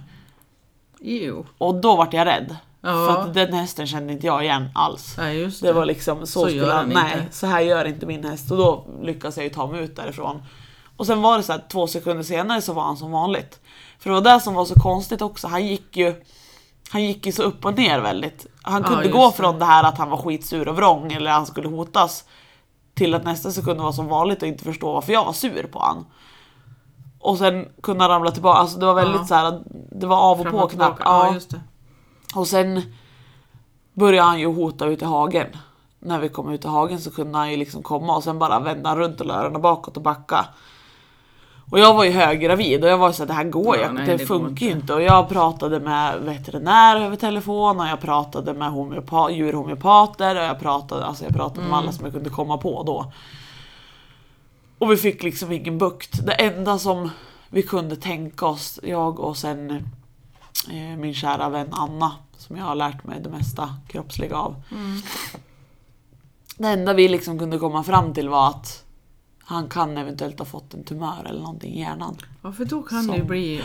Jo. 0.99 1.45
Och 1.57 1.75
då 1.75 1.95
vart 1.95 2.13
jag 2.13 2.25
rädd. 2.25 2.55
Ja. 2.81 2.89
För 2.89 3.21
att 3.21 3.33
den 3.33 3.53
hästen 3.53 3.87
kände 3.87 4.13
inte 4.13 4.27
jag 4.27 4.43
igen 4.43 4.69
alls. 4.75 5.15
Nej, 5.17 5.45
det. 5.45 5.61
Det 5.61 5.73
var 5.73 5.85
liksom 5.85 6.19
så, 6.19 6.25
Så 6.25 6.47
skulle 6.47 6.71
han, 6.71 6.89
nej, 6.89 7.19
inte. 7.21 7.35
så 7.35 7.47
här 7.47 7.61
gör 7.61 7.85
inte 7.85 8.05
min 8.05 8.23
häst. 8.23 8.51
Och 8.51 8.57
då 8.57 8.85
lyckas 9.01 9.37
jag 9.37 9.43
ju 9.43 9.49
ta 9.49 9.67
mig 9.67 9.83
ut 9.83 9.95
därifrån. 9.95 10.43
Och 10.97 11.05
sen 11.05 11.21
var 11.21 11.37
det 11.37 11.43
så 11.43 11.51
här 11.51 11.63
två 11.71 11.87
sekunder 11.87 12.23
senare 12.23 12.61
så 12.61 12.73
var 12.73 12.83
han 12.83 12.97
som 12.97 13.11
vanligt. 13.11 13.59
För 13.99 14.09
det 14.09 14.13
var 14.13 14.21
det 14.33 14.39
som 14.39 14.53
var 14.53 14.65
så 14.65 14.75
konstigt 14.79 15.21
också. 15.21 15.47
Han 15.47 15.67
gick 15.67 15.97
ju 15.97 16.23
han 16.89 17.03
gick 17.03 17.25
ju 17.25 17.31
så 17.31 17.43
upp 17.43 17.65
och 17.65 17.77
ner 17.77 17.99
väldigt. 17.99 18.45
Han 18.61 18.81
Ja, 18.81 18.87
kunde 18.87 19.03
just 19.03 19.15
gå 19.15 19.31
från 19.31 19.59
det 19.59 19.65
här 19.65 19.83
att 19.83 19.97
han 19.97 20.09
var 20.09 20.17
skitsur 20.17 20.67
och 20.67 20.75
vrång 20.75 21.11
eller 21.13 21.31
han 21.31 21.45
skulle 21.45 21.67
hotas 21.67 22.23
till 22.97 23.13
att 23.13 23.23
nästa 23.23 23.51
sekund 23.51 23.81
var 23.81 23.91
som 23.91 24.07
vanligt 24.07 24.41
och 24.41 24.47
inte 24.47 24.63
förstå 24.63 24.93
varför 24.93 25.13
jag 25.13 25.25
var 25.25 25.33
sur 25.33 25.63
på 25.71 25.79
han. 25.79 26.05
Och 27.19 27.37
sen 27.37 27.65
kunde 27.83 28.03
han 28.03 28.11
ramla 28.11 28.31
tillbaka. 28.31 28.59
Alltså 28.59 28.79
det 28.79 28.85
var 28.85 28.93
väldigt 28.95 29.21
Ja. 29.21 29.25
så 29.27 29.35
här, 29.35 29.61
det 29.91 30.07
var 30.07 30.17
av 30.17 30.37
och 30.39 30.43
Fram 30.45 30.51
på 30.59 30.67
knappt. 30.67 31.01
Ja, 31.05 31.35
det. 31.49 31.61
Och 32.35 32.47
sen 32.47 32.81
började 33.93 34.27
han 34.27 34.39
ju 34.39 34.45
hota 34.53 34.85
ut 34.85 35.01
i 35.01 35.05
hagen. 35.05 35.47
När 35.99 36.19
vi 36.19 36.29
kom 36.29 36.49
ut 36.49 36.65
i 36.65 36.67
hagen 36.67 37.01
så 37.01 37.11
kunde 37.11 37.37
han 37.37 37.51
ju 37.51 37.57
liksom 37.57 37.83
komma 37.83 38.15
och 38.15 38.23
sen 38.23 38.39
bara 38.39 38.59
vända 38.59 38.95
runt 38.95 39.21
och 39.21 39.29
öronen 39.29 39.61
bakåt 39.61 39.97
och 39.97 40.03
backa. 40.03 40.45
Och 41.71 41.79
jag 41.79 41.93
var 41.93 42.03
ju 42.03 42.11
höggravid 42.11 42.83
och 42.83 42.89
jag 42.89 42.97
var 42.97 43.11
så 43.11 43.23
att 43.23 43.27
det 43.27 43.33
här 43.33 43.43
går 43.43 43.77
Ja, 43.77 43.91
nej, 43.91 44.05
det, 44.05 44.17
det 44.17 44.25
funkar 44.25 44.65
ju 44.65 44.71
inte. 44.71 44.93
Och 44.93 45.01
jag 45.01 45.29
pratade 45.29 45.79
med 45.79 46.19
veterinär 46.21 47.01
över 47.01 47.15
telefon 47.15 47.79
och 47.79 47.87
jag 47.87 48.01
pratade 48.01 48.53
med 48.53 48.69
homeopa- 48.71 49.29
djurhomeopater 49.31 50.35
och 50.35 50.43
jag 50.43 50.59
pratade, 50.59 51.05
alltså 51.05 51.23
jag 51.23 51.33
pratade 51.33 51.59
Mm. 51.59 51.69
med 51.69 51.79
alla 51.79 51.91
som 51.91 52.05
jag 52.05 52.13
kunde 52.13 52.29
komma 52.29 52.57
på 52.57 52.83
då. 52.83 53.11
Och 54.77 54.91
vi 54.91 54.97
fick 54.97 55.23
liksom 55.23 55.51
ingen 55.51 55.77
bukt. 55.77 56.25
Det 56.25 56.33
enda 56.33 56.79
som 56.79 57.09
vi 57.49 57.63
kunde 57.63 57.95
tänka 57.95 58.45
oss, 58.45 58.79
jag 58.83 59.19
och 59.19 59.37
sen 59.37 59.71
eh, 60.71 60.97
min 60.97 61.13
kära 61.13 61.49
vän 61.49 61.67
Anna, 61.71 62.11
som 62.37 62.57
jag 62.57 62.63
har 62.63 62.75
lärt 62.75 63.03
mig 63.03 63.19
det 63.23 63.29
mesta 63.29 63.69
kroppsliga 63.87 64.35
av. 64.37 64.55
Det 66.57 66.67
enda 66.67 66.93
vi 66.93 67.07
liksom 67.07 67.39
kunde 67.39 67.57
komma 67.59 67.83
fram 67.83 68.13
till 68.13 68.29
var 68.29 68.47
att 68.49 68.83
han 69.49 69.69
kan 69.69 69.97
eventuellt 69.97 70.39
ha 70.39 70.45
fått 70.45 70.73
en 70.73 70.83
tumör 70.83 71.25
eller 71.29 71.39
någonting 71.39 71.73
i 71.73 71.79
hjärnan. 71.79 72.15
Ja, 72.41 72.51
för 72.51 72.65
då 72.65 72.81
kan 72.81 73.03
Som- 73.03 73.15
det 73.15 73.23
bli... 73.23 73.61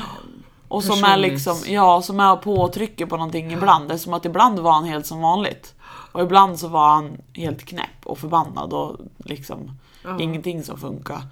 Och 0.69 0.85
som 0.85 1.05
är 1.05 1.17
liksom, 1.17 1.57
ja, 1.67 2.03
som 2.03 2.21
är 2.21 2.37
på 2.37 2.55
och 2.55 2.73
trycker 2.73 3.07
på 3.07 3.17
någonting 3.17 3.53
ibland. 3.53 3.89
Det 3.89 3.95
är 3.95 3.99
som 3.99 4.13
att 4.15 4.25
ibland 4.25 4.59
var 4.59 4.73
han 4.73 4.85
helt 4.85 5.07
som 5.07 5.21
vanligt. 5.21 5.75
Och 6.13 6.23
ibland 6.23 6.59
så 6.59 6.69
var 6.69 6.89
han 6.89 7.11
helt 7.35 7.65
knäpp 7.65 8.05
och 8.07 8.19
förbannad 8.19 8.73
och 8.73 8.97
liksom 9.19 9.71
Ja. 10.05 10.21
ingenting 10.21 10.63
som 10.63 10.79
funkar. 10.79 11.23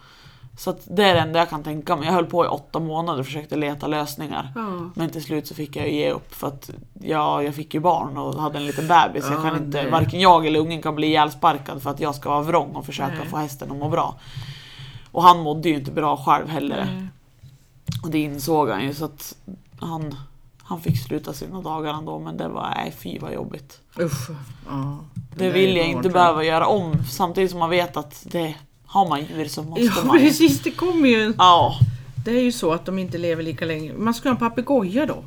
Så 0.59 0.75
det 0.85 1.05
är 1.05 1.15
det 1.15 1.21
enda 1.21 1.39
jag 1.39 1.51
kan 1.51 1.63
tänka 1.63 1.97
mig. 1.97 2.07
Jag 2.07 2.13
höll 2.13 2.27
på 2.27 2.45
i 2.45 2.49
åtta 2.49 2.81
månader 2.81 3.21
och 3.21 3.27
försökte 3.27 3.57
leta 3.57 3.87
lösningar. 3.87 4.53
Ja. 4.55 4.91
Men 4.95 5.11
till 5.11 5.23
slut 5.25 5.47
så 5.47 5.55
fick 5.55 5.77
jag 5.77 5.91
ge 5.91 6.11
upp 6.11 6.35
för 6.35 6.47
att 6.47 6.71
ja, 7.01 7.43
jag 7.43 7.55
fick 7.55 7.75
ju 7.75 7.81
barn 7.81 8.17
och 8.17 8.43
hade 8.43 8.59
en 8.59 8.67
liten 8.67 8.89
bebis. 8.89 9.25
jag 9.31 9.39
Ja, 9.39 9.43
kan 9.43 9.57
inte, 9.65 9.91
varken 9.91 10.21
jag 10.21 10.47
eller 10.47 10.61
ungen 10.61 10.83
kan 10.83 10.95
bli 10.95 11.07
ihjälsparkad 11.07 11.83
för 11.83 11.91
att 11.91 12.01
jag 12.01 12.15
ska 12.15 12.29
vara 12.31 12.43
vrång 12.43 12.71
och 12.77 12.87
försöka 12.87 13.15
Nej. 13.19 13.27
få 13.29 13.37
hästen 13.37 13.71
att 13.71 13.77
må 13.77 13.89
bra. 13.89 14.15
Och 15.13 15.23
han 15.23 15.41
mådde 15.41 15.69
ju 15.69 15.75
inte 15.75 15.91
bra 15.91 16.17
själv 16.17 16.49
heller. 16.49 17.09
Och 18.03 18.11
det 18.11 18.19
insåg 18.19 18.69
han 18.69 18.83
ju 18.85 18.95
så 18.95 19.05
att 19.05 19.37
han, 19.81 20.15
han 20.63 20.81
fick 20.81 21.07
sluta 21.07 21.33
sina 21.33 21.61
dagar 21.61 21.95
ändå 21.95 22.19
men 22.19 22.37
det 22.37 22.49
var, 22.49 22.71
nej 22.77 22.95
fy 22.99 23.19
vad 23.19 23.33
jobbigt. 23.35 23.81
Usch. 24.01 24.31
Ja. 24.69 24.99
Det 25.37 25.45
där 25.45 25.53
vill 25.53 25.77
jag 25.77 25.87
inte 25.87 26.09
va? 26.09 26.13
behöva 26.13 26.45
göra 26.45 26.67
om 26.67 27.05
samtidigt 27.11 27.51
som 27.51 27.61
man 27.61 27.71
vet 27.71 27.97
att 27.97 28.23
det 28.31 28.55
har 28.93 29.09
man 29.09 29.21
djur 29.25 29.45
så 29.49 29.63
måste 29.63 29.85
Ja 29.85 30.05
man 30.05 30.19
ju. 30.19 30.25
precis, 30.27 30.61
det 30.63 30.71
kommer 30.71 31.09
ju 31.09 31.23
en... 31.25 31.35
Ja, 31.39 31.75
Det 32.25 32.31
är 32.31 32.43
ju 32.43 32.53
så 32.53 32.73
att 32.73 32.87
de 32.87 32.99
inte 32.99 33.19
lever 33.19 33.43
lika 33.43 33.65
länge. 33.65 33.93
Man 33.93 34.15
ska 34.15 34.29
ha 34.29 34.35
en 34.35 34.37
papegoja 34.41 35.07
då. 35.07 35.25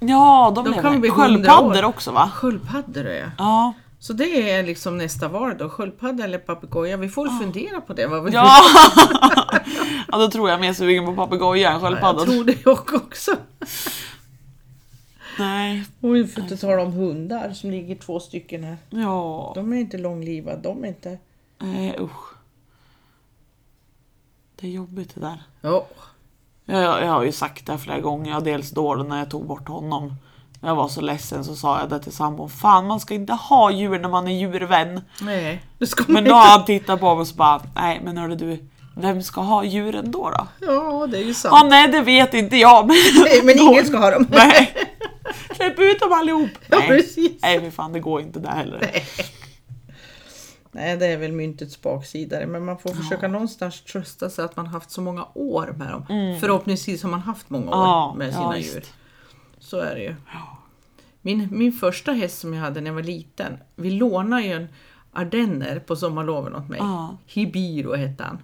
Ja, 0.00 0.52
de, 0.54 0.64
De 0.64 0.70
lever. 0.70 0.82
kan 0.82 1.00
bli 1.00 1.08
100 1.10 1.24
Sköldpaddor 1.26 1.84
också 1.84 2.10
va? 2.10 2.30
Sköldpaddor 2.34 3.06
ja. 3.06 3.26
Ja. 3.38 3.72
Så 3.98 4.12
det 4.12 4.50
är 4.50 4.62
liksom 4.62 4.98
nästa 4.98 5.28
val 5.28 5.54
då, 5.58 5.68
sköldpadda 5.68 6.24
eller 6.24 6.38
papegoja. 6.38 6.96
Vi 6.96 7.08
får 7.08 7.24
väl 7.28 7.38
fundera 7.38 7.80
på 7.80 7.92
det. 7.92 8.06
Vad 8.06 8.24
vi 8.24 8.30
Ja. 8.32 8.50
ja, 10.12 10.18
då 10.18 10.30
tror 10.30 10.50
jag 10.50 10.60
mer 10.60 10.72
sugen 10.72 11.06
på 11.06 11.12
papegoja 11.14 11.68
än 11.68 11.72
jag 11.72 11.82
sköldpadda. 11.82 12.24
tror 12.24 12.44
det 12.44 12.56
jag 12.64 12.94
också. 12.94 13.30
Nej. 15.38 15.84
Och 16.00 16.16
vi 16.16 16.26
får 16.26 16.42
inte 16.42 16.56
tala 16.56 16.82
om 16.82 16.92
hundar 16.92 17.52
som 17.52 17.70
ligger 17.70 17.94
två 17.94 18.20
stycken 18.20 18.64
här. 18.64 18.76
Ja. 18.90 19.52
De 19.54 19.72
är 19.72 19.76
inte 19.76 19.98
långlivade, 19.98 20.60
de 20.62 20.84
är 20.84 20.88
inte... 20.88 21.18
Nej, 21.58 21.96
usch. 22.00 22.31
Det 24.62 24.68
är 24.68 24.72
jobbigt 24.72 25.14
det 25.14 25.20
där. 25.20 25.42
Ja, 25.60 25.86
Jag, 26.64 26.82
jag 27.02 27.10
har 27.10 27.22
ju 27.22 27.32
sagt 27.32 27.66
det 27.66 27.78
flera 27.78 28.00
gånger. 28.00 28.40
Dels 28.40 28.70
då 28.70 28.94
när 28.94 29.18
jag 29.18 29.30
tog 29.30 29.46
bort 29.46 29.68
honom. 29.68 30.14
När 30.60 30.68
jag 30.68 30.76
var 30.76 30.88
så 30.88 31.00
ledsen 31.00 31.44
så 31.44 31.56
sa 31.56 31.80
jag 31.80 31.88
det 31.90 31.98
till 32.00 32.12
sambon. 32.12 32.50
Fan 32.50 32.86
man 32.86 33.00
ska 33.00 33.14
inte 33.14 33.32
ha 33.32 33.70
djur 33.70 33.98
när 33.98 34.08
man 34.08 34.28
är 34.28 34.32
djurvän. 34.38 35.00
nej. 35.20 35.62
Det 35.78 35.86
ska 35.86 36.04
man 36.06 36.12
Men 36.12 36.24
då 36.24 36.32
har 36.34 36.46
han 36.58 36.64
tittat 36.64 37.00
på 37.00 37.14
mig 37.14 37.20
och 37.20 37.26
så 37.26 37.34
bara. 37.34 37.62
Nej 37.74 38.00
men 38.04 38.16
hörru 38.16 38.34
du. 38.34 38.68
Vem 38.96 39.22
ska 39.22 39.40
ha 39.40 39.64
djuren 39.64 40.10
då 40.10 40.30
då? 40.30 40.46
Ja, 40.66 41.06
det 41.06 41.18
är 41.18 41.22
ju 41.22 41.28
Ja 41.28 41.34
sant. 41.34 41.70
nej 41.70 41.88
det 41.88 42.00
vet 42.00 42.34
inte 42.34 42.56
jag. 42.56 42.86
Men, 42.86 42.96
Nej, 43.24 43.40
men 43.44 43.58
ingen 43.58 43.86
ska 43.86 43.98
ha 43.98 44.10
dem. 44.10 44.26
Nej. 44.30 44.74
Släpp 45.56 45.78
ut 45.78 46.00
dem 46.00 46.12
allihop. 46.12 46.50
Ja, 46.70 46.78
nej. 46.78 46.88
precis. 46.88 47.32
Nej 47.42 47.60
för 47.60 47.70
fan 47.70 47.92
det 47.92 48.00
går 48.00 48.20
inte 48.20 48.38
där 48.38 48.50
heller. 48.50 48.78
Nej, 48.92 49.04
det 50.72 51.06
är 51.06 51.16
väl 51.16 51.32
myntets 51.32 51.82
baksida. 51.82 52.46
Men 52.46 52.64
man 52.64 52.78
får 52.78 52.90
försöka 52.90 53.28
någonstans 53.28 53.80
trösta 53.84 54.30
sig 54.30 54.44
att 54.44 54.56
man 54.56 54.66
haft 54.66 54.90
så 54.90 55.00
många 55.00 55.26
år 55.34 55.74
med 55.76 55.88
dem. 55.90 56.04
Förhoppningsvis 56.40 57.02
har 57.02 57.10
man 57.10 57.20
haft 57.20 57.50
många 57.50 57.70
år 57.70 57.74
Mm. 57.74 57.84
Ja, 57.88 58.14
med 58.18 58.28
ja, 58.28 58.32
sina 58.32 58.52
visst. 58.52 58.74
djur. 58.74 58.84
Så 59.58 59.78
är 59.80 59.94
det 59.94 60.02
ju. 60.02 60.14
Min, 61.22 61.48
min 61.50 61.72
första 61.72 62.12
häst 62.12 62.38
som 62.38 62.54
jag 62.54 62.60
hade 62.60 62.80
när 62.80 62.90
jag 62.90 62.94
var 62.94 63.02
liten, 63.02 63.58
vi 63.76 63.90
lånade 63.90 64.42
ju 64.42 64.52
en 64.52 64.68
ardenner 65.12 65.78
på 65.78 65.96
sommarloven 65.96 66.54
åt 66.54 66.68
mig. 66.68 66.78
Ja. 66.78 67.16
Hibiro 67.26 67.94
hette 67.94 68.24
han. 68.24 68.38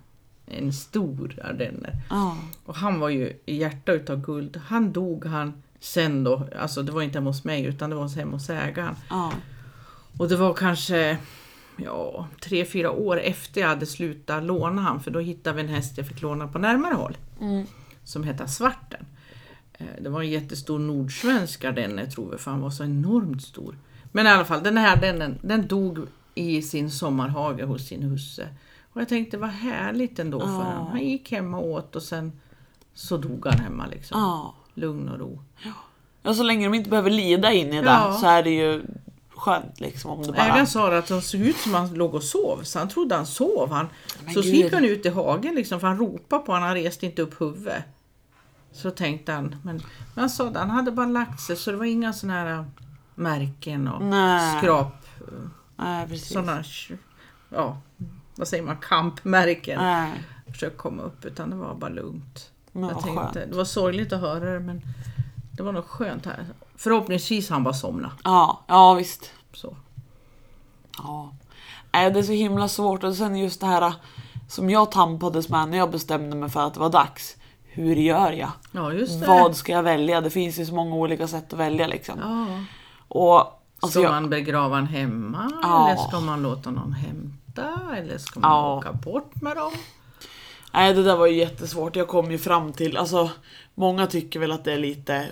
En 0.46 0.72
stor 0.72 1.38
ardenner. 1.44 1.92
Ja. 2.10 2.36
Och 2.64 2.74
han 2.76 3.00
var 3.00 3.08
ju 3.08 3.32
i 3.46 3.56
hjärta 3.56 3.92
utav 3.92 4.20
guld. 4.20 4.56
Han 4.66 4.92
dog 4.92 5.24
han 5.26 5.62
sen 5.80 6.24
då, 6.24 6.48
alltså 6.60 6.82
det 6.82 6.92
var 6.92 7.02
inte 7.02 7.18
hemma 7.18 7.30
hos 7.30 7.44
mig 7.44 7.64
utan 7.64 7.90
det 7.90 7.96
var 7.96 8.16
hemma 8.16 8.32
hos 8.32 8.50
ägaren. 8.50 8.94
Ja. 9.10 9.32
Och 10.18 10.28
det 10.28 10.36
var 10.36 10.54
kanske 10.54 11.18
ja, 11.84 12.26
tre, 12.40 12.64
fyra 12.64 12.90
år 12.90 13.20
efter 13.20 13.60
jag 13.60 13.68
hade 13.68 13.86
slutat 13.86 14.42
låna 14.44 14.82
han 14.82 15.00
för 15.00 15.10
då 15.10 15.18
hittade 15.20 15.56
vi 15.56 15.62
en 15.62 15.68
häst 15.68 15.98
jag 15.98 16.06
fick 16.08 16.22
låna 16.22 16.48
på 16.48 16.58
närmare 16.58 16.94
håll. 16.94 17.16
Mm. 17.40 17.66
Som 18.04 18.22
hette 18.24 18.48
Svarten. 18.48 19.06
Eh, 19.72 19.86
Det 20.02 20.08
var 20.08 20.20
en 20.22 20.30
jättestor 20.30 20.78
nordsvensk 20.78 21.64
ardenner 21.64 22.06
tror 22.06 22.30
vi 22.30 22.38
för 22.38 22.50
han 22.50 22.60
var 22.60 22.70
så 22.70 22.84
enormt 22.84 23.42
stor. 23.42 23.76
Men 24.12 24.26
i 24.26 24.28
alla 24.28 24.44
fall 24.44 24.62
den 24.62 24.76
här 24.76 24.96
ardennen, 24.96 25.38
den 25.42 25.66
dog 25.68 25.98
i 26.34 26.62
sin 26.62 26.90
sommarhage 26.90 27.62
hos 27.62 27.86
sin 27.86 28.02
husse. 28.02 28.48
Och 28.92 29.00
jag 29.00 29.08
tänkte 29.08 29.36
vad 29.38 29.50
härligt 29.50 30.18
ändå 30.18 30.40
för 30.40 30.46
honom. 30.46 30.86
Han 30.86 31.00
gick 31.04 31.30
hemma 31.32 31.58
och 31.58 31.68
åt 31.70 31.96
och 31.96 32.02
sen 32.02 32.32
så 32.94 33.16
dog 33.16 33.46
han 33.46 33.60
hemma 33.60 33.86
liksom. 33.86 34.20
Ja. 34.20 34.54
Lugn 34.74 35.08
och 35.08 35.18
ro. 35.18 35.42
Ja, 36.22 36.34
så 36.34 36.42
länge 36.42 36.66
de 36.66 36.74
inte 36.74 36.90
behöver 36.90 37.10
lida 37.10 37.52
in 37.52 37.66
i 37.72 37.80
det 37.80 37.86
Ja. 37.86 38.18
så 38.20 38.26
är 38.26 38.42
det 38.42 38.50
ju 38.50 38.82
skönt 39.38 39.80
liksom 39.80 40.10
om 40.10 40.22
det 40.22 40.32
bara... 40.32 40.42
Ägaren 40.42 40.66
sa 40.66 40.96
att 40.98 41.10
han 41.10 41.22
såg 41.22 41.40
ut 41.40 41.56
som 41.56 41.74
han 41.74 41.94
låg 41.94 42.14
och 42.14 42.22
sov, 42.22 42.62
så 42.62 42.78
han 42.78 42.88
trodde 42.88 43.14
han 43.14 43.26
sov. 43.26 43.70
Han, 43.72 43.88
Men 44.24 44.34
så 44.34 44.40
gick 44.40 44.72
han 44.72 44.84
ut 44.84 45.06
i 45.06 45.08
hagen 45.08 45.54
liksom, 45.54 45.80
för 45.80 45.86
han 45.86 45.98
ropade 45.98 46.42
på 46.42 46.52
honom, 46.52 46.66
han 46.66 46.74
reste 46.76 47.06
inte 47.06 47.22
upp 47.22 47.40
huvudet. 47.40 47.84
Så 48.72 48.90
tänkte 48.90 49.32
han, 49.32 49.56
men, 49.62 49.76
men 50.14 50.22
han 50.22 50.30
sa 50.30 50.50
det, 50.50 50.58
han 50.58 50.70
hade 50.70 50.90
bara 50.90 51.06
lagt 51.06 51.40
sig 51.40 51.56
så 51.56 51.70
det 51.70 51.76
var 51.76 51.84
inga 51.84 52.12
sådana 52.12 52.38
här 52.38 52.58
äh, 52.58 52.64
märken 53.14 53.88
och 53.88 54.02
Nej. 54.02 54.58
skrap, 54.58 55.06
Nej, 55.76 56.08
precis. 56.08 56.32
sådana, 56.32 56.64
ja, 57.48 57.80
vad 58.36 58.48
säger 58.48 58.62
man, 58.62 58.76
kampmärken. 58.76 59.78
Nej. 59.78 60.24
Försök 60.46 60.76
komma 60.76 61.02
upp, 61.02 61.24
utan 61.24 61.50
det 61.50 61.56
var 61.56 61.74
bara 61.74 61.90
lugnt. 61.90 62.50
Men 62.72 62.82
jag 62.82 63.02
tänkte, 63.02 63.22
skönt. 63.22 63.50
det 63.50 63.56
var 63.56 63.64
sorgligt 63.64 64.12
att 64.12 64.20
höra 64.20 64.52
det, 64.52 64.60
men 64.60 64.82
det 65.58 65.64
var 65.64 65.72
nog 65.72 65.84
skönt 65.84 66.26
här. 66.26 66.46
Förhoppningsvis 66.76 67.50
han 67.50 67.64
bara 67.64 67.74
somna. 67.74 68.10
Ja, 68.24 68.60
ja 68.66 68.94
visst. 68.94 69.30
Så. 69.52 69.76
Ja. 70.98 71.32
Det 71.90 71.98
är 71.98 72.22
så 72.22 72.32
himla 72.32 72.68
svårt 72.68 73.04
och 73.04 73.14
sen 73.14 73.36
just 73.36 73.60
det 73.60 73.66
här 73.66 73.94
som 74.48 74.70
jag 74.70 74.90
tampades 74.92 75.48
med 75.48 75.68
när 75.68 75.78
jag 75.78 75.90
bestämde 75.90 76.36
mig 76.36 76.48
för 76.48 76.60
att 76.66 76.74
det 76.74 76.80
var 76.80 76.90
dags. 76.90 77.36
Hur 77.64 77.96
gör 77.96 78.32
jag? 78.32 78.50
Ja, 78.72 78.92
just 78.92 79.20
det. 79.20 79.26
Vad 79.26 79.56
ska 79.56 79.72
jag 79.72 79.82
välja? 79.82 80.20
Det 80.20 80.30
finns 80.30 80.58
ju 80.58 80.66
så 80.66 80.74
många 80.74 80.94
olika 80.96 81.28
sätt 81.28 81.52
att 81.52 81.58
välja 81.58 81.86
liksom. 81.86 82.18
Ja. 82.22 82.46
Och 83.08 83.38
alltså, 83.80 83.88
Ska 83.88 84.00
jag, 84.00 84.10
man 84.10 84.30
begrava 84.30 84.76
den 84.76 84.86
hemma 84.86 85.50
Ja. 85.62 85.88
eller 85.90 86.08
ska 86.08 86.20
man 86.20 86.42
låta 86.42 86.70
någon 86.70 86.92
hämta 86.92 87.96
eller 87.96 88.18
ska 88.18 88.40
man 88.40 88.50
Ja. 88.50 88.76
åka 88.76 88.92
bort 88.92 89.42
med 89.42 89.56
dem? 89.56 89.72
Nej 90.72 90.94
det 90.94 91.02
där 91.02 91.16
var 91.16 91.26
ju 91.26 91.36
jättesvårt. 91.36 91.96
Jag 91.96 92.08
kom 92.08 92.30
ju 92.30 92.38
fram 92.38 92.72
till, 92.72 92.96
alltså 92.96 93.30
många 93.74 94.06
tycker 94.06 94.40
väl 94.40 94.52
att 94.52 94.64
det 94.64 94.72
är 94.72 94.78
lite, 94.78 95.28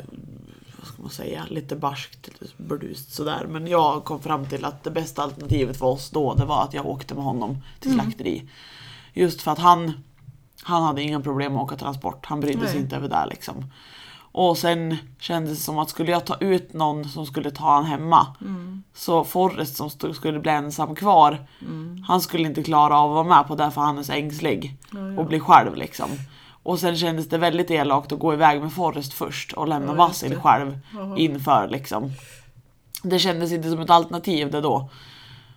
vad 0.79 0.87
ska 0.89 1.03
man 1.03 1.11
säga, 1.11 1.47
lite 1.51 1.77
barskt, 1.77 2.31
burdust 2.57 3.15
sådär. 3.15 3.47
Men 3.49 3.67
jag 3.67 4.05
kom 4.05 4.21
fram 4.21 4.47
till 4.47 4.65
att 4.65 4.85
det 4.85 4.91
bästa 4.91 5.23
alternativet 5.23 5.77
för 5.77 5.87
oss 5.87 6.11
då, 6.11 6.35
det 6.35 6.45
var 6.45 6.63
att 6.63 6.75
jag 6.75 6.87
åkte 6.87 7.15
med 7.15 7.25
honom 7.25 7.63
till 7.81 7.93
slakteri. 7.93 8.49
Just 9.13 9.43
för 9.43 9.51
att 9.51 9.59
han, 9.59 9.93
han 10.63 10.83
hade 10.83 11.03
inga 11.03 11.21
problem 11.21 11.53
med 11.53 11.63
att 11.63 11.67
åka 11.67 11.77
transport. 11.77 12.27
Han 12.27 12.41
brydde 12.41 12.67
sig 12.67 12.75
Nej. 12.75 12.83
inte 12.83 12.97
över 12.97 13.09
det 13.09 13.27
liksom. 13.31 13.65
Och 14.39 14.59
sen 14.59 14.97
kändes 15.19 15.59
det 15.59 15.65
som 15.65 15.79
att 15.79 15.91
skulle 15.91 16.11
jag 16.11 16.25
ta 16.25 16.37
ut 16.41 16.73
någon 16.73 17.05
som 17.09 17.27
skulle 17.27 17.51
ta 17.51 17.75
han 17.75 17.85
hemma 17.85 18.27
så 18.95 19.25
Forrest 19.25 19.77
som 19.77 19.91
stod, 19.91 20.17
skulle 20.17 20.41
bli 20.41 20.51
ensam 20.51 20.95
kvar 20.95 21.47
han 22.07 22.21
skulle 22.21 22.49
inte 22.49 22.63
klara 22.63 22.99
av 22.99 23.11
att 23.11 23.15
vara 23.27 23.37
med 23.39 23.47
på 23.49 23.55
det 23.55 23.71
för 23.71 23.81
han 23.81 23.99
är 23.99 24.03
så 24.03 24.13
ängslig 24.13 24.77
Ja, 24.93 25.21
och 25.21 25.27
bli 25.27 25.41
själv 25.41 25.77
liksom. 25.77 26.11
Och 26.63 26.79
sen 26.79 26.97
kändes 26.97 27.29
det 27.29 27.39
väldigt 27.39 27.71
elakt 27.71 28.13
att 28.13 28.19
gå 28.19 28.33
iväg 28.33 28.61
med 28.61 28.73
Forrest 28.73 29.13
först 29.13 29.53
och 29.53 29.69
lämna 29.69 29.93
Ja, 29.93 29.95
Vasil 29.95 30.37
själv 30.41 30.79
Jaha. 30.95 31.17
inför 31.19 31.69
liksom. 31.69 32.11
Det 33.03 33.19
kändes 33.19 33.53
inte 33.53 33.71
som 33.71 33.81
ett 33.81 33.91
alternativ 33.91 34.51
det 34.51 34.61
då. 34.61 34.91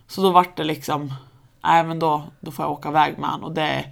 Så 0.06 0.22
då 0.22 0.30
vart 0.30 0.56
det 0.56 0.64
liksom, 0.64 1.14
nej 1.62 1.84
men 1.84 1.98
då, 1.98 2.22
då 2.40 2.50
får 2.50 2.64
jag 2.64 2.72
åka 2.72 2.88
iväg 2.88 3.18
med 3.18 3.30
han 3.30 3.42
och 3.44 3.52
det 3.52 3.84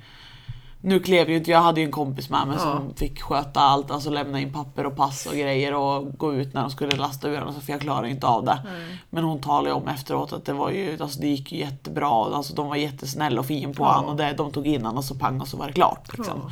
nu 0.80 1.00
klev 1.00 1.30
ju 1.30 1.36
inte, 1.36 1.50
jag 1.50 1.60
hade 1.62 1.80
ju 1.80 1.86
en 1.86 1.92
kompis 1.92 2.30
med 2.30 2.46
mig 2.48 2.56
Ja. 2.56 2.62
som 2.62 2.94
fick 2.94 3.22
sköta 3.22 3.60
allt, 3.60 3.90
alltså 3.90 4.10
lämna 4.10 4.40
in 4.40 4.52
papper 4.52 4.86
och 4.86 4.96
pass 4.96 5.26
och 5.26 5.32
grejer 5.34 5.74
och 5.74 6.18
gå 6.18 6.34
ut 6.34 6.54
när 6.54 6.60
de 6.60 6.70
skulle 6.70 6.96
lasta 6.96 7.28
ur 7.28 7.38
honom 7.38 7.60
för 7.60 7.72
jag 7.72 7.80
klarade 7.80 8.10
inte 8.10 8.26
av 8.26 8.44
det. 8.44 8.62
Nej. 8.64 8.98
Men 9.10 9.24
hon 9.24 9.40
talade 9.40 9.72
om 9.74 9.88
efteråt 9.88 10.32
att 10.32 10.44
det 10.44 10.52
var 10.52 10.70
ju, 10.70 10.98
alltså 11.02 11.20
det 11.20 11.28
gick 11.28 11.52
ju 11.52 11.58
jättebra, 11.58 12.08
alltså 12.36 12.54
de 12.54 12.68
var 12.68 12.76
jättesnälla 12.76 13.40
och 13.40 13.46
fin 13.46 13.74
på 13.74 13.82
Ja. 13.84 13.92
honom 13.92 14.10
och 14.10 14.16
det, 14.16 14.32
de 14.32 14.50
tog 14.52 14.66
in 14.66 14.80
honom 14.82 14.98
och 14.98 15.04
så 15.04 15.14
pang 15.14 15.40
och 15.40 15.48
så 15.48 15.56
var 15.56 15.66
det 15.66 15.72
klart. 15.72 16.18
Liksom. 16.18 16.40
Ja. 16.44 16.50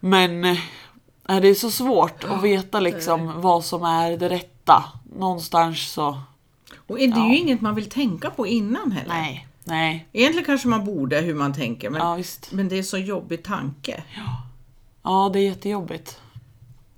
Men 0.00 0.44
eh, 0.44 0.56
det 1.26 1.48
är 1.48 1.54
så 1.54 1.70
svårt 1.70 2.24
att 2.24 2.42
veta 2.42 2.80
liksom 2.80 3.40
vad 3.40 3.64
som 3.64 3.82
är 3.84 4.16
det 4.16 4.28
rätta. 4.28 4.84
Någonstans 5.18 5.92
så, 5.92 6.08
Och 6.86 6.96
det 6.96 7.04
är 7.04 7.28
ju 7.30 7.36
inget 7.38 7.60
man 7.60 7.74
vill 7.74 7.90
tänka 7.90 8.30
på 8.30 8.46
innan 8.46 8.92
heller. 8.92 9.08
nej, 9.08 9.47
nej, 9.68 10.08
Egentligen 10.12 10.44
kanske 10.46 10.68
man 10.68 10.84
borde 10.84 11.20
hur 11.20 11.34
man 11.34 11.52
tänker 11.54 11.90
men, 11.90 12.00
ja 12.00 12.24
men 12.50 12.68
det 12.68 12.78
är 12.78 12.82
så 12.82 12.98
jobbig 12.98 13.42
tanke. 13.44 14.02
Ja 15.02 15.30
det 15.32 15.38
är 15.38 15.44
jättejobbigt. 15.44 16.20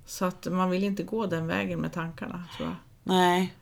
Så 0.05 0.25
att 0.25 0.47
man 0.51 0.69
vill 0.69 0.83
inte 0.83 1.03
gå 1.03 1.25
den 1.25 1.47
vägen 1.47 1.79
med 1.79 1.93
tankarna. 1.93 2.43
Tror 2.57 2.69
jag. 2.69 2.75
Nej. 3.03 3.53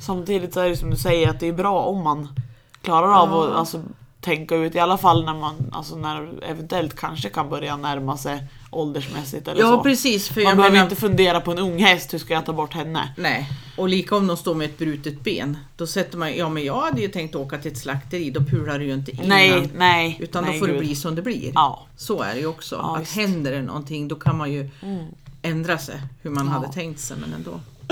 Samtidigt 0.00 0.56
är 0.56 0.68
det 0.68 0.76
som 0.76 0.90
du 0.90 0.96
säger 0.96 1.30
att 1.30 1.40
det 1.40 1.46
är 1.46 1.52
bra 1.52 1.80
om 1.82 2.04
man 2.04 2.28
klarar 2.82 3.12
av 3.22 3.28
Ja. 3.28 3.48
att 3.48 3.56
alltså, 3.56 3.82
tänka 4.20 4.56
ut 4.56 4.74
i 4.74 4.78
alla 4.78 4.98
fall 4.98 5.24
när 5.24 5.34
man 5.34 5.70
alltså, 5.72 5.96
när 5.96 6.44
eventuellt 6.44 6.96
kanske 6.96 7.28
kan 7.28 7.48
börja 7.48 7.76
närma 7.76 8.16
sig 8.16 8.44
åldersmässigt 8.76 9.48
eller 9.48 9.60
Ja 9.60 9.66
så. 9.70 9.82
precis. 9.82 10.28
För 10.28 10.44
Man 10.44 10.56
behöver 10.56 10.72
menar, 10.72 10.84
inte 10.84 10.96
fundera 10.96 11.40
på 11.40 11.50
en 11.52 11.58
ung 11.58 11.78
häst, 11.78 12.14
hur 12.14 12.18
ska 12.18 12.34
jag 12.34 12.46
ta 12.46 12.52
bort 12.52 12.72
henne? 12.74 13.12
Nej, 13.16 13.50
och 13.76 13.88
lika 13.88 14.16
om 14.16 14.26
de 14.26 14.36
står 14.36 14.54
med 14.54 14.64
ett 14.64 14.78
brutet 14.78 15.20
ben. 15.20 15.58
Då 15.76 15.86
sätter 15.86 16.18
man, 16.18 16.36
ja 16.36 16.48
men 16.48 16.64
jag 16.64 16.80
hade 16.80 17.00
ju 17.00 17.08
tänkt 17.08 17.34
åka 17.34 17.58
till 17.58 17.72
ett 17.72 17.78
slakteri, 17.78 18.30
då 18.30 18.40
pular 18.44 18.78
du 18.78 18.84
ju 18.84 18.94
inte 18.94 19.10
innan. 19.10 19.28
Nej, 19.28 19.70
nej. 19.76 20.16
Utan 20.20 20.44
nej, 20.44 20.52
då 20.52 20.66
får 20.66 20.72
det 20.72 20.78
bli 20.78 20.94
som 20.96 21.14
det 21.14 21.22
blir. 21.22 21.52
Ja. 21.54 21.86
Så 21.96 22.22
är 22.22 22.34
det 22.34 22.40
ju 22.40 22.46
också. 22.46 22.74
Ja, 22.76 22.96
att 22.96 23.02
visst. 23.02 23.16
händer 23.16 23.52
det 23.52 23.62
någonting 23.62 24.08
då 24.08 24.16
kan 24.16 24.36
man 24.36 24.52
ju 24.52 24.70
ändra 25.42 25.78
sig 25.78 26.00
hur 26.22 26.30
man 26.30 26.46
Ja. 26.46 26.52
hade 26.52 26.72
tänkt 26.72 27.00
sig 27.00 27.16
men 27.20 27.32
ändå. 27.32 27.60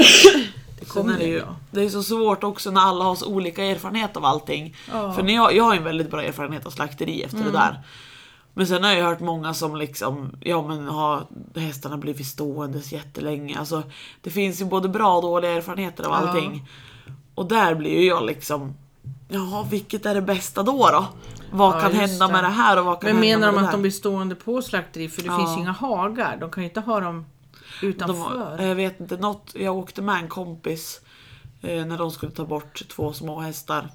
Det 0.81 0.85
kommer 0.91 1.15
är 1.15 1.19
det, 1.19 1.25
ju, 1.25 1.39
bra. 1.41 1.57
det 1.71 1.83
är 1.83 1.89
så 1.89 2.03
svårt 2.03 2.45
också 2.45 2.71
när 2.71 2.81
alla 2.81 3.05
har 3.05 3.15
så 3.15 3.27
olika 3.27 3.65
erfarenhet 3.65 4.17
av 4.17 4.25
allting. 4.25 4.77
Ja. 4.93 5.13
För 5.13 5.23
när 5.23 5.35
jag, 5.35 5.55
jag 5.57 5.65
har 5.65 5.75
en 5.75 5.85
väldigt 5.85 6.11
bra 6.11 6.23
erfarenhet 6.23 6.67
av 6.67 6.71
slakteri 6.71 7.23
efter 7.23 7.39
Mm. 7.39 7.53
det 7.53 7.59
där. 7.59 7.81
Men 8.55 8.67
sen 8.67 8.85
har 8.85 8.93
jag 8.93 9.05
hört 9.05 9.21
många 9.21 9.55
som 9.55 9.77
liksom, 9.77 10.31
ja 10.41 10.67
men 10.69 10.89
har 10.89 11.27
hästarna 11.55 11.97
blivit 11.97 12.27
ståendes 12.27 12.93
jättelänge. 12.93 13.59
Alltså, 13.59 13.83
det 14.21 14.31
finns 14.31 14.61
ju 14.61 14.65
både 14.65 14.89
bra 14.89 15.17
och 15.17 15.23
dåliga 15.23 15.51
erfarenheter 15.53 16.05
av 16.05 16.11
Ja. 16.11 16.17
allting. 16.17 16.69
Och 17.35 17.47
där 17.49 17.75
blir 17.75 18.01
ju 18.01 18.07
jag 18.07 18.25
liksom, 18.27 18.75
jaha 19.29 19.67
vilket 19.71 20.07
är 20.07 20.15
det 20.15 20.23
bästa 20.23 20.63
då 20.63 20.89
då? 20.93 21.07
Vad 21.53 21.77
Ja, 21.77 21.81
kan 21.81 21.93
hända 21.93 22.27
det. 22.27 22.33
med 22.33 22.45
det 22.45 22.49
här 22.49 22.79
och 22.79 22.85
vad 22.85 23.01
kan 23.01 23.07
Men 23.17 23.23
hända 23.23 23.39
menar 23.39 23.53
med 23.53 23.55
de 23.55 23.55
det 23.55 23.61
att 23.61 23.67
här? 23.67 23.73
de 23.73 23.83
blir 23.83 23.91
stående 23.91 24.35
på 24.35 24.63
slakteri? 24.63 25.09
För 25.09 25.23
det 25.23 25.27
Ja. 25.29 25.39
finns 25.39 25.57
ju 25.57 25.61
inga 25.61 25.73
hagar. 25.73 26.37
De 26.41 26.51
kan 26.51 26.63
ju 26.63 26.69
inte 26.69 26.81
ha 26.81 27.01
dem 27.01 27.27
Utanför? 27.83 28.57
De, 28.59 28.67
jag 28.67 28.75
vet 28.75 29.01
inte, 29.01 29.17
något, 29.17 29.53
jag 29.55 29.77
åkte 29.77 30.03
med 30.03 30.17
en 30.17 30.29
kompis 30.29 31.01
eh, 31.61 31.85
när 31.87 31.99
de 31.99 32.11
skulle 32.11 32.33
ta 32.33 32.45
bort 32.45 32.83
två 32.89 33.13
små 33.13 33.41
hästar. 33.41 33.89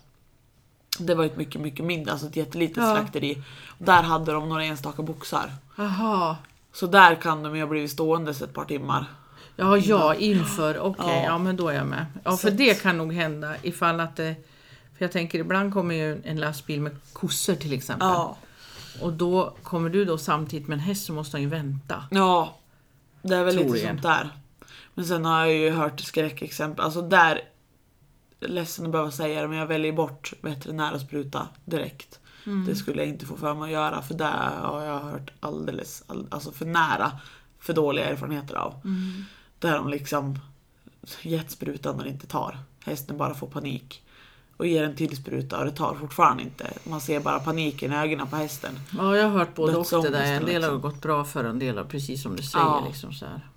Det 0.99 1.15
var 1.15 1.25
ett 1.25 1.37
mycket, 1.37 1.61
mycket 1.61 1.85
mindre, 1.85 2.11
alltså 2.11 2.27
ett 2.27 2.35
jättelitet 2.35 2.77
Ja. 2.77 2.95
slakteri. 2.95 3.43
Och 3.67 3.85
där 3.85 4.03
hade 4.03 4.31
de 4.31 4.49
några 4.49 4.63
enstaka 4.63 5.01
boxar. 5.01 5.51
Jaha. 5.77 6.37
Så 6.73 6.87
där 6.87 7.15
kan 7.15 7.43
de 7.43 7.55
ju 7.55 7.61
ha 7.61 7.67
blivit 7.69 7.91
ståendes 7.91 8.41
ett 8.41 8.53
par 8.53 8.65
timmar. 8.65 9.05
Ja, 9.55 9.77
ja, 9.77 10.15
inför. 10.15 10.79
Okej, 10.79 11.05
Ja. 11.07 11.23
ja. 11.23 11.37
men 11.37 11.55
då 11.57 11.67
är 11.69 11.73
jag 11.75 11.87
med. 11.87 12.05
Ja, 12.23 12.37
för 12.37 12.51
det 12.51 12.81
kan 12.81 12.97
nog 12.97 13.13
hända 13.13 13.55
ifall 13.61 13.99
att 13.99 14.15
det... 14.15 14.35
För 14.97 15.05
jag 15.05 15.11
tänker 15.11 15.39
ibland 15.39 15.73
kommer 15.73 15.95
ju 15.95 16.21
en 16.23 16.39
lastbil 16.39 16.81
med 16.81 16.95
kossor 17.13 17.55
till 17.55 17.73
exempel. 17.73 18.07
Ja. 18.07 18.37
Och 19.01 19.13
då 19.13 19.53
kommer 19.63 19.89
du 19.89 20.05
då 20.05 20.17
samtidigt 20.17 20.67
med 20.67 20.75
en 20.75 20.79
häst 20.79 21.05
så 21.05 21.13
måste 21.13 21.37
han 21.37 21.41
ju 21.41 21.47
vänta. 21.49 22.03
Ja, 22.11 22.55
det 23.21 23.35
är 23.35 23.43
väl 23.43 23.55
lite 23.55 23.67
Troligen. 23.67 23.87
sånt 23.89 24.01
där. 24.03 24.29
Men 24.93 25.05
sen 25.05 25.25
har 25.25 25.39
jag 25.45 25.53
ju 25.53 25.69
hört 25.69 25.99
skräckexempel, 25.99 26.85
alltså 26.85 27.01
där, 27.01 27.41
ledsen 28.39 28.85
att 28.85 28.91
behöva 28.91 29.11
säga 29.11 29.41
det, 29.41 29.47
men 29.47 29.57
jag 29.57 29.67
väljer 29.67 29.93
bort 29.93 30.33
veterinär 30.41 30.93
och 30.93 31.01
spruta 31.01 31.47
direkt. 31.65 32.19
Det 32.67 32.75
skulle 32.75 33.01
jag 33.01 33.09
inte 33.09 33.25
få 33.25 33.37
för 33.37 33.53
mig 33.53 33.63
att 33.63 33.71
göra, 33.71 34.01
för 34.01 34.13
där 34.13 34.49
har 34.61 34.83
jag 34.83 34.99
hört 34.99 35.31
alldeles, 35.39 36.03
all, 36.07 36.27
alltså 36.31 36.51
för 36.51 36.65
nära, 36.65 37.11
för 37.59 37.73
dåliga 37.73 38.05
erfarenheter 38.05 38.55
av. 38.55 38.81
Där 39.59 39.75
de 39.75 39.89
liksom 39.89 40.39
gett 41.21 41.51
sprutan 41.51 41.97
det 41.97 42.09
inte 42.09 42.27
tar. 42.27 42.57
Hästen 42.85 43.17
bara 43.17 43.33
får 43.33 43.47
panik. 43.47 44.03
Och 44.57 44.67
ger 44.67 44.83
en 44.83 44.95
till 44.95 45.17
spruta 45.17 45.59
och 45.59 45.65
det 45.65 45.71
tar 45.71 45.95
fortfarande 45.95 46.43
inte. 46.43 46.73
Man 46.83 47.01
ser 47.01 47.19
bara 47.19 47.39
paniken 47.39 47.93
i 47.93 47.95
ögonen 47.95 48.27
på 48.27 48.35
hästen. 48.35 48.79
Ja, 48.97 49.17
jag 49.17 49.23
har 49.23 49.39
hört 49.39 49.55
både 49.55 49.77
och 49.77 50.03
det 50.03 50.09
där. 50.09 50.33
En 50.33 50.45
del 50.45 50.63
har 50.63 50.71
liksom. 50.71 50.81
gått 50.81 51.01
bra 51.01 51.25
för 51.25 51.43
en 51.43 51.59
del 51.59 51.77
har 51.77 51.85
precis 51.85 52.23
som 52.23 52.35
du 52.35 52.43
säger. 52.43 52.65
Ja. 52.65 52.85
Liksom 52.87 53.13
så 53.13 53.25
här. 53.25 53.49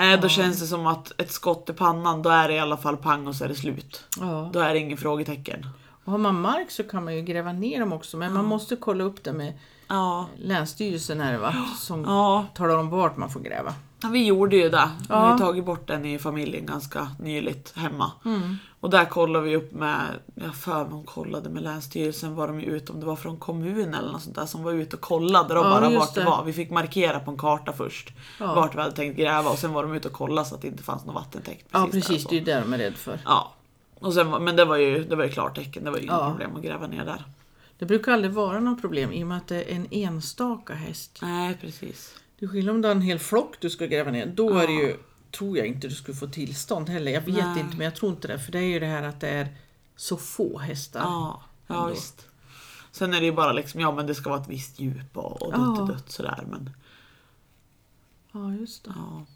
Nej, 0.00 0.18
då 0.18 0.28
känns 0.28 0.60
det 0.60 0.66
som 0.66 0.86
att 0.86 1.20
ett 1.20 1.32
skott 1.32 1.70
i 1.70 1.72
pannan, 1.72 2.22
då 2.22 2.30
är 2.30 2.48
det 2.48 2.54
i 2.54 2.58
alla 2.58 2.76
fall 2.76 2.96
pang 2.96 3.26
och 3.26 3.34
så 3.34 3.44
är 3.44 3.48
det 3.48 3.54
slut. 3.54 4.04
Ja. 4.20 4.50
Då 4.52 4.60
är 4.60 4.72
det 4.72 4.78
ingen 4.78 4.98
frågetecken. 4.98 5.66
Och 6.04 6.12
har 6.12 6.18
man 6.18 6.40
mark 6.40 6.70
så 6.70 6.84
kan 6.84 7.04
man 7.04 7.16
ju 7.16 7.22
gräva 7.22 7.52
ner 7.52 7.80
dem 7.80 7.92
också. 7.92 8.16
Men 8.16 8.32
man 8.32 8.44
måste 8.44 8.76
kolla 8.76 9.04
upp 9.04 9.24
det 9.24 9.32
med 9.32 9.52
Ja, 9.88 10.26
Länsstyrelsen 10.36 11.20
är 11.20 11.32
det 11.32 11.38
va? 11.38 11.54
Som 11.78 12.04
ja. 12.04 12.46
talar 12.54 12.76
om 12.78 12.90
vart 12.90 13.16
man 13.16 13.30
får 13.30 13.40
gräva. 13.40 13.74
Ja, 14.02 14.08
vi 14.08 14.24
gjorde 14.26 14.56
ju 14.56 14.68
det. 14.68 14.90
Vi 15.08 15.14
har 15.14 15.30
Ja. 15.30 15.38
tagit 15.38 15.64
bort 15.64 15.86
den 15.88 16.04
i 16.04 16.18
familjen 16.18 16.66
ganska 16.66 17.08
nyligt 17.18 17.72
hemma. 17.76 18.12
Mm. 18.24 18.56
Och 18.80 18.90
där 18.90 19.04
kollade 19.04 19.44
vi 19.44 19.56
upp 19.56 19.72
med, 19.72 20.00
jag 20.34 20.54
för 20.54 20.84
mig 20.84 20.92
hon 20.92 21.04
kollade 21.04 21.48
med 21.50 21.62
Länsstyrelsen 21.62 22.34
var 22.34 22.46
de 22.48 22.60
ute, 22.60 22.92
om 22.92 23.00
det 23.00 23.06
var 23.06 23.16
från 23.16 23.36
kommunen 23.36 23.94
eller 23.94 24.12
något 24.12 24.22
sånt 24.22 24.36
där 24.36 24.46
som 24.46 24.62
var 24.62 24.72
ute 24.72 24.96
och 24.96 25.02
kollade 25.02 25.54
då 25.54 25.60
Ja, 25.60 25.62
bara 25.62 25.90
vart 25.90 26.14
det 26.14 26.20
det. 26.20 26.26
var. 26.26 26.44
Vi 26.44 26.52
fick 26.52 26.70
markera 26.70 27.20
på 27.20 27.30
en 27.30 27.38
karta 27.38 27.72
först 27.72 28.10
Ja. 28.40 28.54
vart 28.54 28.74
vi 28.74 28.80
hade 28.80 28.92
tänkt 28.96 29.16
gräva 29.16 29.50
och 29.50 29.58
sen 29.58 29.72
var 29.72 29.82
de 29.82 29.94
ute 29.94 30.08
och 30.08 30.14
kollade 30.14 30.48
så 30.48 30.54
att 30.54 30.62
det 30.62 30.68
inte 30.68 30.82
fanns 30.82 31.04
någon 31.04 31.14
vattentäkt. 31.14 31.66
Ja 31.70 31.88
precis, 31.92 32.10
och 32.16 32.20
så. 32.20 32.28
det 32.28 32.34
är 32.34 32.38
ju 32.38 32.44
det 32.44 32.60
de 32.60 32.72
är 32.72 32.78
rädd 32.78 32.94
för. 32.96 33.20
Ja. 33.24 33.52
Och 34.00 34.14
sen, 34.14 34.30
men 34.44 34.56
det 34.56 34.64
var 34.64 34.76
ju, 34.76 35.04
det 35.04 35.16
var 35.16 35.24
ju 35.24 35.30
klartecken, 35.30 35.84
det 35.84 35.90
var 35.90 35.98
ju 35.98 36.04
inga 36.04 36.12
Ja. 36.12 36.30
problem 36.30 36.56
att 36.56 36.62
gräva 36.62 36.86
ner 36.86 37.04
där. 37.04 37.24
Det 37.78 37.86
brukar 37.86 38.12
aldrig 38.12 38.32
vara 38.32 38.60
något 38.60 38.80
problem 38.80 39.12
i 39.12 39.22
och 39.24 39.26
med 39.28 39.36
att 39.36 39.48
det 39.48 39.62
är 39.72 39.74
en 39.76 39.86
enstaka 39.90 40.74
häst. 40.74 41.18
Nej, 41.22 41.58
precis. 41.60 42.14
Det 42.40 42.46
är 42.46 42.48
skillnad 42.48 42.74
om 42.74 42.82
det 42.82 42.88
är 42.88 42.92
en 42.92 43.00
hel 43.02 43.18
flock 43.18 43.54
du 43.60 43.70
ska 43.70 43.86
gräva 43.86 44.10
ner. 44.10 44.26
Då 44.26 44.58
är 44.58 44.66
det 44.66 44.72
ju, 44.72 44.96
tror 45.30 45.58
jag 45.58 45.66
inte 45.66 45.88
du 45.88 45.94
skulle 45.94 46.16
få 46.16 46.26
tillstånd 46.26 46.88
heller. 46.88 47.12
Jag 47.12 47.20
vet 47.20 47.34
Nej. 47.44 47.60
inte 47.60 47.76
men 47.76 47.84
jag 47.84 47.94
tror 47.96 48.12
inte 48.12 48.28
det. 48.28 48.38
För 48.38 48.52
det 48.52 48.58
är 48.58 48.62
ju 48.62 48.80
det 48.80 48.86
här 48.86 49.02
att 49.02 49.20
det 49.20 49.28
är 49.28 49.56
så 49.96 50.16
få 50.16 50.58
hästar. 50.58 51.00
Ja, 51.00 51.42
ja 51.66 51.86
visst. 51.86 52.26
Sen 52.92 53.14
är 53.14 53.20
det 53.20 53.26
ju 53.26 53.32
bara 53.32 53.52
liksom, 53.52 53.80
ja 53.80 53.92
men 53.94 54.06
det 54.06 54.14
ska 54.14 54.30
vara 54.30 54.40
ett 54.40 54.48
visst 54.48 54.80
djup 54.80 55.16
och, 55.16 55.42
och 55.42 55.52
dött 55.52 55.76
Ja. 55.78 55.84
dött 55.94 56.10
sådär 56.10 56.44
men 56.50 56.70
Ja, 58.32 58.52
just 58.54 58.84
det. 58.84 58.92
ja. 58.96 59.26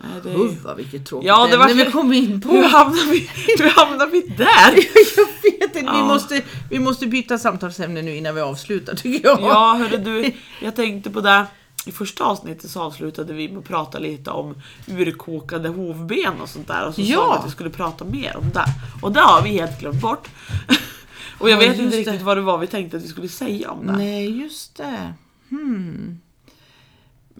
Nej, 0.00 0.10
det 0.24 0.30
är 0.30 0.64
vad 0.64 0.76
vilket 0.76 1.06
tråkigt 1.06 1.26
Ja, 1.28 1.46
det 1.46 1.56
var- 1.56 1.68
vi 1.74 1.84
kom 1.90 2.12
in 2.12 2.40
på. 2.40 2.48
Hur 2.48 2.64
hamnar 2.64 3.10
vi, 3.12 3.30
hur 3.58 3.70
hamnar 3.70 4.06
vi 4.06 4.20
där? 4.20 4.74
jag 5.16 5.26
vet 5.42 5.76
inte, 5.76 5.78
vi, 5.80 5.98
Ja. 5.98 6.04
måste, 6.04 6.42
vi 6.70 6.78
måste 6.78 7.06
byta 7.06 7.38
samtalsämne 7.38 8.02
nu 8.02 8.16
innan 8.16 8.34
vi 8.34 8.40
avslutar 8.40 8.94
tycker 8.94 9.28
jag. 9.28 9.40
Ja, 9.40 9.74
hörde 9.78 9.96
du, 9.98 10.32
jag 10.62 10.76
tänkte 10.76 11.10
på 11.10 11.20
det. 11.20 11.46
I 11.86 11.92
första 11.92 12.24
avsnittet 12.24 12.70
så 12.70 12.80
avslutade 12.82 13.32
vi 13.32 13.48
med 13.48 13.58
att 13.58 13.64
prata 13.64 13.98
lite 13.98 14.30
om 14.30 14.54
urkokade 14.86 15.68
hovben 15.68 16.40
och 16.42 16.48
sånt 16.48 16.68
där. 16.68 16.86
Och 16.88 16.94
så 16.94 17.00
sa 17.00 17.06
Ja. 17.08 17.30
vi 17.32 17.38
att 17.38 17.46
vi 17.46 17.50
skulle 17.50 17.70
prata 17.70 18.04
mer 18.04 18.36
om 18.36 18.50
det. 18.54 18.64
Och 19.02 19.12
det 19.12 19.20
har 19.20 19.42
vi 19.42 19.48
helt 19.50 19.80
glömt 19.80 20.00
bort. 20.00 20.28
Och 21.38 21.50
jag 21.50 21.62
Ja, 21.62 21.68
vet 21.68 21.78
inte 21.78 21.96
det. 21.96 22.02
riktigt 22.02 22.22
vad 22.22 22.36
det 22.36 22.40
var 22.40 22.58
vi 22.58 22.66
tänkte 22.66 22.96
att 22.96 23.02
vi 23.02 23.08
skulle 23.08 23.28
säga 23.28 23.70
om 23.70 23.86
det. 23.86 23.92
Nej, 23.92 24.40
just 24.42 24.76
det. 24.76 25.14
Hmm. 25.50 26.18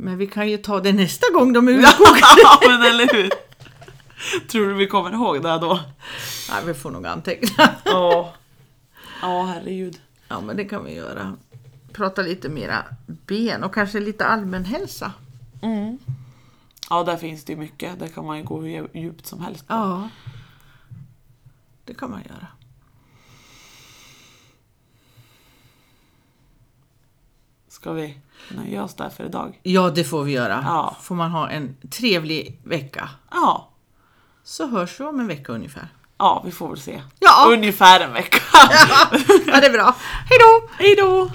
Men 0.01 0.19
vi 0.19 0.27
kan 0.27 0.49
ju 0.51 0.57
ta 0.59 0.81
det 0.81 0.93
nästa 0.93 1.27
gång 1.35 1.53
de 1.53 1.69
är 1.69 1.73
Ja, 1.83 1.89
urkokade. 2.01 2.69
men 2.79 2.83
eller 2.93 3.13
hur? 3.15 3.31
Tror 4.49 4.67
du 4.69 4.75
vi 4.75 4.87
kommer 4.87 5.13
ihåg 5.13 5.43
det 5.43 5.59
då? 5.59 5.81
Nej, 6.51 6.63
vi 6.67 6.75
får 6.75 6.91
nog 6.91 7.07
anteckna. 7.07 7.75
Ja. 7.85 8.35
Ja, 9.23 9.43
herregud. 9.43 10.01
Ja, 10.29 10.41
men 10.41 10.57
det 10.57 10.65
kan 10.65 10.85
vi 10.85 10.95
göra. 10.95 11.37
Prata 11.93 12.23
lite 12.23 12.49
mera 12.49 12.85
ben 13.07 13.65
och 13.65 13.75
kanske 13.75 14.01
lite 14.01 14.27
allmänhälsa. 14.27 15.13
Mm. 15.63 15.99
Ja, 16.91 17.05
där 17.05 17.17
finns 17.17 17.45
det 17.45 17.53
ju 17.53 17.59
mycket. 17.59 17.99
Där 17.99 18.09
kan 18.09 18.27
man 18.27 18.39
ju 18.39 18.45
gå 18.45 18.61
hur 18.61 18.89
djupt 18.99 19.27
som 19.27 19.41
helst. 19.41 19.69
på. 19.69 19.75
Ja, 19.75 20.09
det 21.85 21.95
kan 21.95 22.11
man 22.11 22.23
göra. 22.29 22.47
Ska 27.69 27.93
vi 27.93 28.19
nöja 28.49 28.85
oss 28.85 28.95
där 28.95 29.09
för 29.11 29.25
idag? 29.25 29.61
Ja, 29.63 29.91
det 29.91 30.05
får 30.05 30.23
vi 30.25 30.33
göra. 30.33 30.65
Ja. 30.67 30.97
Får 31.03 31.15
man 31.15 31.31
ha 31.31 31.51
en 31.51 31.77
trevlig 31.91 32.61
vecka. 32.65 33.09
Ja. 33.31 33.71
Så 34.45 34.67
hörs 34.67 35.01
vi 35.01 35.05
om 35.05 35.21
en 35.21 35.27
vecka 35.27 35.53
ungefär. 35.53 35.89
Ja, 36.19 36.43
vi 36.45 36.53
får 36.53 36.69
väl 36.69 36.81
se. 36.81 37.03
Ja. 37.19 37.47
Ungefär 37.53 38.01
en 38.01 38.13
vecka. 38.13 38.39
Ja, 39.47 39.61
det 39.61 39.67
är 39.67 39.73
bra. 39.73 39.95
Hej 40.29 40.39
då! 40.41 40.69
Hej 40.79 40.95
då! 40.97 41.31